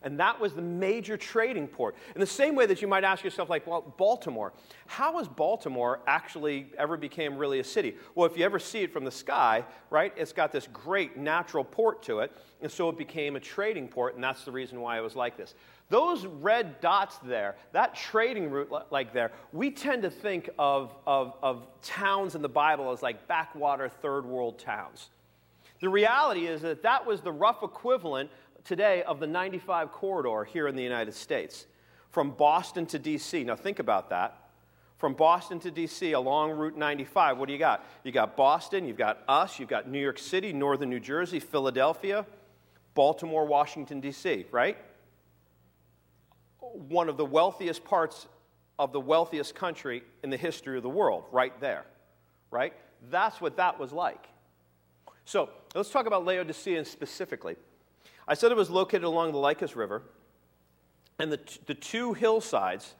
[0.01, 1.95] And that was the major trading port.
[2.15, 4.53] In the same way that you might ask yourself, like, well, Baltimore,
[4.87, 7.95] how has Baltimore actually ever became really a city?
[8.15, 11.63] Well, if you ever see it from the sky, right, it's got this great natural
[11.63, 12.31] port to it,
[12.61, 15.35] and so it became a trading port, and that's the reason why it was like
[15.35, 15.53] this.
[15.89, 21.33] Those red dots there, that trading route like there, we tend to think of, of,
[21.41, 25.09] of towns in the Bible as like backwater third world towns.
[25.81, 28.29] The reality is that that was the rough equivalent
[28.63, 31.65] today of the 95 corridor here in the United States
[32.09, 33.43] from Boston to D.C.
[33.43, 34.49] Now, think about that.
[34.97, 36.11] From Boston to D.C.
[36.11, 37.85] along Route 95, what do you got?
[38.03, 42.25] You got Boston, you've got us, you've got New York City, Northern New Jersey, Philadelphia,
[42.95, 44.77] Baltimore, Washington, D.C., right?
[46.59, 48.27] One of the wealthiest parts
[48.77, 51.85] of the wealthiest country in the history of the world, right there,
[52.51, 52.73] right?
[53.09, 54.27] That's what that was like.
[55.23, 57.55] So let's talk about Laodicea specifically.
[58.29, 60.03] I said it was located along the Lycus River,
[61.17, 62.93] and the, the two hillsides,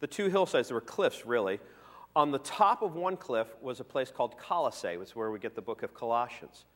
[0.00, 1.58] the two hillsides, there were cliffs really.
[2.14, 5.38] On the top of one cliff was a place called Colossae, which is where we
[5.38, 6.66] get the book of Colossians.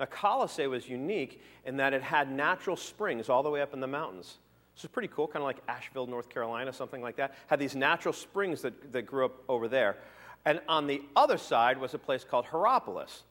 [0.00, 3.80] Now, Colossae was unique in that it had natural springs all the way up in
[3.80, 4.38] the mountains.
[4.74, 7.34] This is pretty cool, kind of like Asheville, North Carolina, something like that.
[7.48, 9.98] Had these natural springs that, that grew up over there.
[10.46, 13.22] And on the other side was a place called Hierapolis.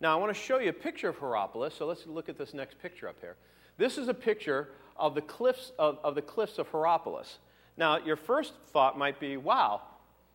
[0.00, 2.52] Now, I want to show you a picture of Hierapolis, so let's look at this
[2.52, 3.36] next picture up here.
[3.82, 7.38] This is a picture of the cliffs of, of the cliffs of Hierapolis.
[7.76, 9.82] Now, your first thought might be, wow,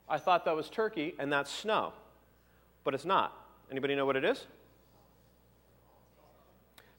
[0.10, 1.94] I thought that was Turkey and that's snow.
[2.84, 3.32] But it's not.
[3.72, 4.48] Anybody know what it is?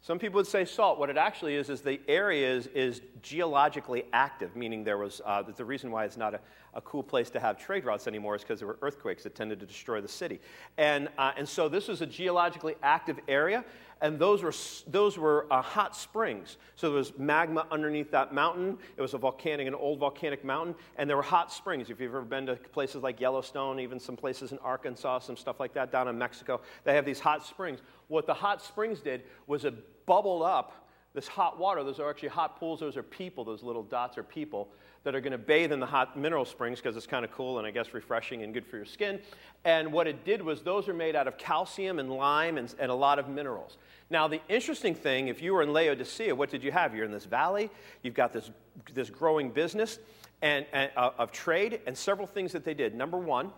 [0.01, 0.99] Some people would say salt.
[0.99, 5.43] What it actually is is the area is, is geologically active, meaning there was uh,
[5.43, 6.41] the reason why it's not a,
[6.75, 9.59] a cool place to have trade routes anymore is because there were earthquakes that tended
[9.61, 10.41] to destroy the city.
[10.77, 13.65] And, uh, and so this was a geologically active area,
[14.01, 14.55] and those were,
[14.87, 16.57] those were uh, hot springs.
[16.77, 18.79] So there was magma underneath that mountain.
[18.97, 21.91] It was a volcanic, an old volcanic mountain, and there were hot springs.
[21.91, 25.59] If you've ever been to places like Yellowstone, even some places in Arkansas, some stuff
[25.59, 27.81] like that down in Mexico, they have these hot springs.
[28.09, 31.83] What the hot springs did was it bubbled up this hot water.
[31.83, 32.81] Those are actually hot pools.
[32.81, 33.45] Those are people.
[33.45, 34.69] Those little dots are people
[35.05, 37.59] that are going to bathe in the hot mineral springs because it's kind of cool
[37.59, 39.21] and I guess refreshing and good for your skin.
[39.65, 42.91] And what it did was those are made out of calcium and lime and, and
[42.91, 43.79] a lot of minerals.
[44.11, 46.95] Now, the interesting thing, if you were in Laodicea, what did you have?
[46.95, 47.71] You're in this valley,
[48.03, 48.51] you've got this,
[48.95, 49.99] this growing business
[50.41, 52.95] and, and uh, of trade, and several things that they did.
[52.95, 53.51] Number one,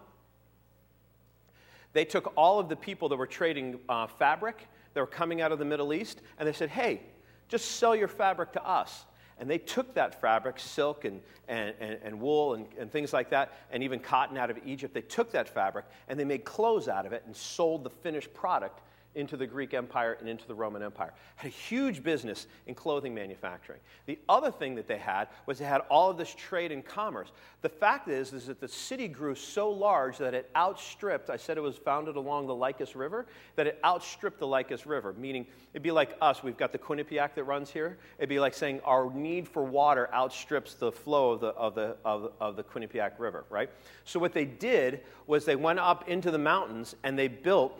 [1.92, 5.52] they took all of the people that were trading uh, fabric that were coming out
[5.52, 7.00] of the Middle East, and they said, hey,
[7.48, 9.04] just sell your fabric to us.
[9.38, 13.30] And they took that fabric, silk and, and, and, and wool and, and things like
[13.30, 14.92] that, and even cotton out of Egypt.
[14.92, 18.34] They took that fabric and they made clothes out of it and sold the finished
[18.34, 18.82] product
[19.14, 21.12] into the Greek Empire and into the Roman Empire.
[21.36, 23.80] Had a huge business in clothing manufacturing.
[24.06, 27.32] The other thing that they had was they had all of this trade and commerce.
[27.62, 31.56] The fact is, is that the city grew so large that it outstripped, I said
[31.56, 33.26] it was founded along the Lycus River,
[33.56, 37.34] that it outstripped the Lycus River, meaning it'd be like us, we've got the Quinnipiac
[37.34, 37.98] that runs here.
[38.18, 41.96] It'd be like saying our need for water outstrips the flow of the, of the,
[42.04, 43.70] of, of the Quinnipiac River, right?
[44.04, 47.78] So what they did was they went up into the mountains and they built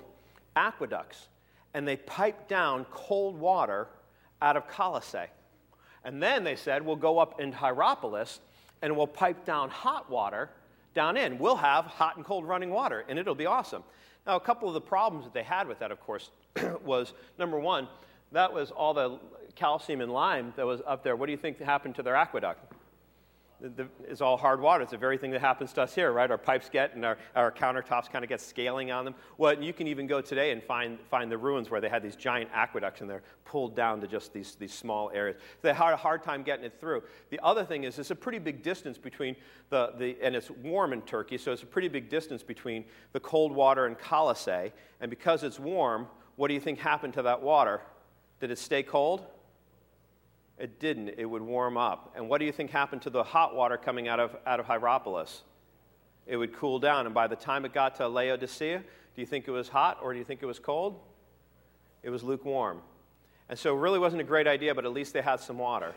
[0.57, 1.29] aqueducts
[1.75, 3.87] and they piped down cold water
[4.43, 5.27] out of Colossae.
[6.05, 8.41] And then they said, we'll go up in Hierapolis
[8.83, 10.51] and we'll pipe down hot water
[10.95, 11.39] down in.
[11.39, 13.85] We'll have hot and cold running water, and it'll be awesome.
[14.27, 16.31] Now, a couple of the problems that they had with that, of course,
[16.85, 17.89] was number one,
[18.33, 19.19] that was all the
[19.55, 21.17] calcium and lime that was up there.
[21.17, 22.70] What do you think happened to their aqueduct?
[23.61, 24.83] The, is all hard water.
[24.83, 26.31] It's the very thing that happens to us here, right?
[26.31, 29.15] Our pipes get and our, our countertops kind of get scaling on them.
[29.39, 32.17] Well, you can even go today and find, find the ruins where they had these
[32.17, 35.37] giant aqueducts and they're pulled down to just these, these small areas.
[35.41, 37.03] So they had a hard time getting it through.
[37.31, 39.37] The other thing is, it's a pretty big distance between
[39.69, 43.21] the, the and it's warm in Turkey, so it's a pretty big distance between the
[43.21, 44.73] cold water and Colossae.
[45.01, 46.07] And because it's warm,
[46.37, 47.81] what do you think happened to that water?
[48.41, 49.27] Did it stay cold?
[50.61, 51.15] It didn't.
[51.17, 52.13] It would warm up.
[52.15, 54.67] And what do you think happened to the hot water coming out of, out of
[54.67, 55.43] Hierapolis?
[56.27, 57.07] It would cool down.
[57.07, 60.13] And by the time it got to Laodicea, do you think it was hot or
[60.13, 61.01] do you think it was cold?
[62.03, 62.83] It was lukewarm.
[63.49, 65.95] And so it really wasn't a great idea, but at least they had some water.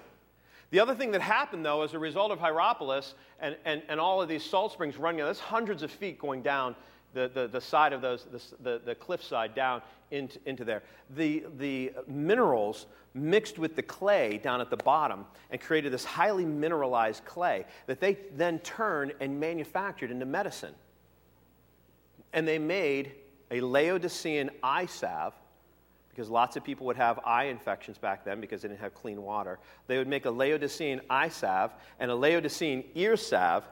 [0.72, 4.22] The other thing that happened, though, as a result of Hierapolis and, and, and all
[4.22, 6.76] of these salt springs running, there's hundreds of feet going down
[7.14, 8.26] the, the, the side of those,
[8.62, 9.82] the, the cliff side down
[10.12, 10.84] into, into there.
[11.16, 16.46] The, the minerals mixed with the clay down at the bottom and created this highly
[16.46, 20.74] mineralized clay that they then turned and manufactured into medicine.
[22.34, 23.14] And they made
[23.52, 25.34] a Laodicean eye salve
[26.10, 29.22] because lots of people would have eye infections back then because they didn't have clean
[29.22, 29.60] water.
[29.88, 33.64] They would make a Laodicean eye salve and a Laodicean ear salve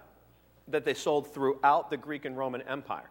[0.68, 3.10] that they sold throughout the Greek and Roman Empire.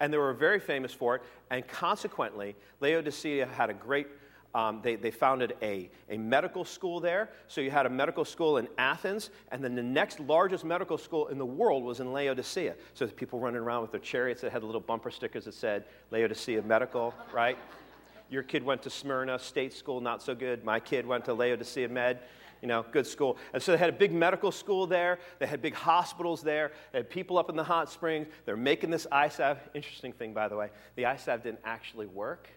[0.00, 4.08] And they were very famous for it, and consequently, Laodicea had a great
[4.56, 7.28] um, they, they founded a, a medical school there.
[7.46, 11.26] So you had a medical school in Athens, and then the next largest medical school
[11.26, 12.74] in the world was in Laodicea.
[12.94, 16.62] So people running around with their chariots that had little bumper stickers that said Laodicea
[16.62, 17.58] Medical, right?
[18.30, 20.64] Your kid went to Smyrna State School, not so good.
[20.64, 22.20] My kid went to Laodicea Med
[22.62, 23.36] you know, good school.
[23.52, 25.18] And so they had a big medical school there.
[25.38, 26.72] They had big hospitals there.
[26.92, 28.28] They had people up in the hot springs.
[28.44, 29.58] They're making this eye salve.
[29.74, 32.48] Interesting thing, by the way, the eye salve didn't actually work,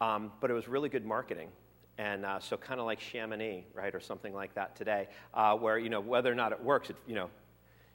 [0.00, 1.48] um, but it was really good marketing.
[1.96, 5.78] And uh, so, kind of like Chamonix, right, or something like that today, uh, where,
[5.78, 7.30] you know, whether or not it works, it, you know,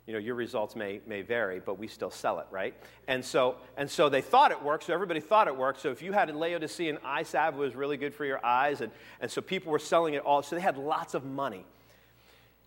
[0.10, 2.74] you know, your results may, may vary, but we still sell it, right?
[3.08, 5.82] And so, and so they thought it worked, so everybody thought it worked.
[5.82, 8.82] So if you had a Laodicean eye salve, it was really good for your eyes,
[8.82, 8.92] and,
[9.22, 10.42] and so people were selling it all.
[10.42, 11.64] So they had lots of money.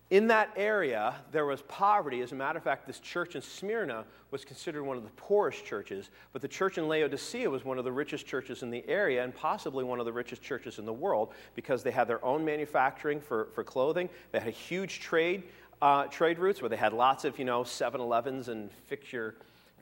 [0.09, 2.21] In that area, there was poverty.
[2.21, 5.65] As a matter of fact, this church in Smyrna was considered one of the poorest
[5.65, 9.23] churches, but the church in Laodicea was one of the richest churches in the area
[9.23, 12.45] and possibly one of the richest churches in the world because they had their own
[12.45, 14.07] manufacturing for, for clothing.
[14.31, 15.43] They had a huge trade
[15.83, 19.35] uh, trade routes where they had lots of, you know, 7-Elevens and fixture,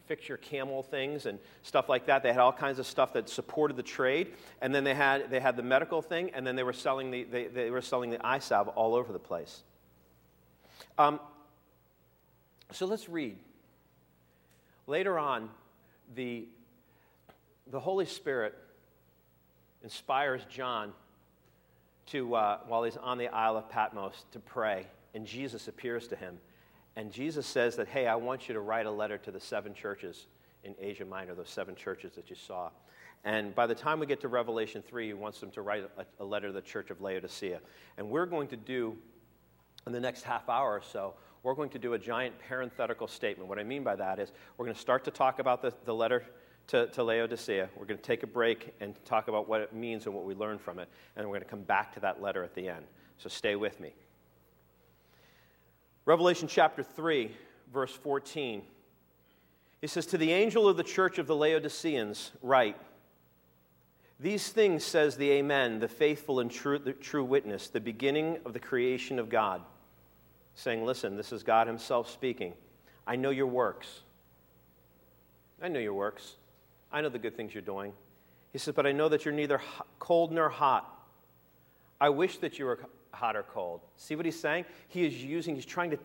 [0.07, 2.23] fixture camel things and stuff like that.
[2.23, 4.33] They had all kinds of stuff that supported the trade.
[4.61, 7.23] And then they had, they had the medical thing, and then they were selling the,
[7.25, 9.61] they, they were selling the salve all over the place.
[10.97, 11.19] Um,
[12.71, 13.37] so let's read.
[14.87, 15.51] Later on,
[16.15, 16.47] the,
[17.69, 18.57] the Holy Spirit
[19.83, 20.93] inspires John
[22.07, 24.87] to, uh, while he's on the Isle of Patmos, to pray.
[25.13, 26.37] And Jesus appears to him.
[26.95, 29.73] And Jesus says that, hey, I want you to write a letter to the seven
[29.73, 30.27] churches
[30.63, 32.69] in Asia Minor, those seven churches that you saw.
[33.23, 36.05] And by the time we get to Revelation 3, he wants them to write a,
[36.19, 37.59] a letter to the church of Laodicea.
[37.97, 38.97] And we're going to do,
[39.85, 41.13] in the next half hour or so,
[41.43, 43.49] we're going to do a giant parenthetical statement.
[43.49, 45.93] What I mean by that is we're going to start to talk about the, the
[45.93, 46.23] letter
[46.67, 47.69] to, to Laodicea.
[47.75, 50.35] We're going to take a break and talk about what it means and what we
[50.35, 50.87] learn from it.
[51.15, 52.85] And we're going to come back to that letter at the end.
[53.17, 53.93] So stay with me.
[56.05, 57.31] Revelation chapter 3,
[57.71, 58.63] verse 14.
[59.81, 62.75] He says, To the angel of the church of the Laodiceans, write,
[64.19, 68.59] These things says the Amen, the faithful and true, true witness, the beginning of the
[68.59, 69.61] creation of God.
[70.55, 72.53] Saying, Listen, this is God Himself speaking.
[73.05, 74.01] I know your works.
[75.61, 76.35] I know your works.
[76.91, 77.93] I know the good things you're doing.
[78.51, 79.61] He says, But I know that you're neither
[79.99, 80.87] cold nor hot.
[81.99, 82.79] I wish that you were
[83.11, 83.81] hot or cold.
[83.97, 84.65] See what he's saying?
[84.87, 85.99] He is using, he's trying to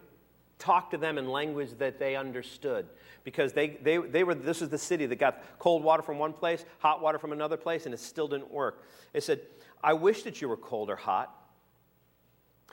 [0.59, 2.87] talk to them in language that they understood.
[3.25, 6.33] Because they, they, they were, this is the city that got cold water from one
[6.33, 8.83] place, hot water from another place, and it still didn't work.
[9.13, 9.41] It said,
[9.83, 11.33] I wish that you were cold or hot.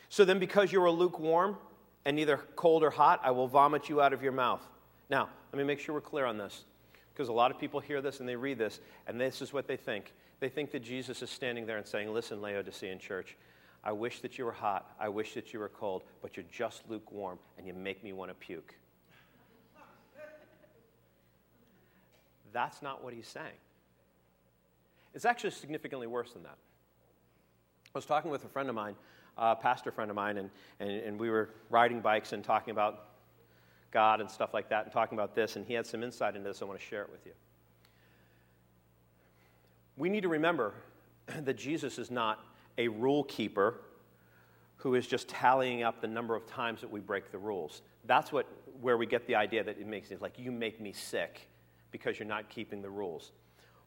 [0.10, 1.58] So then, because you were lukewarm
[2.06, 4.62] and neither cold or hot, I will vomit you out of your mouth.
[5.10, 6.66] Now, let me make sure we're clear on this.
[7.14, 9.68] Because a lot of people hear this and they read this, and this is what
[9.68, 10.14] they think.
[10.40, 13.38] They think that Jesus is standing there and saying, Listen, Laodicean church,
[13.84, 14.92] I wish that you were hot.
[15.00, 18.32] I wish that you were cold, but you're just lukewarm and you make me want
[18.32, 18.76] to puke.
[22.54, 23.58] That's not what he's saying.
[25.14, 26.58] It's actually significantly worse than that.
[27.94, 28.96] I was talking with a friend of mine,
[29.38, 30.50] a pastor friend of mine, and,
[30.80, 33.08] and, and we were riding bikes and talking about
[33.92, 36.48] God and stuff like that, and talking about this, and he had some insight into
[36.48, 36.62] this.
[36.62, 37.34] I want to share it with you.
[39.98, 40.74] We need to remember
[41.28, 42.44] that Jesus is not
[42.78, 43.82] a rule keeper
[44.78, 47.82] who is just tallying up the number of times that we break the rules.
[48.06, 48.46] That's what,
[48.82, 51.48] where we get the idea that it makes it like you make me sick
[51.92, 53.32] because you're not keeping the rules.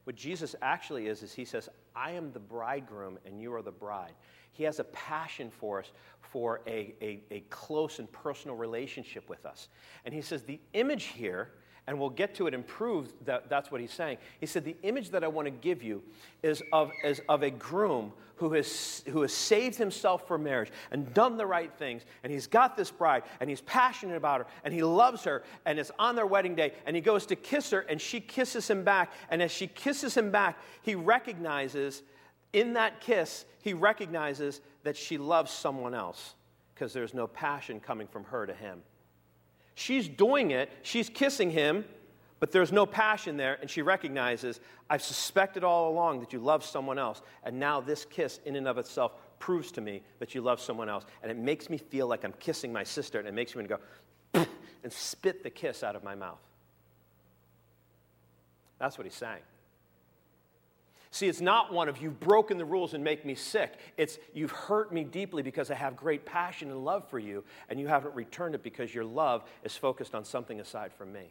[0.04, 3.72] What Jesus actually is, is he says, I am the bridegroom and you are the
[3.72, 4.14] bride.
[4.52, 9.44] He has a passion for us for a, a, a close and personal relationship with
[9.44, 9.68] us.
[10.04, 11.50] And he says, the image here
[11.86, 14.18] and we'll get to it and prove that that's what he's saying.
[14.40, 16.02] He said, The image that I want to give you
[16.42, 21.12] is of, is of a groom who has, who has saved himself for marriage and
[21.14, 24.74] done the right things, and he's got this bride, and he's passionate about her, and
[24.74, 27.80] he loves her, and it's on their wedding day, and he goes to kiss her,
[27.80, 29.12] and she kisses him back.
[29.30, 32.02] And as she kisses him back, he recognizes,
[32.52, 36.34] in that kiss, he recognizes that she loves someone else
[36.74, 38.82] because there's no passion coming from her to him.
[39.76, 41.84] She's doing it, she's kissing him,
[42.40, 46.64] but there's no passion there, and she recognizes, I've suspected all along that you love
[46.64, 50.40] someone else, and now this kiss, in and of itself, proves to me that you
[50.40, 51.04] love someone else.
[51.22, 53.78] And it makes me feel like I'm kissing my sister, and it makes me go
[54.32, 56.40] and spit the kiss out of my mouth.
[58.78, 59.42] That's what he's saying.
[61.10, 63.78] See, it's not one of you've broken the rules and make me sick.
[63.96, 67.80] It's you've hurt me deeply because I have great passion and love for you, and
[67.80, 71.30] you haven't returned it because your love is focused on something aside from me.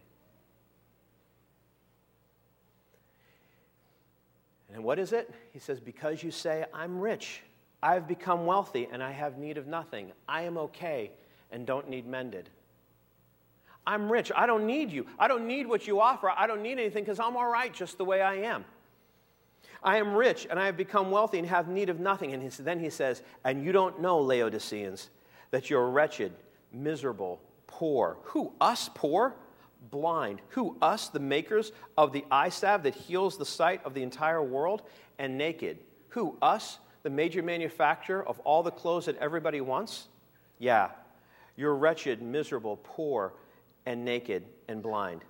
[4.74, 5.34] And what is it?
[5.54, 7.42] He says, Because you say, I'm rich,
[7.84, 10.12] I've become wealthy, and I have need of nothing.
[10.28, 11.12] I am okay
[11.52, 12.50] and don't need mended.
[13.88, 14.32] I'm rich.
[14.36, 15.06] I don't need you.
[15.20, 16.30] I don't need what you offer.
[16.30, 18.66] I don't need anything because I'm all right just the way I am.
[19.84, 22.34] I am rich and I have become wealthy and have need of nothing.
[22.34, 25.10] And then he says, And you don't know, Laodiceans,
[25.52, 26.34] that you're wretched,
[26.72, 28.18] miserable, poor.
[28.24, 28.54] Who?
[28.60, 29.36] Us poor?
[29.92, 30.42] Blind.
[30.50, 30.78] Who?
[30.82, 34.82] Us, the makers of the eye salve that heals the sight of the entire world?
[35.20, 35.80] And naked.
[36.10, 36.38] Who?
[36.42, 40.08] Us, the major manufacturer of all the clothes that everybody wants?
[40.58, 40.90] Yeah.
[41.56, 43.34] You're wretched, miserable, poor,
[43.86, 45.22] and naked and blind.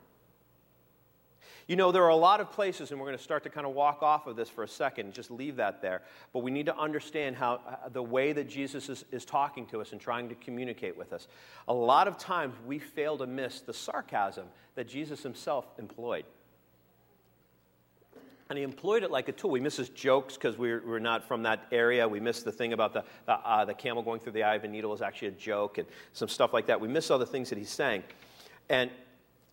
[1.67, 3.65] You know, there are a lot of places, and we're going to start to kind
[3.65, 6.03] of walk off of this for a second, just leave that there.
[6.31, 9.81] But we need to understand how uh, the way that Jesus is, is talking to
[9.81, 11.27] us and trying to communicate with us.
[11.67, 14.45] A lot of times we fail to miss the sarcasm
[14.75, 16.25] that Jesus himself employed.
[18.47, 19.49] And he employed it like a tool.
[19.49, 22.07] We miss his jokes because we're, we're not from that area.
[22.07, 24.63] We miss the thing about the, the, uh, the camel going through the eye of
[24.63, 26.79] a needle is actually a joke and some stuff like that.
[26.79, 28.03] We miss all the things that he's saying.
[28.69, 28.91] And,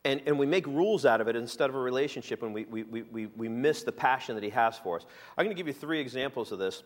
[0.04, 2.82] and, and we make rules out of it instead of a relationship, and we, we,
[2.82, 5.06] we, we miss the passion that he has for us.
[5.36, 6.82] I'm going to give you three examples of this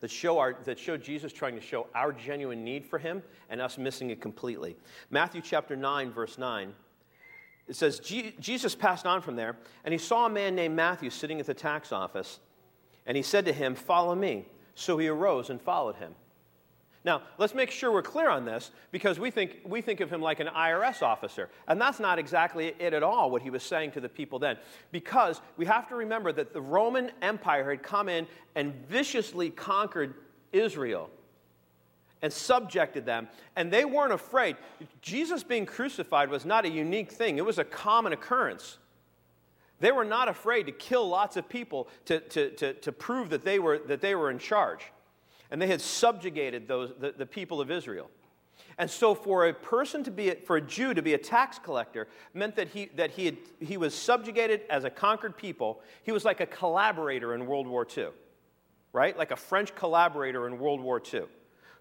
[0.00, 3.60] that show, our, that show Jesus trying to show our genuine need for him and
[3.60, 4.76] us missing it completely.
[5.10, 6.74] Matthew chapter 9, verse 9.
[7.66, 11.40] It says, Jesus passed on from there, and he saw a man named Matthew sitting
[11.40, 12.40] at the tax office.
[13.06, 14.46] And he said to him, Follow me.
[14.74, 16.14] So he arose and followed him.
[17.04, 20.22] Now, let's make sure we're clear on this because we think, we think of him
[20.22, 21.50] like an IRS officer.
[21.68, 24.56] And that's not exactly it at all, what he was saying to the people then.
[24.90, 30.14] Because we have to remember that the Roman Empire had come in and viciously conquered
[30.52, 31.10] Israel
[32.22, 33.28] and subjected them.
[33.54, 34.56] And they weren't afraid.
[35.02, 38.78] Jesus being crucified was not a unique thing, it was a common occurrence.
[39.80, 43.44] They were not afraid to kill lots of people to, to, to, to prove that
[43.44, 44.80] they, were, that they were in charge.
[45.54, 48.10] And they had subjugated those, the, the people of Israel.
[48.76, 52.08] And so, for a person to be, for a Jew to be a tax collector
[52.32, 55.80] meant that he, that he, had, he was subjugated as a conquered people.
[56.02, 58.08] He was like a collaborator in World War II,
[58.92, 59.16] right?
[59.16, 61.22] Like a French collaborator in World War II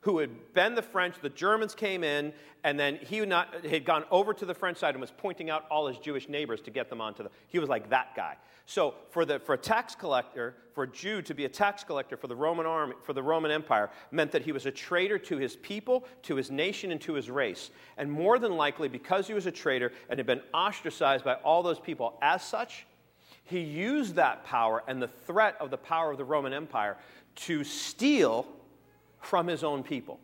[0.04, 1.16] who had been the French.
[1.22, 2.34] The Germans came in,
[2.64, 5.66] and then he not, had gone over to the French side and was pointing out
[5.72, 7.30] all his Jewish neighbors to get them onto the.
[7.48, 8.36] He was like that guy.
[8.66, 12.18] So for, the, for a tax collector, for a Jew to be a tax collector
[12.18, 15.38] for the Roman army, for the Roman Empire, meant that he was a traitor to
[15.38, 17.72] his people, to his nation, and to his race.
[17.98, 21.64] And more than likely, because he was a traitor and had been ostracized by all
[21.64, 22.86] those people, as such,
[23.46, 26.98] he used that power and the threat of the power of the Roman Empire
[27.36, 28.46] to steal
[29.26, 30.20] from his own people.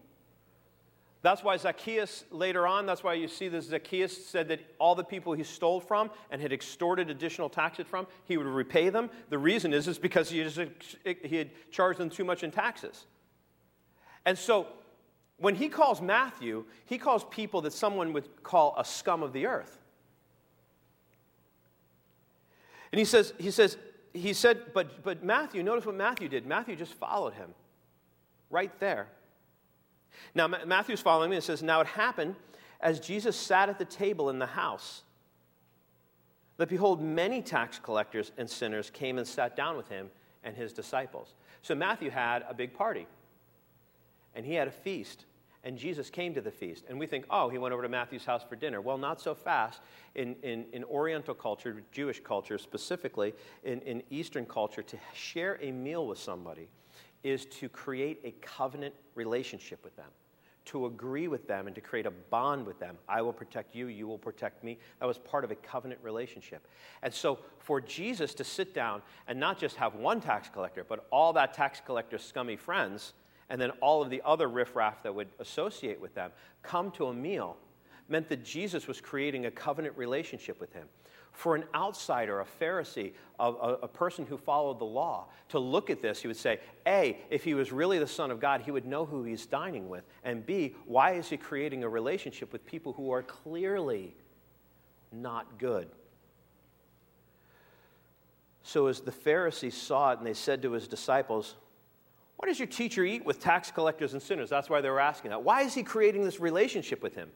[1.22, 5.04] That's why Zacchaeus, later on, that's why you see this Zacchaeus said that all the
[5.04, 9.10] people he stole from and had extorted additional taxes from, he would repay them.
[9.30, 10.60] The reason is, is because he, just,
[11.04, 13.06] he had charged them too much in taxes.
[14.26, 14.68] And so
[15.38, 19.46] when he calls Matthew, he calls people that someone would call a scum of the
[19.46, 19.78] earth.
[22.94, 23.78] And he says, he says,
[24.14, 26.46] he said, but, but Matthew, notice what Matthew did.
[26.46, 27.54] Matthew just followed him
[28.50, 29.08] right there.
[30.36, 32.36] Now, Matthew's following me and says, Now it happened
[32.82, 35.04] as Jesus sat at the table in the house
[36.58, 40.10] that behold, many tax collectors and sinners came and sat down with him
[40.44, 41.34] and his disciples.
[41.62, 43.08] So Matthew had a big party,
[44.36, 45.26] and he had a feast,
[45.64, 46.84] and Jesus came to the feast.
[46.90, 48.82] And we think, oh, he went over to Matthew's house for dinner.
[48.82, 49.82] Well, not so fast.
[50.16, 55.72] In, in, in Oriental culture, Jewish culture specifically, in, in Eastern culture, to share a
[55.72, 56.68] meal with somebody
[57.24, 60.10] is to create a covenant relationship with them,
[60.66, 62.98] to agree with them and to create a bond with them.
[63.08, 64.78] I will protect you, you will protect me.
[65.00, 66.66] That was part of a covenant relationship.
[67.04, 71.08] And so for Jesus to sit down and not just have one tax collector, but
[71.12, 73.14] all that tax collector's scummy friends,
[73.50, 76.32] and then all of the other riffraff that would associate with them,
[76.62, 77.58] come to a meal
[78.08, 80.88] meant that Jesus was creating a covenant relationship with him
[81.32, 85.90] for an outsider, a Pharisee, a, a, a, person who followed the law, to look
[85.90, 88.72] at this, he would say, A, if he was really the Son of God, he
[88.72, 90.04] would know who he's dining with.
[90.24, 94.16] And B, why is he creating a relationship with people who are clearly
[95.12, 95.88] not good?
[98.64, 101.56] So as the Pharisees saw it, and they said to his disciples,
[102.36, 104.50] Why does your teacher eat with tax collectors and sinners?
[104.50, 105.44] That's why they were asking that.
[105.44, 107.30] Why is he creating this relationship with him?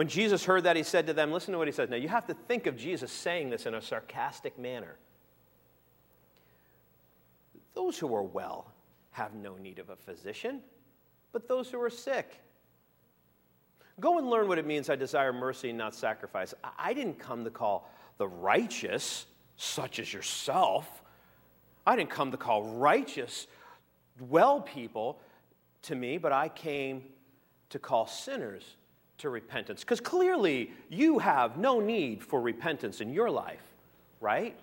[0.00, 1.90] When Jesus heard that, he said to them, Listen to what he says.
[1.90, 4.96] Now, you have to think of Jesus saying this in a sarcastic manner.
[7.74, 8.72] Those who are well
[9.10, 10.62] have no need of a physician,
[11.32, 12.40] but those who are sick.
[14.00, 16.54] Go and learn what it means I desire mercy and not sacrifice.
[16.78, 19.26] I didn't come to call the righteous,
[19.58, 21.02] such as yourself.
[21.86, 23.46] I didn't come to call righteous,
[24.18, 25.20] well people
[25.82, 27.04] to me, but I came
[27.68, 28.64] to call sinners
[29.20, 29.80] to repentance?
[29.80, 33.62] Because clearly you have no need for repentance in your life,
[34.20, 34.56] right?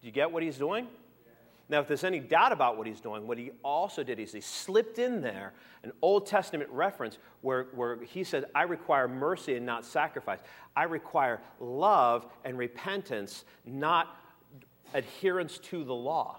[0.00, 0.86] Do you get what he's doing?
[1.70, 4.40] Now, if there's any doubt about what he's doing, what he also did is he
[4.40, 9.66] slipped in there an Old Testament reference where, where he said, I require mercy and
[9.66, 10.38] not sacrifice.
[10.74, 14.16] I require love and repentance, not
[14.94, 16.38] adherence to the law.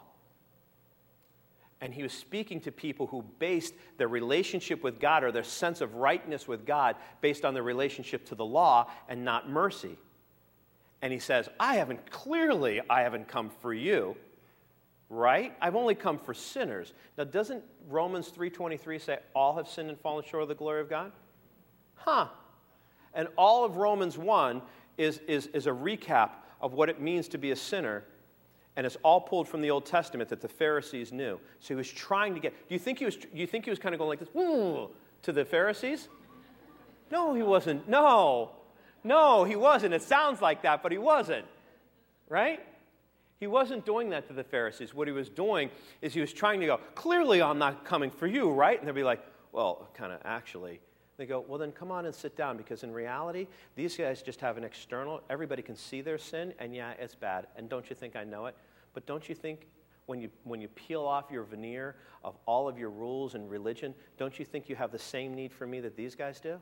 [1.82, 5.80] And he was speaking to people who based their relationship with God or their sense
[5.80, 9.98] of rightness with God based on their relationship to the law and not mercy.
[11.02, 14.18] And he says, I haven't, clearly, I haven't come for you,
[15.10, 15.56] right?
[15.62, 16.94] I've only come for sinners.
[17.18, 20.90] Now, doesn't Romans 3.23 say all have sinned and fallen short of the glory of
[20.90, 21.14] God?
[21.96, 22.28] Huh.
[23.14, 24.62] And all of Romans 1
[24.98, 28.04] is, is, is a recap of what it means to be a sinner
[28.80, 31.38] and it's all pulled from the Old Testament that the Pharisees knew.
[31.60, 32.54] So he was trying to get.
[32.70, 33.18] Do you think he was?
[33.18, 34.30] Do you think he was kind of going like this
[35.24, 36.08] to the Pharisees?
[37.12, 37.90] No, he wasn't.
[37.90, 38.52] No,
[39.04, 39.94] no, he wasn't.
[39.94, 41.46] It sounds like that, but he wasn't.
[42.30, 42.66] Right?
[43.42, 44.94] He wasn't doing that to the Pharisees.
[44.94, 48.28] What he was doing is he was trying to go, clearly I'm not coming for
[48.28, 48.80] you, right?
[48.80, 50.80] And they'll be like, well, kind of actually,
[51.20, 54.40] They go, well, then come on and sit down because in reality, these guys just
[54.40, 57.48] have an external, everybody can see their sin, and yeah, it's bad.
[57.58, 58.56] And don't you think I know it?
[58.94, 59.68] But don't you think
[60.06, 63.94] when you, when you peel off your veneer of all of your rules and religion,
[64.18, 66.60] don't you think you have the same need for me that these guys do?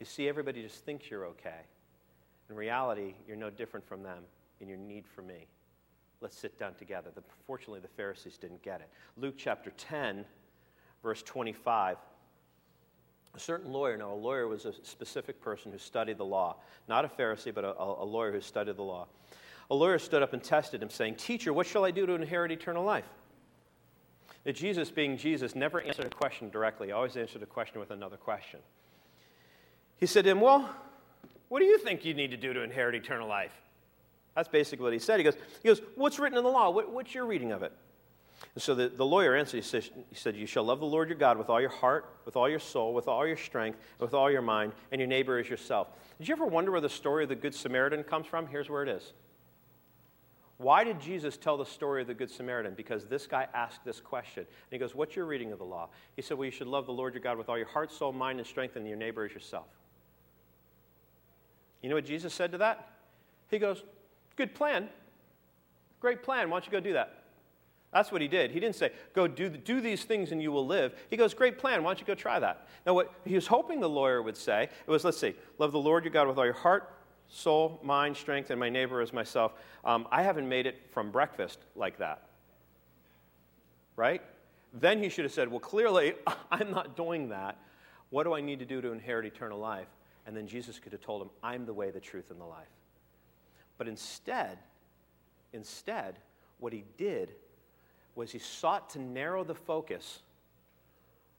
[0.00, 1.60] You see, everybody just thinks you're okay.
[2.50, 4.24] In reality, you're no different from them
[4.60, 5.46] in your need for me.
[6.20, 7.10] Let's sit down together.
[7.14, 8.88] The, fortunately, the Pharisees didn't get it.
[9.16, 10.24] Luke chapter 10,
[11.02, 11.98] verse 25
[13.34, 16.56] a certain lawyer, now a lawyer was a specific person who studied the law,
[16.88, 19.06] not a Pharisee, but a, a, lawyer who studied the law.
[19.72, 22.52] A lawyer stood up and tested him, saying, Teacher, what shall I do to inherit
[22.52, 23.06] eternal life?
[24.52, 28.18] Jesus, being Jesus, never answered a question directly, he always answered a question with another
[28.18, 28.60] question.
[29.96, 30.68] He said to him, Well,
[31.48, 33.54] what do you think you need to do to inherit eternal life?
[34.36, 35.18] That's basically what he said.
[35.18, 36.68] He goes, he goes What's written in the law?
[36.68, 37.72] What, what's your reading of it?
[38.54, 41.08] And so the, the lawyer answered, he said, he said, You shall love the Lord
[41.08, 44.12] your God with all your heart, with all your soul, with all your strength, with
[44.12, 45.88] all your mind, and your neighbor as yourself.
[46.18, 48.46] Did you ever wonder where the story of the Good Samaritan comes from?
[48.48, 49.14] Here's where it is.
[50.62, 52.74] Why did Jesus tell the story of the Good Samaritan?
[52.76, 54.44] Because this guy asked this question.
[54.44, 55.88] And he goes, What's your reading of the law?
[56.14, 58.12] He said, Well, you should love the Lord your God with all your heart, soul,
[58.12, 59.66] mind, and strength, and your neighbor as yourself.
[61.82, 62.88] You know what Jesus said to that?
[63.50, 63.82] He goes,
[64.36, 64.88] Good plan.
[65.98, 66.48] Great plan.
[66.48, 67.24] Why don't you go do that?
[67.92, 68.52] That's what he did.
[68.52, 70.94] He didn't say, go do, do these things and you will live.
[71.10, 71.82] He goes, great plan.
[71.82, 72.66] Why don't you go try that?
[72.86, 75.78] Now, what he was hoping the lawyer would say, it was, let's see, love the
[75.78, 76.90] Lord your God with all your heart,
[77.32, 79.54] soul, mind, strength, and my neighbor as myself.
[79.84, 82.22] Um, I haven't made it from breakfast like that.
[83.96, 84.22] Right?
[84.74, 86.14] Then he should have said, well, clearly,
[86.50, 87.56] I'm not doing that.
[88.10, 89.88] What do I need to do to inherit eternal life?
[90.26, 92.68] And then Jesus could have told him, I'm the way, the truth, and the life.
[93.78, 94.58] But instead,
[95.52, 96.18] instead,
[96.58, 97.34] what he did
[98.14, 100.20] was he sought to narrow the focus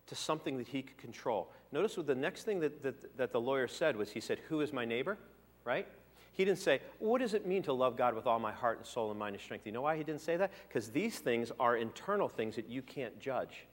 [0.07, 1.49] to something that he could control.
[1.71, 4.61] Notice what the next thing that, that, that the lawyer said was he said, Who
[4.61, 5.17] is my neighbor?
[5.65, 5.87] Right?
[6.33, 8.87] He didn't say, What does it mean to love God with all my heart and
[8.87, 9.65] soul and mind and strength?
[9.65, 10.51] You know why he didn't say that?
[10.67, 13.65] Because these things are internal things that you can't judge.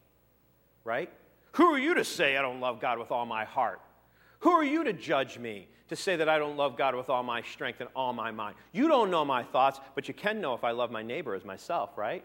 [0.84, 1.10] Right?
[1.52, 3.80] Who are you to say I don't love God with all my heart?
[4.40, 7.22] Who are you to judge me to say that I don't love God with all
[7.22, 8.56] my strength and all my mind?
[8.72, 11.44] You don't know my thoughts, but you can know if I love my neighbor as
[11.44, 12.24] myself, right?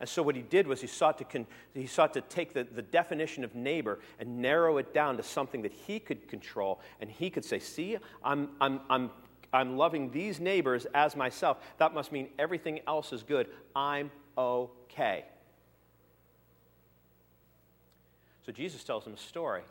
[0.00, 2.64] And so what he did was he sought to, con- he sought to take the,
[2.64, 6.80] the definition of neighbor and narrow it down to something that he could control.
[7.00, 9.10] And he could say, See, I'm, I'm, I'm,
[9.52, 11.58] I'm loving these neighbors as myself.
[11.76, 13.48] That must mean everything else is good.
[13.76, 15.26] I'm okay.
[18.46, 19.62] So Jesus tells him a story.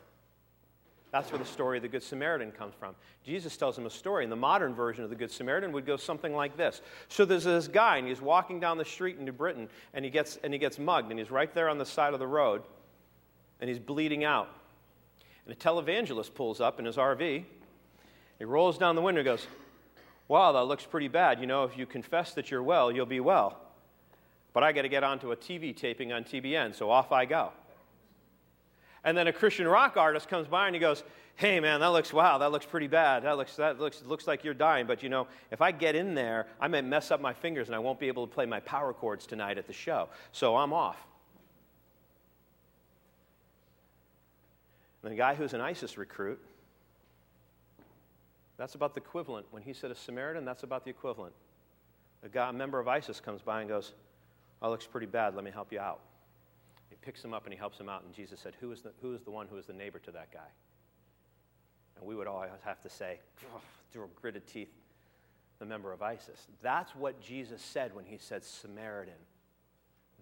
[1.12, 2.94] That's where the story of the Good Samaritan comes from.
[3.24, 5.96] Jesus tells him a story, and the modern version of the Good Samaritan would go
[5.96, 6.82] something like this.
[7.08, 10.10] So there's this guy, and he's walking down the street in New Britain, and he
[10.10, 12.62] gets, and he gets mugged, and he's right there on the side of the road,
[13.60, 14.48] and he's bleeding out.
[15.46, 17.44] And a televangelist pulls up in his RV.
[18.38, 19.46] He rolls down the window and goes,
[20.28, 21.40] Wow, that looks pretty bad.
[21.40, 23.58] You know, if you confess that you're well, you'll be well.
[24.52, 27.50] But I got to get onto a TV taping on TBN, so off I go.
[29.04, 31.02] And then a Christian rock artist comes by and he goes,
[31.36, 33.22] Hey man, that looks wow, that looks pretty bad.
[33.22, 34.86] That looks that looks looks like you're dying.
[34.86, 37.74] But you know, if I get in there, I may mess up my fingers and
[37.74, 40.08] I won't be able to play my power chords tonight at the show.
[40.32, 40.98] So I'm off.
[45.02, 46.38] And the guy who's an ISIS recruit,
[48.58, 49.46] that's about the equivalent.
[49.50, 51.32] When he said a Samaritan, that's about the equivalent.
[52.22, 53.94] A guy, a member of ISIS comes by and goes,
[54.60, 56.00] That looks pretty bad, let me help you out
[57.02, 58.04] picks him up and he helps him out.
[58.04, 60.10] And Jesus said, Who is the, who is the one who is the neighbor to
[60.12, 60.48] that guy?
[61.96, 63.20] And we would all have to say,
[63.92, 64.70] through gritted teeth,
[65.58, 66.46] the member of ISIS.
[66.62, 69.14] That's what Jesus said when he said Samaritan.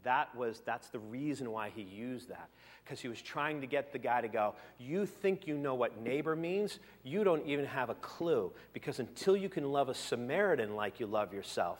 [0.02, 2.48] That was, that's the reason why he used that.
[2.84, 6.00] Because he was trying to get the guy to go, You think you know what
[6.00, 6.78] neighbor means?
[7.04, 8.52] You don't even have a clue.
[8.72, 11.78] Because until you can love a Samaritan like you love yourself,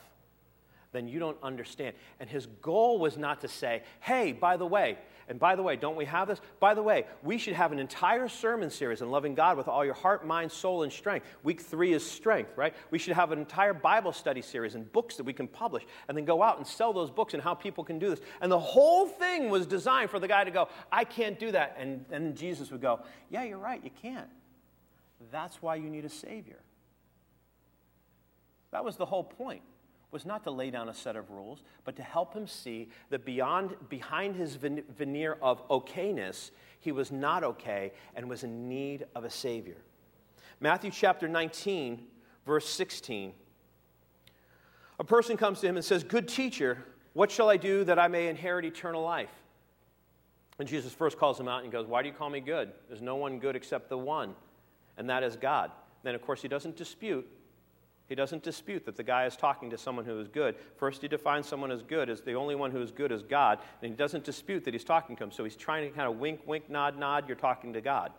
[0.92, 1.94] then you don't understand.
[2.20, 5.76] And his goal was not to say, hey, by the way, and by the way,
[5.76, 6.41] don't we have this?
[6.58, 9.84] By the way, we should have an entire sermon series on loving God with all
[9.84, 11.26] your heart, mind, soul, and strength.
[11.42, 12.75] Week three is strength, right?
[12.91, 16.17] We should have an entire Bible study series and books that we can publish and
[16.17, 18.20] then go out and sell those books and how people can do this.
[18.41, 21.76] And the whole thing was designed for the guy to go, I can't do that.
[21.78, 24.28] And then Jesus would go, Yeah, you're right, you can't.
[25.31, 26.60] That's why you need a Savior.
[28.70, 29.62] That was the whole point
[30.10, 33.24] was not to lay down a set of rules, but to help him see that
[33.24, 39.24] beyond, behind his veneer of okayness, he was not okay and was in need of
[39.24, 39.76] a Savior.
[40.60, 42.06] Matthew chapter 19,
[42.46, 43.32] verse 16.
[44.98, 48.08] A person comes to him and says, Good teacher, what shall I do that I
[48.08, 49.30] may inherit eternal life?
[50.58, 52.72] And Jesus first calls him out and goes, Why do you call me good?
[52.88, 54.34] There's no one good except the one,
[54.96, 55.70] and that is God.
[56.02, 57.28] Then, of course, he doesn't dispute.
[58.08, 60.56] He doesn't dispute that the guy is talking to someone who is good.
[60.76, 63.58] First, he defines someone as good as the only one who is good is God,
[63.82, 65.30] and he doesn't dispute that he's talking to him.
[65.30, 68.12] So he's trying to kind of wink, wink, nod, nod, you're talking to God.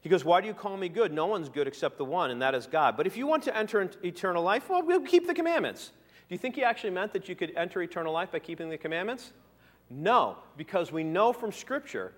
[0.00, 1.12] He goes, Why do you call me good?
[1.12, 2.96] No one's good except the one, and that is God.
[2.96, 5.92] But if you want to enter eternal life, well, we'll keep the commandments.
[6.28, 8.78] Do you think he actually meant that you could enter eternal life by keeping the
[8.78, 9.32] commandments?
[9.90, 12.12] No, because we know from Scripture,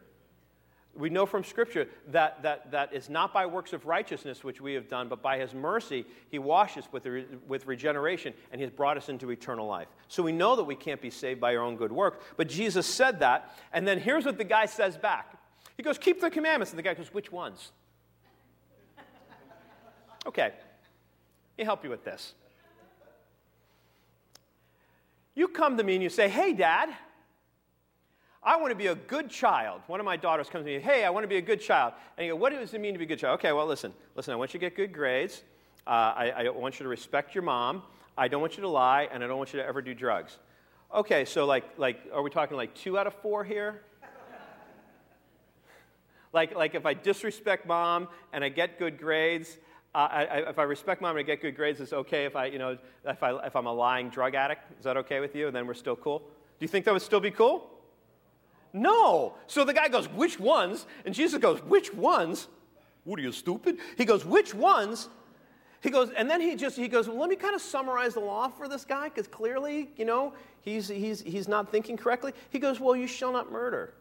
[0.97, 4.75] we know from Scripture that, that, that it's not by works of righteousness which we
[4.75, 7.07] have done, but by His mercy, He washed us with,
[7.47, 9.89] with regeneration and He has brought us into eternal life.
[10.09, 12.87] So we know that we can't be saved by our own good work, but Jesus
[12.87, 15.39] said that, and then here's what the guy says back
[15.77, 16.73] He goes, Keep the commandments.
[16.73, 17.73] And the guy goes, Which ones?
[20.27, 22.35] okay, let me help you with this.
[25.37, 26.91] You come to me and you say, Hey, Dad,
[28.43, 29.83] I want to be a good child.
[29.87, 31.93] One of my daughters comes to me, hey, I want to be a good child.
[32.17, 33.39] And you go, what does it mean to be a good child?
[33.39, 35.43] Okay, well, listen, listen, I want you to get good grades.
[35.87, 37.83] Uh, I, I want you to respect your mom.
[38.17, 40.39] I don't want you to lie, and I don't want you to ever do drugs.
[40.95, 43.83] Okay, so like, like are we talking like two out of four here?
[46.33, 49.59] like, like if I disrespect mom and I get good grades,
[49.95, 52.47] uh, I, if I respect mom and I get good grades, it's okay if, I,
[52.47, 54.63] you know, if, I, if I'm a lying drug addict.
[54.79, 55.47] Is that okay with you?
[55.47, 56.21] And then we're still cool?
[56.21, 57.71] Do you think that would still be cool?
[58.73, 59.35] No.
[59.47, 60.87] So the guy goes, Which ones?
[61.05, 62.49] And Jesus goes, Which ones?
[63.05, 63.79] What are you, stupid?
[63.97, 65.09] He goes, Which ones?
[65.81, 68.21] He goes, and then he just, he goes, well, let me kind of summarize the
[68.21, 72.33] law for this guy, because clearly, you know, he's, he's, he's not thinking correctly.
[72.51, 73.95] He goes, well, you shall not murder.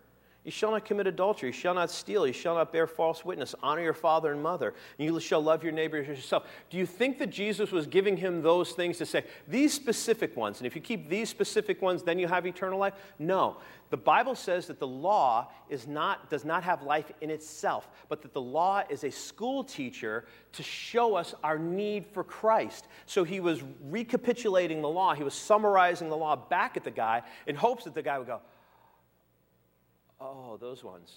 [0.45, 1.49] You shall not commit adultery.
[1.49, 2.25] You shall not steal.
[2.25, 3.53] You shall not bear false witness.
[3.61, 4.73] Honor your father and mother.
[4.97, 6.47] And you shall love your neighbor as yourself.
[6.69, 10.59] Do you think that Jesus was giving him those things to say, these specific ones,
[10.59, 12.93] and if you keep these specific ones, then you have eternal life?
[13.19, 13.57] No.
[13.89, 18.21] The Bible says that the law is not, does not have life in itself, but
[18.21, 22.87] that the law is a school teacher to show us our need for Christ.
[23.07, 27.23] So he was recapitulating the law, he was summarizing the law back at the guy
[27.45, 28.39] in hopes that the guy would go,
[30.21, 31.13] Oh, those ones.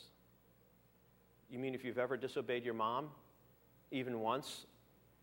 [1.51, 3.09] You mean if you've ever disobeyed your mom,
[3.91, 4.67] even once,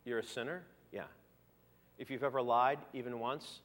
[0.05, 0.63] you're a sinner?
[0.91, 1.05] Yeah.
[1.97, 3.61] If you've ever lied, even once,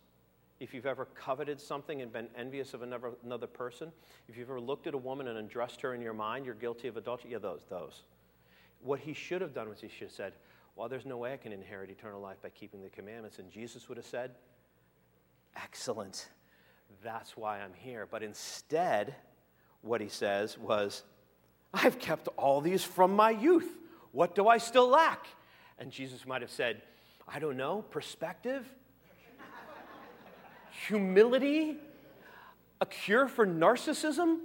[0.61, 3.93] if you've ever coveted something and been envious of another, another person,
[4.29, 6.89] if you've ever looked at a woman and undressed her in your mind, you're guilty
[6.89, 7.33] of adultery.
[7.33, 8.03] Yeah, those, those.
[8.81, 10.33] What he should have done was he should have said,
[10.77, 13.39] Well, there's no way I can inherit eternal life by keeping the commandments.
[13.39, 14.33] And Jesus would have said,
[15.57, 16.29] Excellent.
[17.03, 18.07] That's why I'm here.
[18.11, 19.15] But instead,
[19.85, 21.03] what he says was,
[21.73, 23.69] I've kept all these from my youth.
[24.13, 25.27] What do I still lack?
[25.79, 26.83] And Jesus might have said,
[27.27, 28.69] I don't know, perspective,
[30.89, 31.77] humility,
[32.81, 34.39] a cure for narcissism.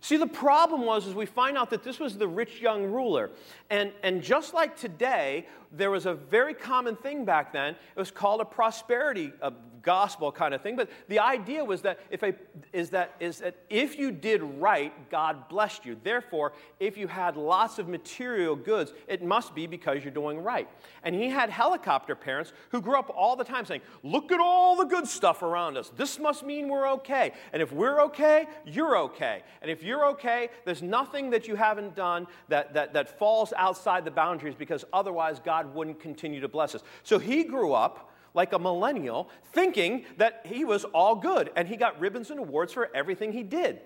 [0.00, 3.30] See, the problem was is we find out that this was the rich young ruler.
[3.68, 7.74] And, and just like today, there was a very common thing back then.
[7.74, 10.76] It was called a prosperity a gospel kind of thing.
[10.76, 12.34] But the idea was that if a,
[12.72, 15.96] is that is that if you did right, God blessed you.
[16.02, 20.68] Therefore, if you had lots of material goods, it must be because you're doing right.
[21.02, 24.76] And he had helicopter parents who grew up all the time saying, "Look at all
[24.76, 25.90] the good stuff around us.
[25.96, 27.32] This must mean we're okay.
[27.52, 29.42] And if we're okay, you're okay.
[29.62, 34.04] And if you're okay, there's nothing that you haven't done that that, that falls outside
[34.04, 36.82] the boundaries because otherwise God God wouldn't continue to bless us.
[37.02, 41.76] So he grew up like a millennial thinking that he was all good and he
[41.76, 43.80] got ribbons and awards for everything he did.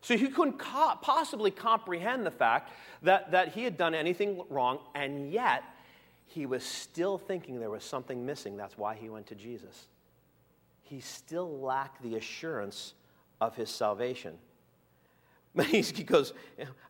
[0.00, 4.80] So he couldn't co- possibly comprehend the fact that, that he had done anything wrong,
[4.94, 5.64] and yet
[6.26, 8.56] he was still thinking there was something missing.
[8.56, 9.86] That's why he went to Jesus.
[10.82, 12.92] He still lacked the assurance
[13.40, 14.34] of his salvation.
[15.66, 16.32] He goes,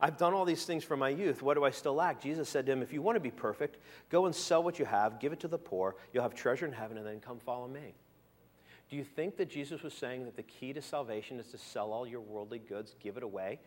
[0.00, 1.42] I've done all these things for my youth.
[1.42, 2.22] What do I still lack?
[2.22, 3.78] Jesus said to him, If you want to be perfect,
[4.08, 5.96] go and sell what you have, give it to the poor.
[6.12, 7.94] You'll have treasure in heaven, and then come follow me.
[8.88, 11.92] Do you think that Jesus was saying that the key to salvation is to sell
[11.92, 13.58] all your worldly goods, give it away?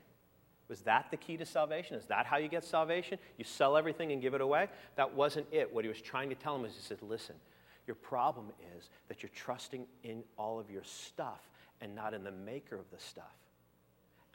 [0.68, 1.96] Was that the key to salvation?
[1.96, 3.20] Is that how you get salvation?
[3.38, 4.68] You sell everything and give it away?
[4.96, 5.74] That wasn't it.
[5.74, 7.36] What he was trying to tell him is he said, Listen,
[7.86, 11.48] your problem is that you're trusting in all of your stuff
[11.82, 13.36] and not in the maker of the stuff.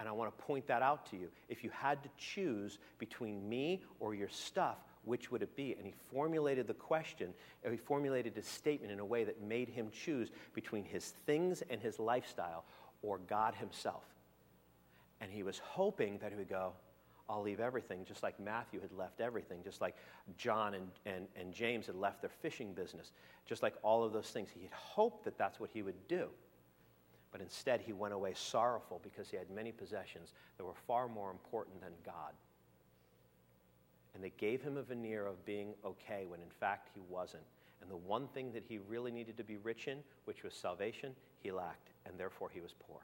[0.03, 1.29] And I want to point that out to you.
[1.49, 5.77] If you had to choose between me or your stuff, which would it be?
[5.79, 7.33] And he formulated the question,
[7.71, 11.81] he formulated his statement in a way that made him choose between his things and
[11.81, 12.65] his lifestyle
[13.01, 14.03] or God himself.
[15.21, 16.73] And he was hoping that he would go,
[17.29, 19.95] I'll leave everything, just like Matthew had left everything, just like
[20.37, 23.13] John and, and, and James had left their fishing business,
[23.47, 24.49] just like all of those things.
[24.53, 26.29] He had hoped that that's what he would do.
[27.33, 31.31] But instead, he went away sorrowful because he had many possessions that were far more
[31.31, 32.33] important than God.
[34.15, 37.43] And they gave him a veneer of being okay when in fact he wasn't.
[37.81, 41.15] And the one thing that he really needed to be rich in, which was salvation,
[41.43, 43.01] he lacked, and therefore he was poor.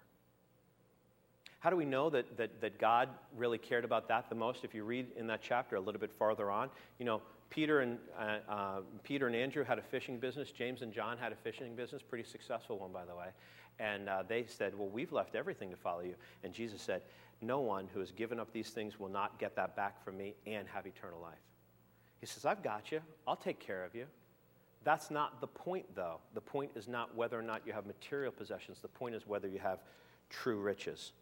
[1.61, 4.63] How do we know that, that, that God really cared about that the most?
[4.63, 7.99] If you read in that chapter a little bit farther on, you know, Peter and,
[8.17, 10.53] uh, uh, Peter and Andrew had a fishing business.
[10.53, 13.29] James and John had a fishing business, pretty successful one, by the way.
[13.79, 16.15] And uh, they said, Well, we've left everything to follow you.
[16.43, 17.03] And Jesus said,
[17.41, 20.35] No one who has given up these things will not get that back from me
[20.47, 21.39] and have eternal life.
[22.21, 23.01] He says, I've got you.
[23.27, 24.07] I'll take care of you.
[24.85, 26.19] That's not the point, though.
[26.35, 29.49] The point is not whether or not you have material possessions, the point is whether
[29.49, 29.81] you have
[30.31, 31.13] true riches.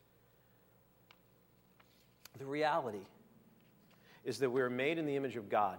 [2.38, 3.00] The reality
[4.24, 5.78] is that we're made in the image of God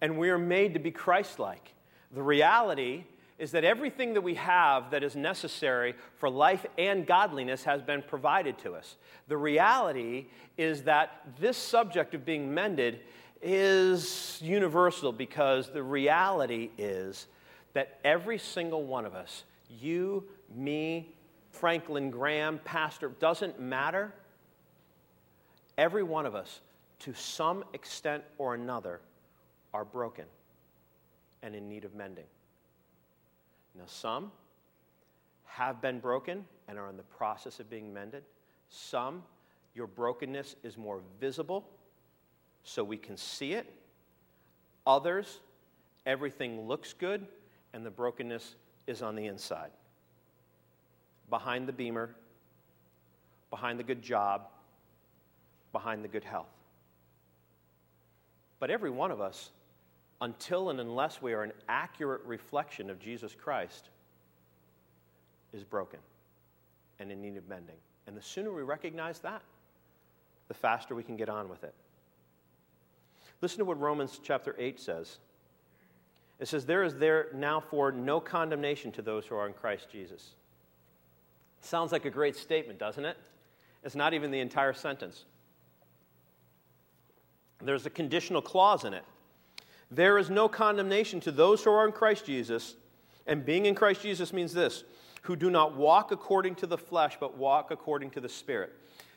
[0.00, 1.72] and we are made to be Christ like.
[2.12, 3.04] The reality
[3.38, 8.02] is that everything that we have that is necessary for life and godliness has been
[8.02, 8.96] provided to us.
[9.26, 13.00] The reality is that this subject of being mended
[13.42, 17.26] is universal because the reality is
[17.72, 21.12] that every single one of us, you, me,
[21.50, 24.12] Franklin Graham, pastor, doesn't matter.
[25.76, 26.60] Every one of us,
[27.00, 29.00] to some extent or another,
[29.72, 30.24] are broken
[31.42, 32.24] and in need of mending.
[33.76, 34.30] Now, some
[35.46, 38.22] have been broken and are in the process of being mended.
[38.68, 39.22] Some,
[39.74, 41.68] your brokenness is more visible,
[42.62, 43.72] so we can see it.
[44.86, 45.40] Others,
[46.06, 47.26] everything looks good,
[47.72, 48.54] and the brokenness
[48.86, 49.70] is on the inside.
[51.30, 52.14] Behind the beamer,
[53.50, 54.42] behind the good job,
[55.72, 56.46] behind the good health.
[58.60, 59.50] But every one of us
[60.20, 63.90] until and unless we are an accurate reflection of Jesus Christ,
[65.52, 66.00] is broken
[66.98, 67.76] and in need of mending.
[68.06, 69.42] And the sooner we recognize that,
[70.48, 71.74] the faster we can get on with it.
[73.40, 75.18] Listen to what Romans chapter 8 says.
[76.40, 79.88] It says, There is there now for no condemnation to those who are in Christ
[79.90, 80.30] Jesus.
[81.60, 83.16] Sounds like a great statement, doesn't it?
[83.82, 85.24] It's not even the entire sentence.
[87.62, 89.04] There's a conditional clause in it.
[89.90, 92.74] There is no condemnation to those who are in Christ Jesus.
[93.26, 94.84] And being in Christ Jesus means this
[95.22, 98.72] who do not walk according to the flesh, but walk according to the Spirit.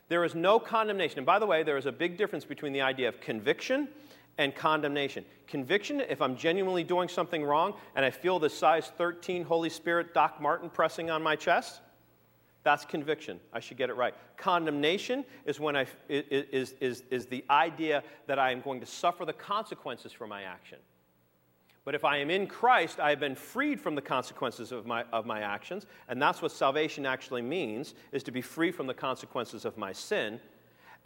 [0.07, 1.19] There is no condemnation.
[1.19, 3.89] And by the way, there is a big difference between the idea of conviction
[4.37, 5.25] and condemnation.
[5.47, 10.13] Conviction, if I'm genuinely doing something wrong and I feel the size 13 Holy Spirit
[10.13, 11.81] Doc Marten pressing on my chest,
[12.67, 13.39] that's conviction.
[13.53, 14.13] I should get it right.
[14.35, 19.23] Condemnation is when I is, is, is the idea that I am going to suffer
[19.23, 20.79] the consequences for my action.
[21.85, 25.05] But if I am in Christ, I have been freed from the consequences of my,
[25.13, 28.93] of my actions, and that's what salvation actually means, is to be free from the
[28.93, 30.37] consequences of my sin.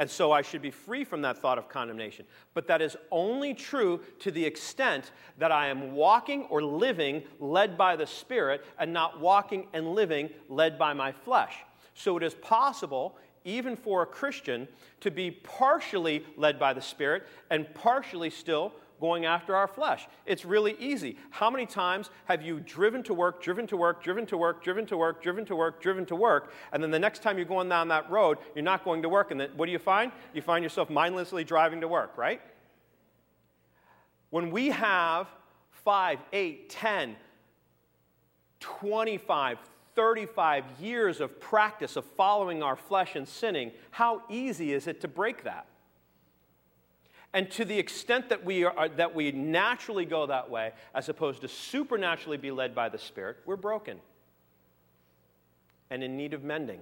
[0.02, 2.26] And so I should be free from that thought of condemnation.
[2.56, 7.78] But that is only true to the extent that I am walking or living led
[7.78, 11.54] by the Spirit and not walking and living led by my flesh.
[11.94, 13.16] So it is possible,
[13.46, 14.68] even for a Christian,
[15.02, 20.08] to be partially led by the Spirit and partially still going after our flesh.
[20.26, 21.18] It's really easy.
[21.32, 24.86] How many times have you driven to work, driven to work, driven to work, driven
[24.86, 27.68] to work, driven to work, driven to work, and then the next time you're going
[27.68, 30.12] down that road, you're not going to work, and then what do you find?
[30.34, 32.40] You find yourself mindlessly driving to work, right?
[34.30, 35.28] When we have
[35.72, 37.16] 5, 8, 10,
[38.60, 39.58] 25,
[39.96, 45.08] 35 years of practice of following our flesh and sinning, how easy is it to
[45.08, 45.66] break that?
[47.34, 51.08] And to the extent that we, are, uh, that we naturally go that way, as
[51.08, 54.00] opposed to supernaturally be led by the Spirit, we're broken
[55.90, 56.80] and in need of mending.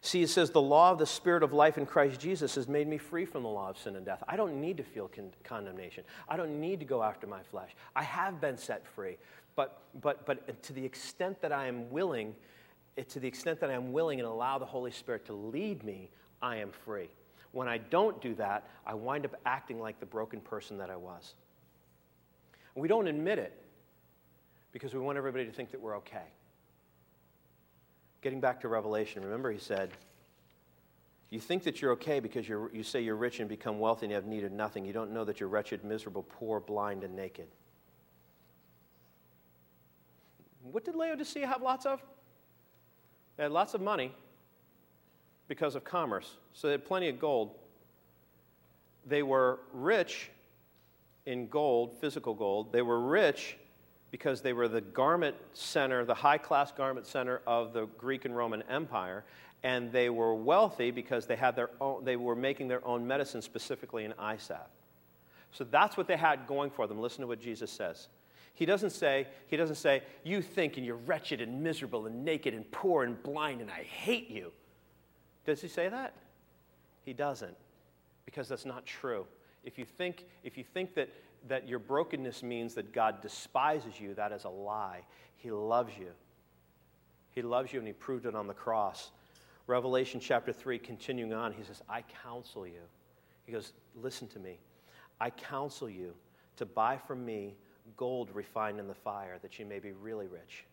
[0.00, 2.86] See, it says, the law of the Spirit of life in Christ Jesus has made
[2.86, 4.22] me free from the law of sin and death.
[4.28, 6.04] I don't need to feel con- condemnation.
[6.28, 7.70] I don't need to go after my flesh.
[7.96, 9.16] I have been set free.
[9.56, 12.36] But, but, but to the extent that I am willing,
[13.08, 16.10] to the extent that I am willing and allow the Holy Spirit to lead me,
[16.40, 17.08] I am free.
[17.52, 20.96] When I don't do that, I wind up acting like the broken person that I
[20.96, 21.34] was.
[22.74, 23.52] we don't admit it
[24.72, 26.28] because we want everybody to think that we're okay.
[28.20, 29.90] Getting back to Revelation, remember he said,
[31.30, 34.10] You think that you're okay because you're, you say you're rich and become wealthy and
[34.10, 34.84] you have needed nothing.
[34.84, 37.46] You don't know that you're wretched, miserable, poor, blind, and naked.
[40.62, 42.02] What did Laodicea have lots of?
[43.36, 44.12] They had lots of money,
[45.48, 46.36] because of commerce.
[46.52, 47.54] So they had plenty of gold.
[49.06, 50.30] They were rich
[51.26, 52.72] in gold, physical gold.
[52.72, 53.56] They were rich
[54.10, 58.36] because they were the garment center, the high class garment center of the Greek and
[58.36, 59.24] Roman Empire.
[59.62, 63.42] And they were wealthy because they, had their own, they were making their own medicine,
[63.42, 64.60] specifically eye salve.
[65.50, 67.00] So that's what they had going for them.
[67.00, 68.08] Listen to what Jesus says.
[68.54, 72.54] He doesn't say, he doesn't say, you think and you're wretched and miserable and naked
[72.54, 74.52] and poor and blind and I hate you.
[75.46, 76.12] Does he say that?
[77.04, 77.56] He doesn't,
[78.24, 79.26] because that's not true.
[79.62, 81.08] If you think, if you think that,
[81.48, 85.02] that your brokenness means that God despises you, that is a lie.
[85.36, 86.10] He loves you.
[87.30, 89.10] He loves you and he proved it on the cross.
[89.66, 92.82] Revelation chapter 3, continuing on, he says, I counsel you.
[93.44, 94.58] He goes, Listen to me.
[95.20, 96.14] I counsel you
[96.56, 97.54] to buy from me
[97.96, 100.64] gold refined in the fire, that you may be really rich.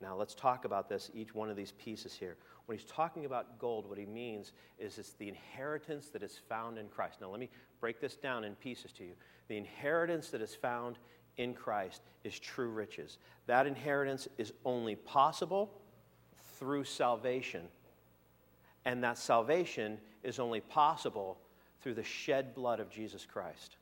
[0.00, 2.36] Now, let's talk about this, each one of these pieces here.
[2.70, 6.78] When he's talking about gold, what he means is it's the inheritance that is found
[6.78, 7.20] in Christ.
[7.20, 7.50] Now, let me
[7.80, 9.14] break this down in pieces to you.
[9.48, 10.96] The inheritance that is found
[11.36, 13.18] in Christ is true riches.
[13.46, 15.80] That inheritance is only possible
[16.60, 17.62] through salvation.
[18.84, 21.38] And that salvation is only possible
[21.80, 23.78] through the shed blood of Jesus Christ.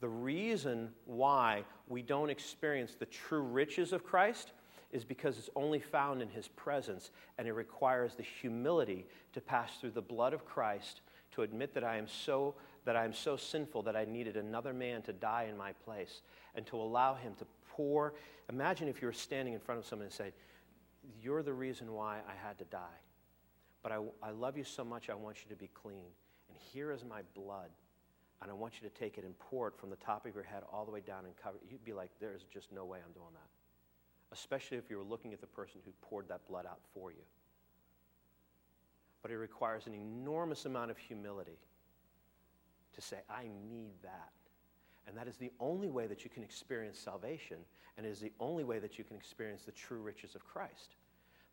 [0.00, 4.52] The reason why we don't experience the true riches of Christ
[4.92, 9.70] is because it's only found in his presence and it requires the humility to pass
[9.80, 11.00] through the blood of Christ
[11.32, 12.54] to admit that I am so
[12.84, 16.22] that I am so sinful that I needed another man to die in my place
[16.54, 18.14] and to allow him to pour
[18.48, 20.32] imagine if you were standing in front of someone and say
[21.22, 22.98] you're the reason why I had to die
[23.82, 26.10] but I, I love you so much I want you to be clean
[26.48, 27.70] and here is my blood
[28.42, 30.44] and I want you to take it and pour it from the top of your
[30.44, 31.70] head all the way down and cover it.
[31.70, 33.49] You'd be like, there's just no way I'm doing that.
[34.32, 37.22] Especially if you're looking at the person who poured that blood out for you.
[39.22, 41.58] But it requires an enormous amount of humility
[42.94, 44.30] to say, I need that.
[45.06, 47.58] And that is the only way that you can experience salvation,
[47.96, 50.94] and it is the only way that you can experience the true riches of Christ.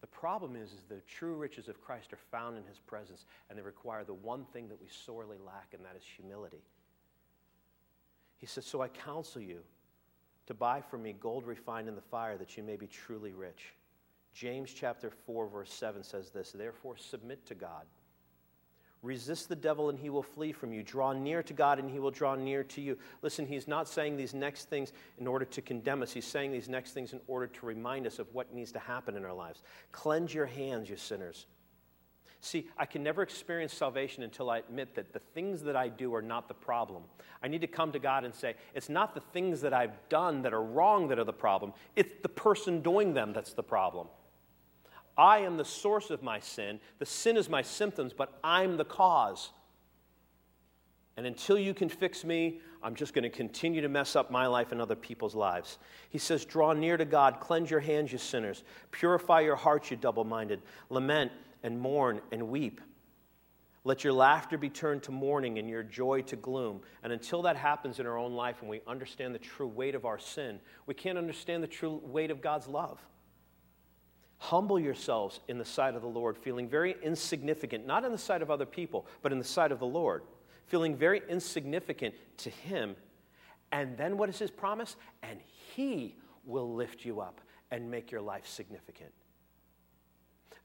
[0.02, 3.58] The problem is, is the true riches of Christ are found in his presence, and
[3.58, 6.62] they require the one thing that we sorely lack, and that is humility.
[8.38, 9.62] He says, So I counsel you
[10.48, 13.74] to buy from me gold refined in the fire that you may be truly rich.
[14.34, 17.86] James chapter 4, verse 7 says this Therefore, submit to God.
[19.04, 20.82] Resist the devil and he will flee from you.
[20.82, 22.98] Draw near to God and he will draw near to you.
[23.22, 26.12] Listen, he's not saying these next things in order to condemn us.
[26.12, 29.16] He's saying these next things in order to remind us of what needs to happen
[29.16, 29.62] in our lives.
[29.92, 31.46] Cleanse your hands, you sinners.
[32.40, 36.14] See, I can never experience salvation until I admit that the things that I do
[36.14, 37.04] are not the problem.
[37.42, 40.44] I need to come to God and say, it's not the things that I've done
[40.44, 44.08] that are wrong that are the problem, it's the person doing them that's the problem.
[45.18, 46.80] I am the source of my sin.
[47.00, 49.50] The sin is my symptoms, but I'm the cause.
[51.18, 54.46] And until you can fix me, I'm just going to continue to mess up my
[54.46, 55.80] life and other people's lives.
[56.10, 59.98] He says, Draw near to God, cleanse your hands, you sinners, purify your hearts, you
[59.98, 61.32] double minded, lament
[61.64, 62.82] and mourn and weep.
[63.84, 66.82] Let your laughter be turned to mourning and your joy to gloom.
[67.04, 70.04] And until that happens in our own life and we understand the true weight of
[70.04, 73.00] our sin, we can't understand the true weight of God's love.
[74.40, 78.42] Humble yourselves in the sight of the Lord, feeling very insignificant, not in the sight
[78.42, 80.24] of other people, but in the sight of the Lord,
[80.66, 82.96] feeling very insignificant to Him.
[83.72, 84.96] And then what is His promise?
[85.24, 85.40] And
[85.76, 89.12] He will lift you up and make your life significant.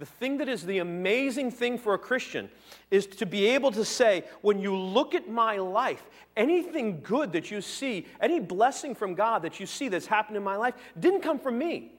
[0.03, 2.51] The thing that is the amazing thing for a Christian
[2.91, 6.03] is to be able to say, when you look at my life,
[6.37, 10.43] anything good that you see, any blessing from God that you see that's happened in
[10.43, 11.93] my life, didn't come from me.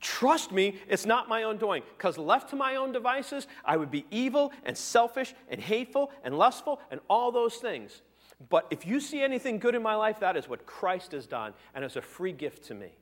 [0.00, 1.84] Trust me, it's not my own doing.
[1.96, 6.36] Because left to my own devices, I would be evil and selfish and hateful and
[6.36, 8.02] lustful and all those things.
[8.48, 11.54] But if you see anything good in my life, that is what Christ has done,
[11.72, 12.96] and it's a free gift to me.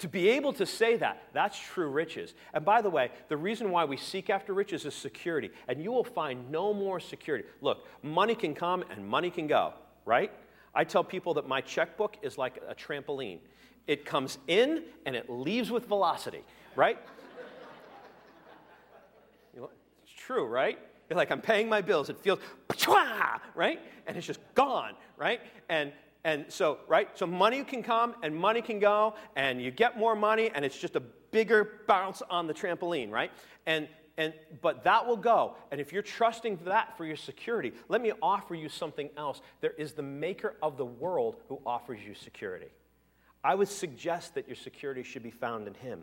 [0.00, 2.32] To be able to say that, that's true riches.
[2.54, 5.50] And by the way, the reason why we seek after riches is security.
[5.68, 7.44] And you will find no more security.
[7.60, 9.74] Look, money can come and money can go,
[10.06, 10.32] right?
[10.74, 13.40] I tell people that my checkbook is like a trampoline.
[13.86, 16.44] It comes in and it leaves with velocity,
[16.76, 16.98] right?
[19.54, 20.78] it's true, right?
[21.10, 22.08] It's like I'm paying my bills.
[22.08, 22.38] It feels,
[23.54, 23.80] right?
[24.06, 25.42] And it's just gone, right?
[25.68, 25.92] And
[26.24, 27.08] and so, right?
[27.14, 30.78] So money can come and money can go, and you get more money, and it's
[30.78, 33.30] just a bigger bounce on the trampoline, right?
[33.66, 35.56] And and but that will go.
[35.70, 39.40] And if you're trusting that for your security, let me offer you something else.
[39.62, 42.68] There is the maker of the world who offers you security.
[43.42, 46.02] I would suggest that your security should be found in Him.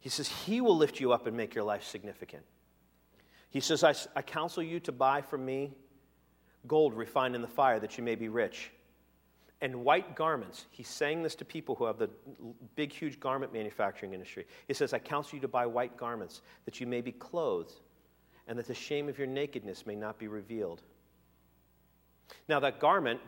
[0.00, 2.42] He says, He will lift you up and make your life significant.
[3.48, 5.72] He says, I, I counsel you to buy from me
[6.66, 8.70] gold refined in the fire that you may be rich,
[9.62, 10.66] and white garments.
[10.70, 12.08] He's saying this to people who have the
[12.76, 14.46] big, huge garment manufacturing industry.
[14.68, 17.80] He says, I counsel you to buy white garments, that you may be clothed,
[18.46, 20.82] and that the shame of your nakedness may not be revealed.
[22.48, 23.20] Now, that garment,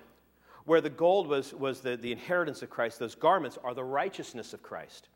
[0.65, 4.55] where the gold was, was the, the inheritance of Christ, those garments are the righteousness
[4.55, 5.09] of Christ.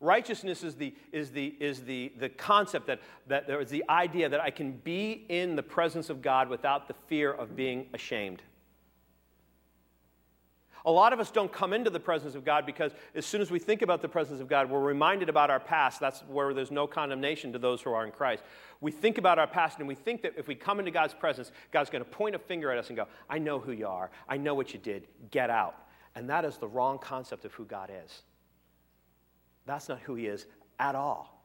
[0.00, 4.28] Righteousness is the, is the, is the, the concept that, that there is the idea
[4.28, 8.42] that I can be in the presence of God without the fear of being ashamed.
[10.84, 13.50] A lot of us don't come into the presence of God because as soon as
[13.50, 15.98] we think about the presence of God, we're reminded about our past.
[15.98, 18.44] That's where there's no condemnation to those who are in Christ.
[18.80, 21.50] We think about our past and we think that if we come into God's presence,
[21.72, 24.10] God's going to point a finger at us and go, I know who you are.
[24.28, 25.08] I know what you did.
[25.32, 25.74] Get out.
[26.14, 28.22] And that is the wrong concept of who God is.
[29.68, 30.46] That's not who He is
[30.80, 31.38] at all.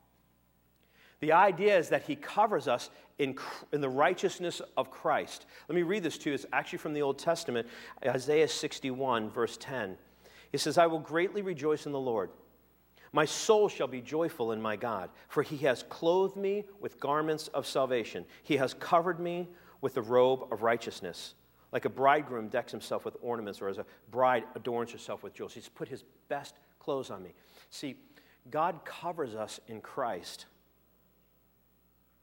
[1.24, 3.38] The idea is that he covers us in,
[3.72, 5.46] in the righteousness of Christ.
[5.70, 6.34] Let me read this to you.
[6.34, 7.66] It's actually from the Old Testament,
[8.06, 9.98] Isaiah 61, verse 10.
[10.52, 12.30] He says, I will greatly rejoice in the Lord.
[13.14, 17.48] My soul shall be joyful in my God, for he has clothed me with garments
[17.50, 18.26] of salvation.
[18.44, 19.48] He has covered me
[19.80, 21.36] with the robe of righteousness.
[21.72, 25.54] Like a bridegroom decks himself with ornaments, or as a bride adorns herself with jewels.
[25.54, 27.34] He's put his best clothes on me.
[27.70, 27.96] See,
[28.50, 30.46] God covers us in Christ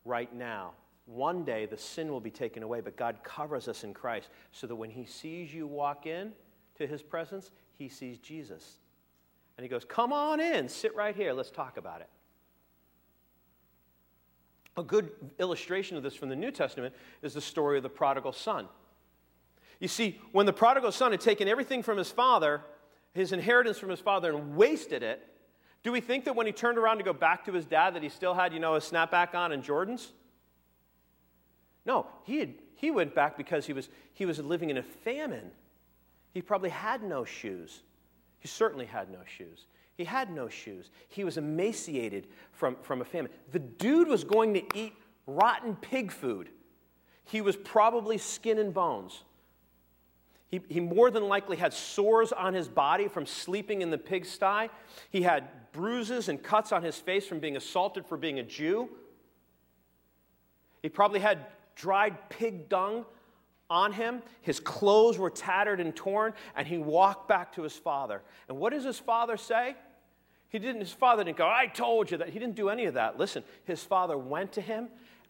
[0.05, 0.73] right now.
[1.07, 4.66] One day the sin will be taken away, but God covers us in Christ so
[4.66, 6.32] that when He sees you walk in
[6.76, 8.78] to His presence, He sees Jesus.
[9.57, 12.08] And He goes, Come on in, sit right here, let's talk about it.
[14.76, 18.32] A good illustration of this from the New Testament is the story of the prodigal
[18.32, 18.68] son.
[19.81, 22.62] You see, when the prodigal son had taken everything from his father,
[23.15, 25.26] his inheritance from his father, and wasted it,
[25.83, 28.02] do we think that when he turned around to go back to his dad that
[28.02, 30.09] he still had, you know, a snapback on and Jordans?
[31.86, 35.50] No, he, had, he went back because he was, he was living in a famine.
[36.33, 37.83] He probably had no shoes.
[38.39, 39.67] He certainly had no shoes.
[39.97, 40.91] He had no shoes.
[41.09, 43.31] He was emaciated from, from a famine.
[43.52, 44.94] The dude was going to eat
[45.26, 46.50] rotten pig food.
[47.25, 49.25] He was probably skin and bones.
[50.50, 54.68] He, he more than likely had sores on his body from sleeping in the pigsty.
[55.10, 58.88] He had bruises and cuts on his face from being assaulted for being a Jew.
[60.82, 61.46] He probably had
[61.76, 63.04] dried pig dung
[63.68, 64.22] on him.
[64.42, 68.20] His clothes were tattered and torn, and he walked back to his father.
[68.48, 69.76] And what does his father say?
[70.48, 72.30] He didn't, his father didn't go, I told you that.
[72.30, 73.18] He didn't do any of that.
[73.18, 74.88] Listen, his father went to him,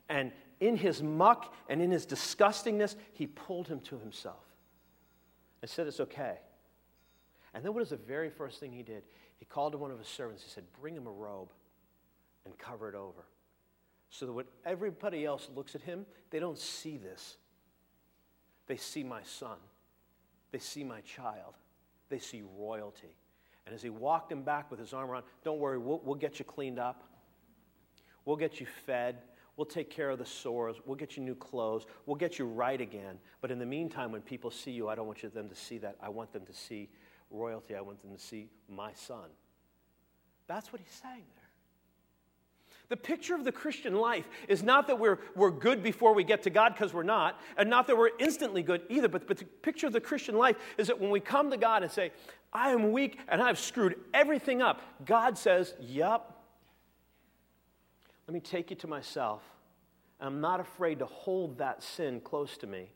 [0.09, 4.50] and in his muck and in his disgustingness, he pulled him to himself
[5.63, 6.39] and said, It's okay.
[7.55, 9.03] And then what is the very first thing he did?
[9.39, 10.43] He called to one of his servants.
[10.43, 11.51] He said, Bring him a robe
[12.45, 13.27] and cover it over.
[14.11, 17.37] So that when everybody else looks at him, they don't see this.
[18.67, 19.57] They see my son.
[20.53, 21.55] They see my child.
[22.09, 23.17] They see royalty.
[23.67, 26.39] And as he walked him back with his arm around, don't worry, we'll, we'll get
[26.39, 27.05] you cleaned up.
[28.25, 29.19] We'll get you fed.
[29.61, 30.77] We'll take care of the sores.
[30.87, 31.85] We'll get you new clothes.
[32.07, 33.19] We'll get you right again.
[33.43, 35.97] But in the meantime, when people see you, I don't want them to see that.
[36.01, 36.89] I want them to see
[37.31, 37.77] royalty.
[37.77, 39.29] I want them to see my son.
[40.47, 41.45] That's what he's saying there.
[42.89, 46.43] The picture of the Christian life is not that we're, we're good before we get
[46.45, 49.45] to God, because we're not, and not that we're instantly good either, but, but the
[49.45, 52.13] picture of the Christian life is that when we come to God and say,
[52.51, 56.40] I am weak and I've screwed everything up, God says, Yup,
[58.31, 59.43] let me take you to myself.
[60.21, 62.93] And I'm not afraid to hold that sin close to me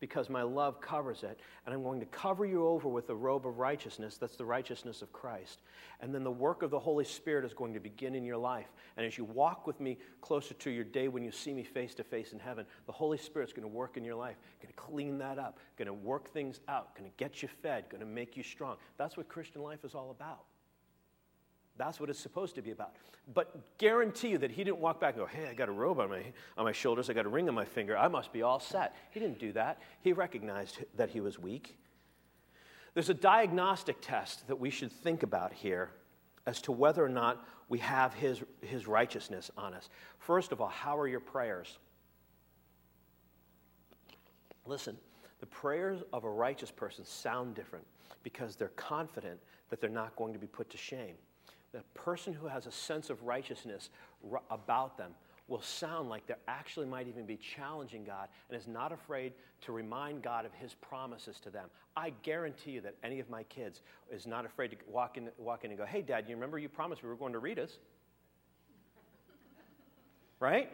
[0.00, 1.40] because my love covers it.
[1.64, 4.18] And I'm going to cover you over with the robe of righteousness.
[4.18, 5.62] That's the righteousness of Christ.
[6.02, 8.66] And then the work of the Holy Spirit is going to begin in your life.
[8.98, 11.94] And as you walk with me closer to your day when you see me face
[11.94, 14.78] to face in heaven, the Holy Spirit's going to work in your life, going to
[14.78, 18.06] clean that up, going to work things out, going to get you fed, going to
[18.06, 18.76] make you strong.
[18.98, 20.40] That's what Christian life is all about.
[21.78, 22.94] That's what it's supposed to be about.
[23.34, 26.00] But guarantee you that he didn't walk back and go, hey, I got a robe
[26.00, 26.22] on my,
[26.56, 28.96] on my shoulders, I got a ring on my finger, I must be all set.
[29.10, 29.80] He didn't do that.
[30.00, 31.76] He recognized that he was weak.
[32.94, 35.90] There's a diagnostic test that we should think about here
[36.46, 39.90] as to whether or not we have his, his righteousness on us.
[40.18, 41.78] First of all, how are your prayers?
[44.64, 44.96] Listen,
[45.40, 47.84] the prayers of a righteous person sound different
[48.22, 51.16] because they're confident that they're not going to be put to shame
[51.76, 53.90] the person who has a sense of righteousness
[54.50, 55.10] about them
[55.46, 59.72] will sound like they actually might even be challenging God and is not afraid to
[59.72, 61.68] remind God of his promises to them.
[61.94, 65.64] I guarantee you that any of my kids is not afraid to walk in, walk
[65.64, 67.78] in and go, Hey, Dad, you remember you promised we were going to Rita's?
[70.40, 70.70] right?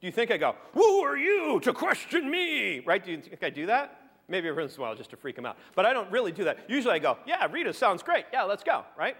[0.00, 2.80] Do you think I go, Who are you to question me?
[2.80, 3.02] Right?
[3.02, 4.10] Do you think I do that?
[4.28, 5.56] Maybe every once in a while just to freak them out.
[5.76, 6.58] But I don't really do that.
[6.68, 8.24] Usually I go, yeah, Rita sounds great.
[8.32, 9.16] Yeah, let's go, right?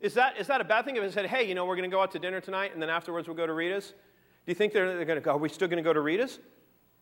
[0.00, 1.90] Is that, is that a bad thing if I said, hey, you know, we're going
[1.90, 3.88] to go out to dinner tonight and then afterwards we'll go to Rita's?
[3.90, 3.94] Do
[4.46, 6.38] you think they're, they're going to go, are we still going to go to Rita's?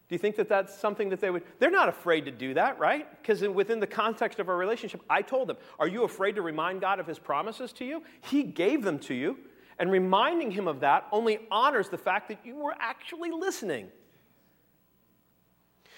[0.08, 1.42] Do you think that that's something that they would?
[1.58, 3.06] They're not afraid to do that, right?
[3.20, 6.80] Because within the context of our relationship, I told them, Are you afraid to remind
[6.80, 8.02] God of his promises to you?
[8.22, 9.38] He gave them to you.
[9.78, 13.88] And reminding him of that only honors the fact that you were actually listening.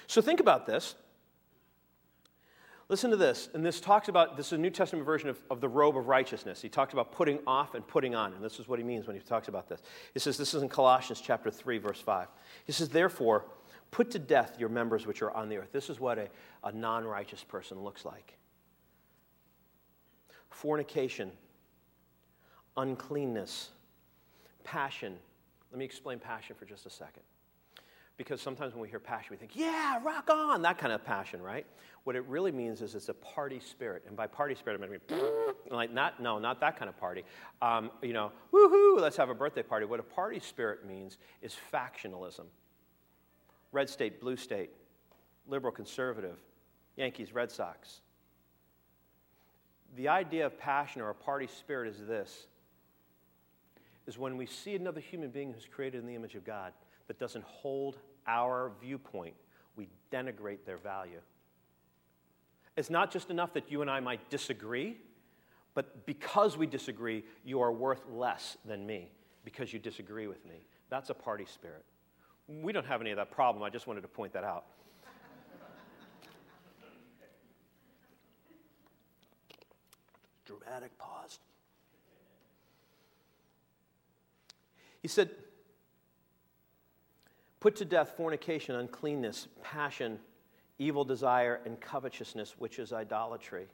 [0.06, 0.96] So think about this.
[2.90, 3.48] Listen to this.
[3.54, 6.08] And this talks about this is a New Testament version of, of the robe of
[6.08, 6.60] righteousness.
[6.60, 8.34] He talks about putting off and putting on.
[8.34, 9.80] And this is what he means when he talks about this.
[10.12, 12.26] He says, This is in Colossians chapter 3, verse 5.
[12.64, 13.44] He says, Therefore,
[13.92, 15.70] put to death your members which are on the earth.
[15.70, 16.28] This is what a,
[16.64, 18.34] a non righteous person looks like
[20.50, 21.30] fornication,
[22.76, 23.70] uncleanness,
[24.64, 25.16] passion.
[25.70, 27.22] Let me explain passion for just a second
[28.20, 31.40] because sometimes when we hear passion, we think, yeah, rock on, that kind of passion,
[31.40, 31.64] right?
[32.04, 34.04] What it really means is it's a party spirit.
[34.06, 35.00] And by party spirit, I mean,
[35.70, 37.24] like, not, no, not that kind of party.
[37.62, 39.86] Um, you know, woohoo, let's have a birthday party.
[39.86, 42.44] What a party spirit means is factionalism
[43.72, 44.68] red state, blue state,
[45.48, 46.36] liberal, conservative,
[46.96, 48.02] Yankees, Red Sox.
[49.96, 52.48] The idea of passion or a party spirit is this
[54.06, 56.74] is when we see another human being who's created in the image of God
[57.06, 59.34] that doesn't hold our viewpoint,
[59.76, 61.20] we denigrate their value.
[62.76, 64.96] It's not just enough that you and I might disagree,
[65.74, 69.10] but because we disagree, you are worth less than me
[69.44, 70.66] because you disagree with me.
[70.88, 71.84] That's a party spirit.
[72.48, 73.62] We don't have any of that problem.
[73.62, 74.64] I just wanted to point that out.
[80.44, 81.38] Dramatic pause.
[85.00, 85.30] He said,
[87.60, 90.18] Put to death fornication, uncleanness, passion,
[90.78, 93.66] evil desire, and covetousness, which is idolatry.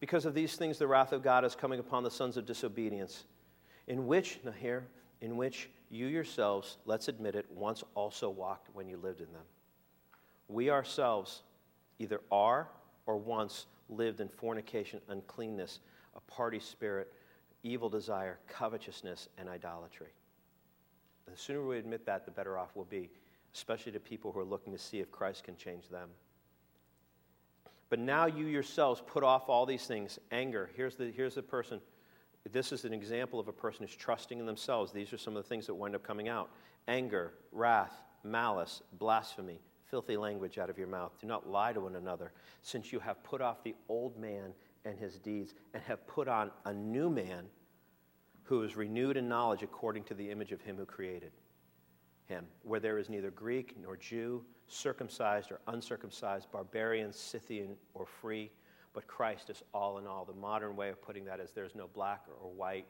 [0.00, 3.24] Because of these things, the wrath of God is coming upon the sons of disobedience,
[3.86, 4.86] in which, now here,
[5.20, 9.44] in which you yourselves, let's admit it, once also walked when you lived in them.
[10.48, 11.42] We ourselves
[11.98, 12.68] either are
[13.06, 15.80] or once lived in fornication, uncleanness,
[16.14, 17.12] a party spirit,
[17.62, 20.08] evil desire, covetousness, and idolatry.
[21.30, 23.10] The sooner we admit that, the better off we'll be,
[23.54, 26.10] especially to people who are looking to see if Christ can change them.
[27.88, 30.70] But now you yourselves put off all these things anger.
[30.76, 31.80] Here's the, here's the person.
[32.50, 34.92] This is an example of a person who's trusting in themselves.
[34.92, 36.50] These are some of the things that wind up coming out
[36.88, 41.12] anger, wrath, malice, blasphemy, filthy language out of your mouth.
[41.20, 42.32] Do not lie to one another,
[42.62, 44.52] since you have put off the old man
[44.84, 47.46] and his deeds, and have put on a new man
[48.46, 51.32] who is renewed in knowledge according to the image of him who created
[52.26, 58.50] him, where there is neither Greek nor Jew, circumcised or uncircumcised, barbarian, Scythian, or free,
[58.92, 60.24] but Christ is all in all.
[60.24, 62.86] The modern way of putting that is there's no black or white,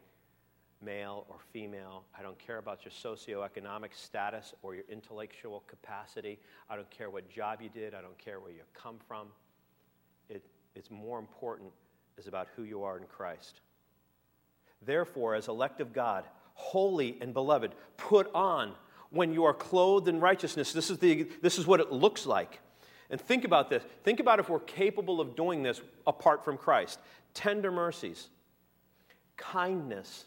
[0.83, 2.05] male or female.
[2.19, 6.39] I don't care about your socioeconomic status or your intellectual capacity.
[6.69, 7.95] I don't care what job you did.
[7.95, 9.29] I don't care where you come from.
[10.29, 10.45] It,
[10.75, 11.71] it's more important
[12.19, 13.61] is about who you are in Christ.
[14.83, 16.25] Therefore, as elect of God,
[16.55, 18.73] holy and beloved, put on
[19.11, 20.73] when you are clothed in righteousness.
[20.73, 22.61] This is, the, this is what it looks like.
[23.11, 23.83] And think about this.
[24.05, 26.99] Think about if we're capable of doing this apart from Christ.
[27.35, 28.29] Tender mercies,
[29.37, 30.25] kindness.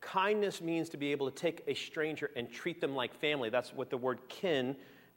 [0.00, 3.50] Kindness means to be able to take a stranger and treat them like family.
[3.50, 4.76] That's what the word kin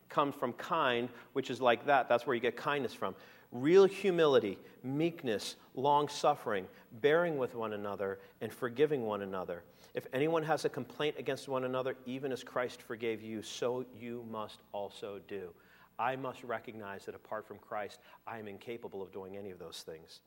[0.10, 2.08] comes from kind, which is like that.
[2.08, 3.16] That's where you get kindness from
[3.62, 6.68] real humility, meekness, long suffering,
[7.02, 9.64] bearing with one another, and forgiving one another.
[9.94, 14.26] If anyone has a complaint against one another, even as Christ forgave you, so you
[14.30, 15.50] must also do.
[15.98, 19.84] I must recognize that apart from Christ, I am incapable of doing any of those
[19.86, 20.20] things.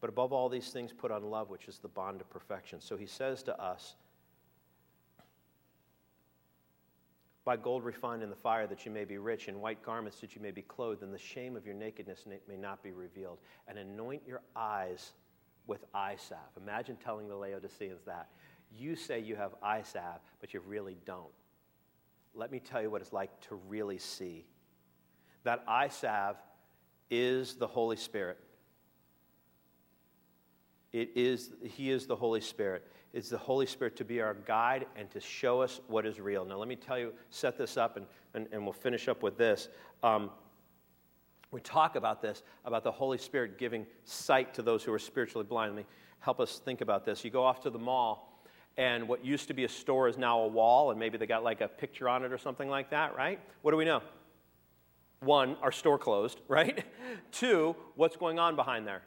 [0.00, 2.80] But above all these things, put on love, which is the bond of perfection.
[2.80, 3.96] So he says to us,
[7.44, 10.34] buy gold refined in the fire, that you may be rich, in white garments, that
[10.34, 13.38] you may be clothed, and the shame of your nakedness may not be revealed.
[13.68, 15.12] And anoint your eyes
[15.66, 16.40] with eye salve.
[16.60, 18.28] Imagine telling the Laodiceans that.
[18.76, 21.30] You say you have eye salve, but you really don't.
[22.34, 24.46] Let me tell you what it's like to really see.
[25.44, 26.36] That eye salve
[27.10, 28.38] is the Holy Spirit.
[30.92, 34.86] It is, he is the Holy Spirit is the Holy Spirit to be our guide
[34.96, 36.44] and to show us what is real.
[36.44, 39.38] Now, let me tell you, set this up, and, and, and we'll finish up with
[39.38, 39.68] this.
[40.02, 40.30] Um,
[41.50, 45.46] we talk about this, about the Holy Spirit giving sight to those who are spiritually
[45.48, 45.74] blind.
[45.74, 45.86] Let me
[46.18, 47.24] help us think about this.
[47.24, 48.42] You go off to the mall,
[48.76, 51.44] and what used to be a store is now a wall, and maybe they got
[51.44, 53.38] like a picture on it or something like that, right?
[53.62, 54.02] What do we know?
[55.24, 56.84] one, our store closed, right?
[57.32, 59.02] Two, what's going on behind there?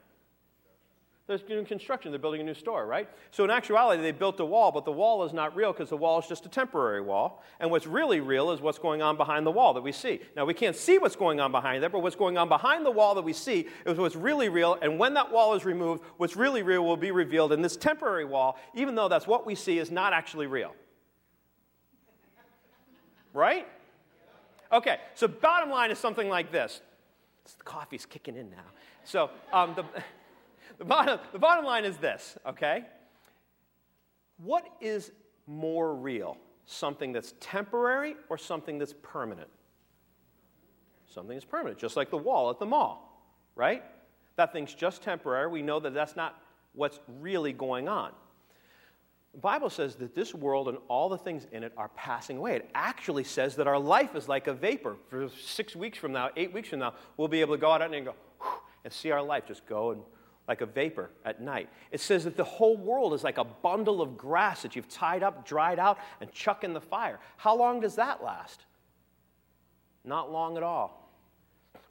[1.27, 2.13] There's doing construction.
[2.13, 3.09] They're building a new store, right?
[3.31, 5.97] So in actuality, they built a wall, but the wall is not real because the
[5.97, 7.43] wall is just a temporary wall.
[7.59, 10.21] And what's really real is what's going on behind the wall that we see.
[10.37, 12.91] Now we can't see what's going on behind there, but what's going on behind the
[12.91, 14.77] wall that we see is what's really real.
[14.81, 17.51] And when that wall is removed, what's really real will be revealed.
[17.51, 20.73] And this temporary wall, even though that's what we see, is not actually real.
[23.33, 23.67] Right?
[24.71, 24.97] Okay.
[25.13, 26.79] So bottom line is something like this.
[27.57, 28.63] The coffee's kicking in now.
[29.03, 29.83] So um, the
[30.77, 32.85] the, bottom, the bottom line is this, okay?
[34.37, 35.11] What is
[35.45, 36.37] more real?
[36.65, 39.49] Something that's temporary or something that's permanent?
[41.07, 43.83] Something that's permanent, just like the wall at the mall, right?
[44.35, 45.49] That thing's just temporary.
[45.49, 46.39] We know that that's not
[46.73, 48.11] what's really going on.
[49.33, 52.55] The Bible says that this world and all the things in it are passing away.
[52.55, 54.95] It actually says that our life is like a vapor.
[55.09, 57.81] For six weeks from now, eight weeks from now, we'll be able to go out
[57.81, 58.15] and go
[58.83, 60.01] and see our life just go and
[60.47, 61.69] like a vapor at night.
[61.91, 65.23] It says that the whole world is like a bundle of grass that you've tied
[65.23, 67.19] up, dried out, and chuck in the fire.
[67.35, 68.65] How long does that last?
[70.05, 71.11] Not long at all.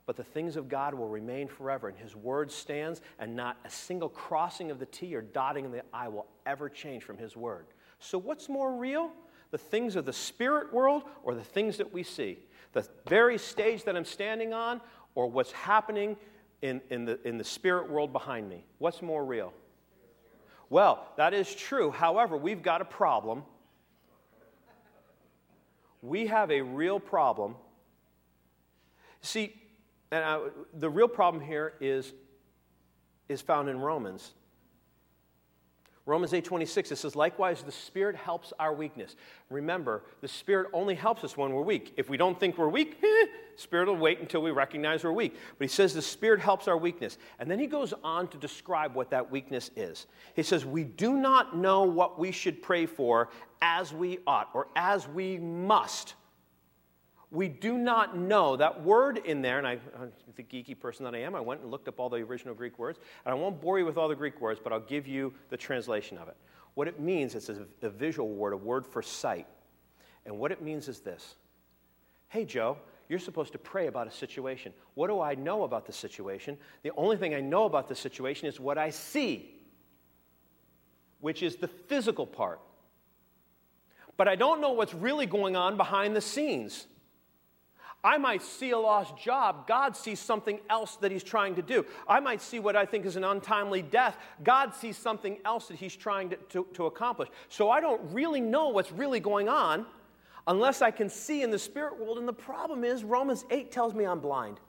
[0.07, 3.71] But the things of God will remain forever, and His word stands, and not a
[3.71, 7.37] single crossing of the T or dotting of the I will ever change from His
[7.37, 7.67] word.
[7.99, 9.11] So, what's more real?
[9.51, 12.39] The things of the spirit world or the things that we see?
[12.73, 14.81] The very stage that I'm standing on
[15.15, 16.17] or what's happening
[16.63, 18.65] in, in, the, in the spirit world behind me?
[18.79, 19.53] What's more real?
[20.69, 21.91] Well, that is true.
[21.91, 23.45] However, we've got a problem.
[26.03, 27.57] We have a real problem.
[29.23, 29.55] See,
[30.11, 30.41] and I,
[30.75, 32.13] the real problem here is,
[33.29, 34.33] is found in Romans.
[36.07, 39.17] Romans 8:26 it says likewise the spirit helps our weakness.
[39.51, 41.95] Remember, the spirit only helps us when we're weak.
[41.97, 43.27] If we don't think we're weak, eh,
[43.57, 45.35] spirit will wait until we recognize we're weak.
[45.59, 47.19] But he says the spirit helps our weakness.
[47.41, 50.07] And then he goes on to describe what that weakness is.
[50.35, 54.69] He says we do not know what we should pray for as we ought or
[54.77, 56.15] as we must
[57.37, 58.57] we do not know.
[58.57, 59.79] That word in there, and I,
[60.37, 62.79] the geeky person that I am, I went and looked up all the original Greek
[62.79, 65.35] words, and I won't bore you with all the Greek words, but I'll give you
[65.51, 66.37] the translation of it.
[66.75, 67.51] What it means is
[67.83, 69.47] a, visual word, a word for sight.
[70.25, 71.37] And what it means is this
[72.29, 74.73] Hey, Joe, you're supposed to pray about a situation.
[74.95, 76.57] What do I know about the situation?
[76.83, 79.61] The only thing I know about the situation is what I see,
[81.21, 82.61] which is the physical part.
[84.17, 86.87] But I don't know what's really going on behind the scenes.
[88.05, 89.67] I might see a lost job.
[89.67, 91.85] God sees something else that He's trying to do.
[92.09, 94.17] I might see what I think is an untimely death.
[94.45, 97.29] God sees something else that He's trying to, to, to accomplish.
[97.49, 99.87] So I don't really know what's really going on
[100.47, 102.19] unless I can see in the spirit world.
[102.19, 104.61] And the problem is, Romans 8 tells me I'm blind.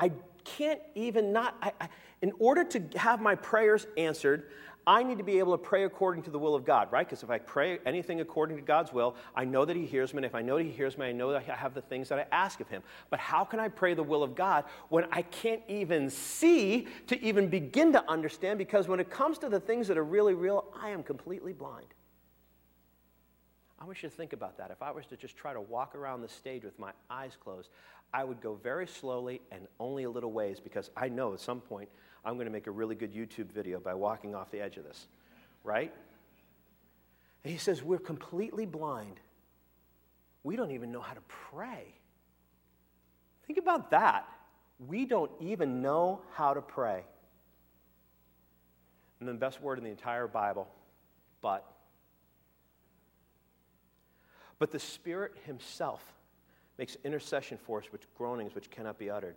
[0.00, 0.12] I
[0.44, 1.88] can't even not, I, I,
[2.22, 4.50] in order to have my prayers answered,
[4.86, 7.06] I need to be able to pray according to the will of God, right?
[7.06, 10.18] Because if I pray anything according to God's will, I know that He hears me.
[10.18, 12.08] And if I know that He hears me, I know that I have the things
[12.08, 12.82] that I ask of Him.
[13.08, 17.22] But how can I pray the will of God when I can't even see to
[17.22, 18.58] even begin to understand?
[18.58, 21.86] Because when it comes to the things that are really real, I am completely blind.
[23.78, 24.70] I want you to think about that.
[24.70, 27.68] If I was to just try to walk around the stage with my eyes closed,
[28.14, 31.60] I would go very slowly and only a little ways because I know at some
[31.60, 31.88] point
[32.24, 34.84] I'm going to make a really good YouTube video by walking off the edge of
[34.84, 35.06] this,
[35.64, 35.92] right?
[37.44, 39.20] And he says, We're completely blind.
[40.44, 41.94] We don't even know how to pray.
[43.46, 44.28] Think about that.
[44.88, 47.04] We don't even know how to pray.
[49.20, 50.68] And the best word in the entire Bible,
[51.40, 51.64] but.
[54.58, 56.02] But the Spirit Himself
[56.78, 59.36] makes intercession for us with groanings which cannot be uttered.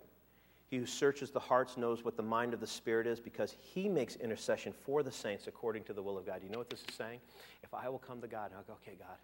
[0.68, 3.88] He who searches the hearts knows what the mind of the Spirit is because he
[3.88, 6.42] makes intercession for the saints according to the will of God.
[6.42, 7.20] You know what this is saying?
[7.62, 9.18] If I will come to God, I'll go, okay, God,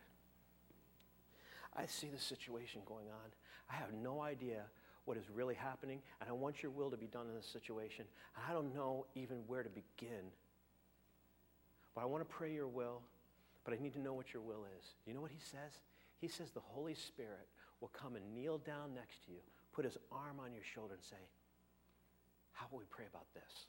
[1.76, 3.30] I see the situation going on.
[3.68, 4.62] I have no idea
[5.04, 8.04] what is really happening, and I want your will to be done in this situation.
[8.36, 10.30] And I don't know even where to begin.
[11.94, 13.02] But I want to pray your will,
[13.64, 14.86] but I need to know what your will is.
[15.04, 15.80] Do You know what he says?
[16.20, 17.48] He says the Holy Spirit
[17.80, 19.40] will come and kneel down next to you,
[19.72, 21.22] put his arm on your shoulder and say,
[22.52, 23.66] How will we pray about this?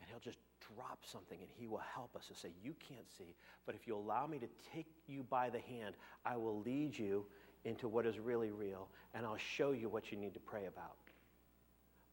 [0.00, 0.38] And he'll just
[0.74, 3.34] drop something and he will help us to say, You can't see,
[3.66, 5.94] but if you allow me to take you by the hand,
[6.24, 7.26] I will lead you
[7.64, 10.96] into what is really real and I'll show you what you need to pray about.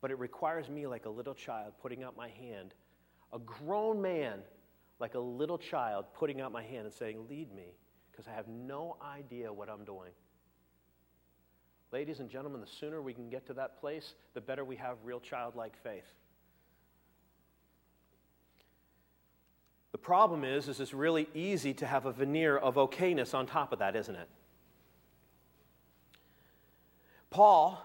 [0.01, 2.73] But it requires me, like a little child, putting out my hand,
[3.33, 4.39] a grown man,
[4.99, 7.75] like a little child, putting out my hand and saying, Lead me,
[8.11, 10.11] because I have no idea what I'm doing.
[11.91, 14.97] Ladies and gentlemen, the sooner we can get to that place, the better we have
[15.03, 16.03] real childlike faith.
[19.93, 23.71] The problem is, is it's really easy to have a veneer of okayness on top
[23.71, 24.27] of that, isn't it?
[27.29, 27.83] Paul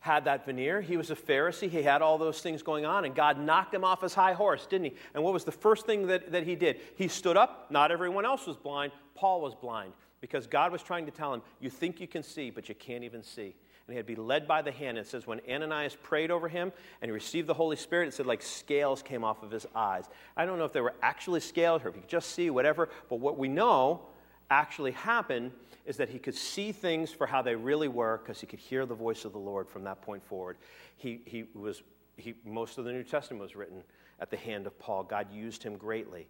[0.00, 0.80] had that veneer.
[0.80, 1.68] He was a Pharisee.
[1.68, 4.66] He had all those things going on, and God knocked him off his high horse,
[4.66, 4.94] didn't he?
[5.14, 6.80] And what was the first thing that, that he did?
[6.96, 7.70] He stood up.
[7.70, 8.92] Not everyone else was blind.
[9.14, 12.48] Paul was blind because God was trying to tell him, You think you can see,
[12.48, 13.54] but you can't even see.
[13.86, 14.96] And he had to be led by the hand.
[14.96, 18.14] And It says, when Ananias prayed over him and he received the Holy Spirit, it
[18.14, 20.04] said, like scales came off of his eyes.
[20.36, 22.88] I don't know if they were actually scales or if he could just see, whatever,
[23.10, 24.02] but what we know
[24.48, 25.50] actually happened
[25.84, 28.86] is that he could see things for how they really were because he could hear
[28.86, 30.56] the voice of the Lord from that point forward.
[30.96, 31.82] He, he was,
[32.16, 33.82] he, most of the New Testament was written
[34.20, 35.02] at the hand of Paul.
[35.02, 36.28] God used him greatly.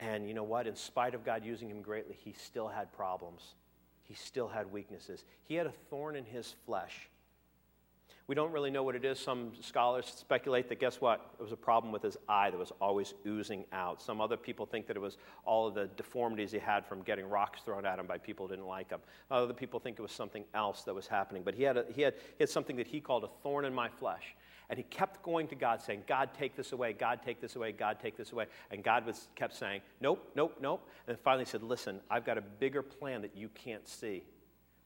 [0.00, 0.66] And you know what?
[0.66, 3.54] In spite of God using him greatly, he still had problems.
[4.02, 5.24] He still had weaknesses.
[5.44, 7.08] He had a thorn in his flesh.
[8.28, 9.18] We don't really know what it is.
[9.18, 11.30] Some scholars speculate that, guess what?
[11.40, 14.02] It was a problem with his eye that was always oozing out.
[14.02, 17.26] Some other people think that it was all of the deformities he had from getting
[17.28, 19.00] rocks thrown at him by people who didn't like him.
[19.30, 21.42] Other people think it was something else that was happening.
[21.42, 23.72] But he had, a, he had, he had something that he called a thorn in
[23.72, 24.36] my flesh.
[24.70, 26.92] And he kept going to God saying, God, take this away.
[26.92, 27.72] God, take this away.
[27.72, 28.46] God, take this away.
[28.70, 30.86] And God was, kept saying, Nope, nope, nope.
[31.06, 34.24] And then finally said, Listen, I've got a bigger plan that you can't see.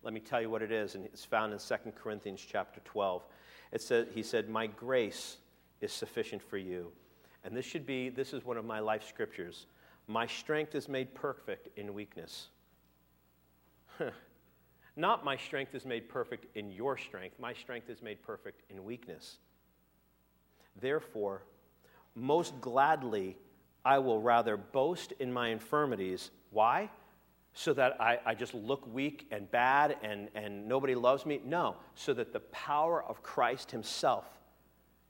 [0.02, 0.94] Let me tell you what it is.
[0.94, 3.24] And it's found in 2 Corinthians chapter 12.
[3.72, 5.38] It said, he said, My grace
[5.80, 6.92] is sufficient for you.
[7.44, 9.66] And this should be, this is one of my life scriptures.
[10.06, 12.48] My strength is made perfect in weakness.
[14.96, 17.38] Not my strength is made perfect in your strength.
[17.40, 19.38] My strength is made perfect in weakness.
[20.80, 21.42] Therefore,
[22.14, 23.36] most gladly,
[23.84, 26.30] I will rather boast in my infirmities.
[26.50, 26.90] Why?
[27.54, 31.40] So that I, I just look weak and bad and, and nobody loves me?
[31.44, 34.26] No, so that the power of Christ Himself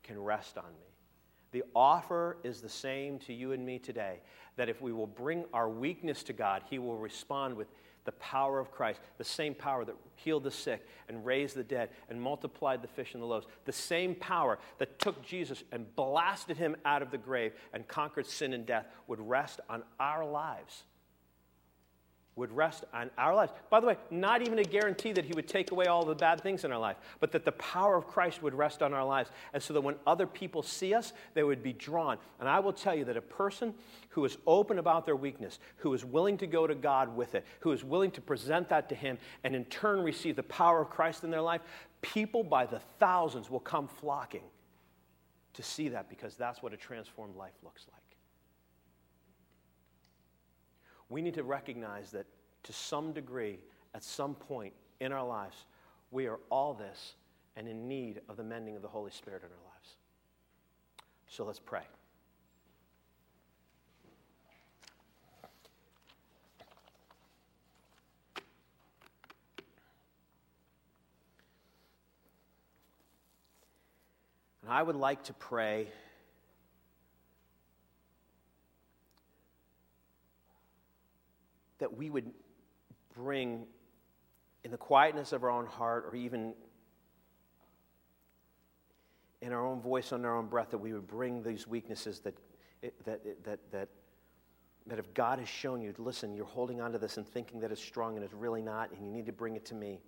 [0.03, 0.87] can rest on me.
[1.53, 4.21] The offer is the same to you and me today
[4.57, 7.69] that if we will bring our weakness to God, He will respond with
[8.05, 11.91] the power of Christ, the same power that healed the sick and raised the dead
[12.09, 16.57] and multiplied the fish and the loaves, the same power that took Jesus and blasted
[16.57, 20.85] him out of the grave and conquered sin and death would rest on our lives
[22.35, 23.53] would rest on our lives.
[23.69, 26.41] By the way, not even a guarantee that he would take away all the bad
[26.41, 29.31] things in our life, but that the power of Christ would rest on our lives.
[29.53, 32.17] And so that when other people see us, they would be drawn.
[32.41, 33.75] And I will tell you that a person
[34.11, 37.45] who is open about their weakness, who is willing to go to God with it,
[37.61, 40.89] who is willing to present that to him, and in turn receive the power of
[40.89, 41.61] Christ in their life,
[42.01, 44.45] people by the thousands will come flocking
[45.53, 48.02] to see that because that's what a transformed life looks like.
[51.13, 52.27] We need to recognize that
[52.65, 53.59] to some degree,
[53.95, 55.67] at some point in our lives,
[56.11, 57.15] we are all this
[57.57, 59.97] and in need of the mending of the Holy Spirit in our lives.
[61.29, 61.83] So let's pray.
[74.63, 75.89] And I would like to pray
[81.83, 82.31] that we would
[83.13, 83.67] bring
[84.63, 86.55] in the quietness of our own heart or even
[89.41, 92.39] in our own voice on our own breath that we would bring these weaknesses that
[93.05, 93.89] that that that
[94.87, 97.73] that if God has shown you, listen, you're holding on to this and thinking that
[97.73, 100.01] it's strong and it's really not, and you need to bring it to me.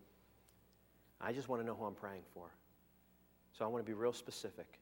[1.21, 2.47] I just want to know who I'm praying for.
[3.53, 4.79] So I want to be real specific.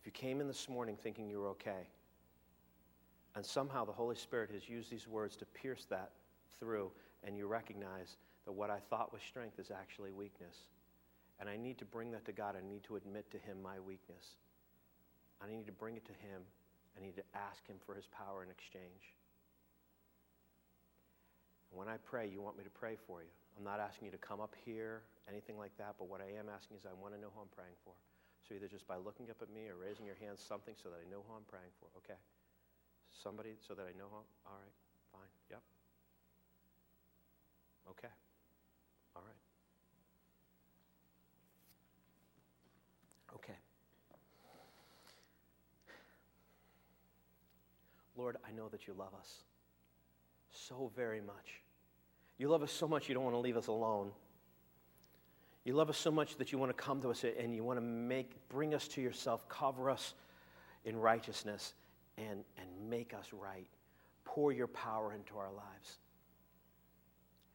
[0.00, 1.88] If you came in this morning thinking you were okay,
[3.34, 6.10] and somehow the Holy Spirit has used these words to pierce that
[6.58, 6.90] through,
[7.24, 10.56] and you recognize that what I thought was strength is actually weakness.
[11.40, 12.54] And I need to bring that to God.
[12.56, 14.38] I need to admit to Him my weakness.
[15.42, 16.42] I need to bring it to Him.
[16.96, 19.18] I need to ask Him for His power in exchange.
[21.74, 23.34] When I pray, you want me to pray for you.
[23.58, 26.46] I'm not asking you to come up here, anything like that, but what I am
[26.46, 27.94] asking is I want to know who I'm praying for.
[28.46, 31.02] So either just by looking up at me or raising your hands, something so that
[31.02, 31.90] I know who I'm praying for.
[32.02, 32.18] Okay?
[33.22, 34.22] Somebody so that I know how?
[34.46, 34.72] All right,
[35.12, 35.60] fine, yep.
[37.90, 38.12] Okay,
[39.14, 39.34] all right.
[43.34, 43.58] Okay.
[48.16, 49.42] Lord, I know that you love us
[50.50, 51.62] so very much.
[52.38, 54.10] You love us so much you don't want to leave us alone.
[55.64, 57.78] You love us so much that you want to come to us and you want
[57.78, 60.14] to make bring us to yourself, cover us
[60.84, 61.74] in righteousness
[62.18, 63.66] and, and make us right.
[64.24, 65.98] Pour your power into our lives.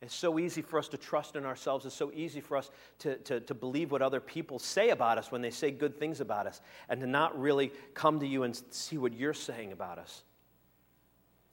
[0.01, 1.85] It's so easy for us to trust in ourselves.
[1.85, 5.29] It's so easy for us to, to, to believe what other people say about us
[5.29, 8.59] when they say good things about us and to not really come to you and
[8.69, 10.23] see what you're saying about us.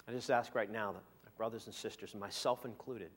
[0.09, 3.11] I just ask right now that my brothers and sisters, myself included,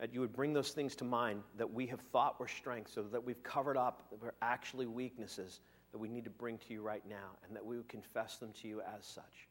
[0.00, 3.02] that you would bring those things to mind that we have thought were strengths, so
[3.02, 5.60] that we've covered up that were actually weaknesses
[5.92, 8.52] that we need to bring to you right now, and that we would confess them
[8.62, 9.48] to you as such.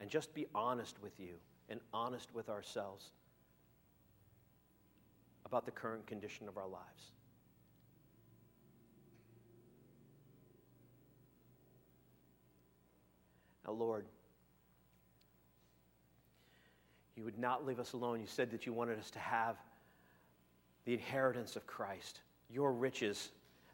[0.00, 1.34] And just be honest with you
[1.68, 3.10] and honest with ourselves
[5.44, 7.12] about the current condition of our lives.
[13.66, 14.06] Now, Lord,
[17.14, 18.20] you would not leave us alone.
[18.20, 19.56] You said that you wanted us to have
[20.86, 23.28] the inheritance of Christ, your riches,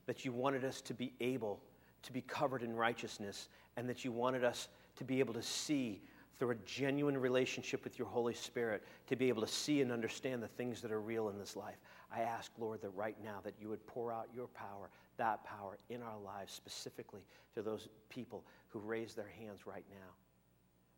[0.06, 1.60] that you wanted us to be able
[2.02, 6.00] to be covered in righteousness, and that you wanted us to be able to see
[6.38, 10.42] through a genuine relationship with your Holy Spirit to be able to see and understand
[10.42, 11.76] the things that are real in this life.
[12.14, 15.78] I ask, Lord, that right now that you would pour out your power, that power
[15.88, 17.22] in our lives specifically
[17.54, 20.12] to those people who raise their hands right now.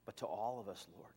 [0.06, 1.12] But to all of us, Lord,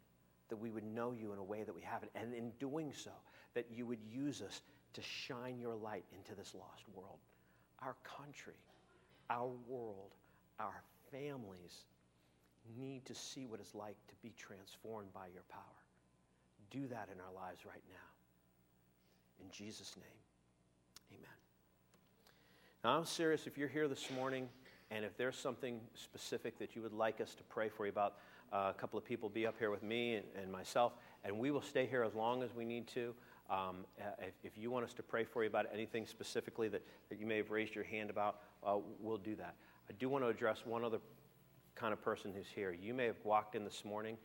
[0.49, 2.11] that we would know you in a way that we haven't.
[2.13, 3.11] And in doing so,
[3.55, 4.61] that you would use us
[4.93, 7.17] to shine your light into this lost world.
[7.81, 8.59] Our country,
[9.29, 10.11] our world,
[10.59, 11.85] our families,
[12.77, 15.63] need to see what it's like to be transformed by your power.
[16.69, 19.43] Do that in our lives right now.
[19.43, 21.29] In Jesus' name, amen.
[22.83, 23.47] Now, I'm serious.
[23.47, 24.47] If you're here this morning
[24.91, 28.15] and if there's something specific that you would like us to pray for you about,
[28.53, 30.93] uh, a couple of people be up here with me and, and, myself,
[31.23, 33.13] and we will stay here as long as we need to.
[33.51, 36.81] Um, uh, if, if, you want us to pray for you about anything specifically that,
[37.09, 39.55] that you may have raised your hand about, uh, we'll do that.
[39.89, 40.99] I do want to address one other
[41.75, 42.71] kind of person who's here.
[42.71, 44.17] You may have walked in this morning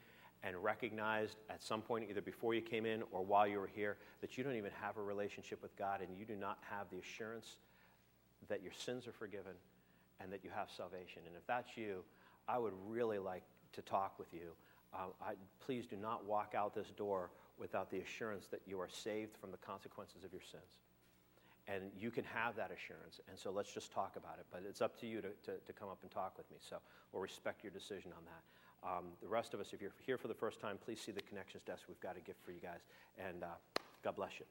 [0.44, 3.96] and recognized at some point, either before you came in or while you were here,
[4.20, 6.98] that you don't even have a relationship with God and you do not have the
[6.98, 7.56] assurance
[8.48, 9.52] that your sins are forgiven
[10.20, 11.22] and that you have salvation.
[11.26, 12.04] And if that's you,
[12.48, 14.52] I would really like to talk with you.
[14.94, 18.88] Uh, I, please do not walk out this door without the assurance that you are
[18.88, 20.78] saved from the consequences of your sins.
[21.68, 23.20] And you can have that assurance.
[23.28, 24.46] And so let's just talk about it.
[24.52, 26.58] But it's up to you to, to, to come up and talk with me.
[26.60, 26.76] So
[27.12, 28.88] we'll respect your decision on that.
[28.88, 31.22] Um, the rest of us, if you're here for the first time, please see the
[31.22, 31.82] connections desk.
[31.88, 32.80] We've got a gift for you guys.
[33.18, 33.46] And uh,
[34.04, 34.46] God bless you.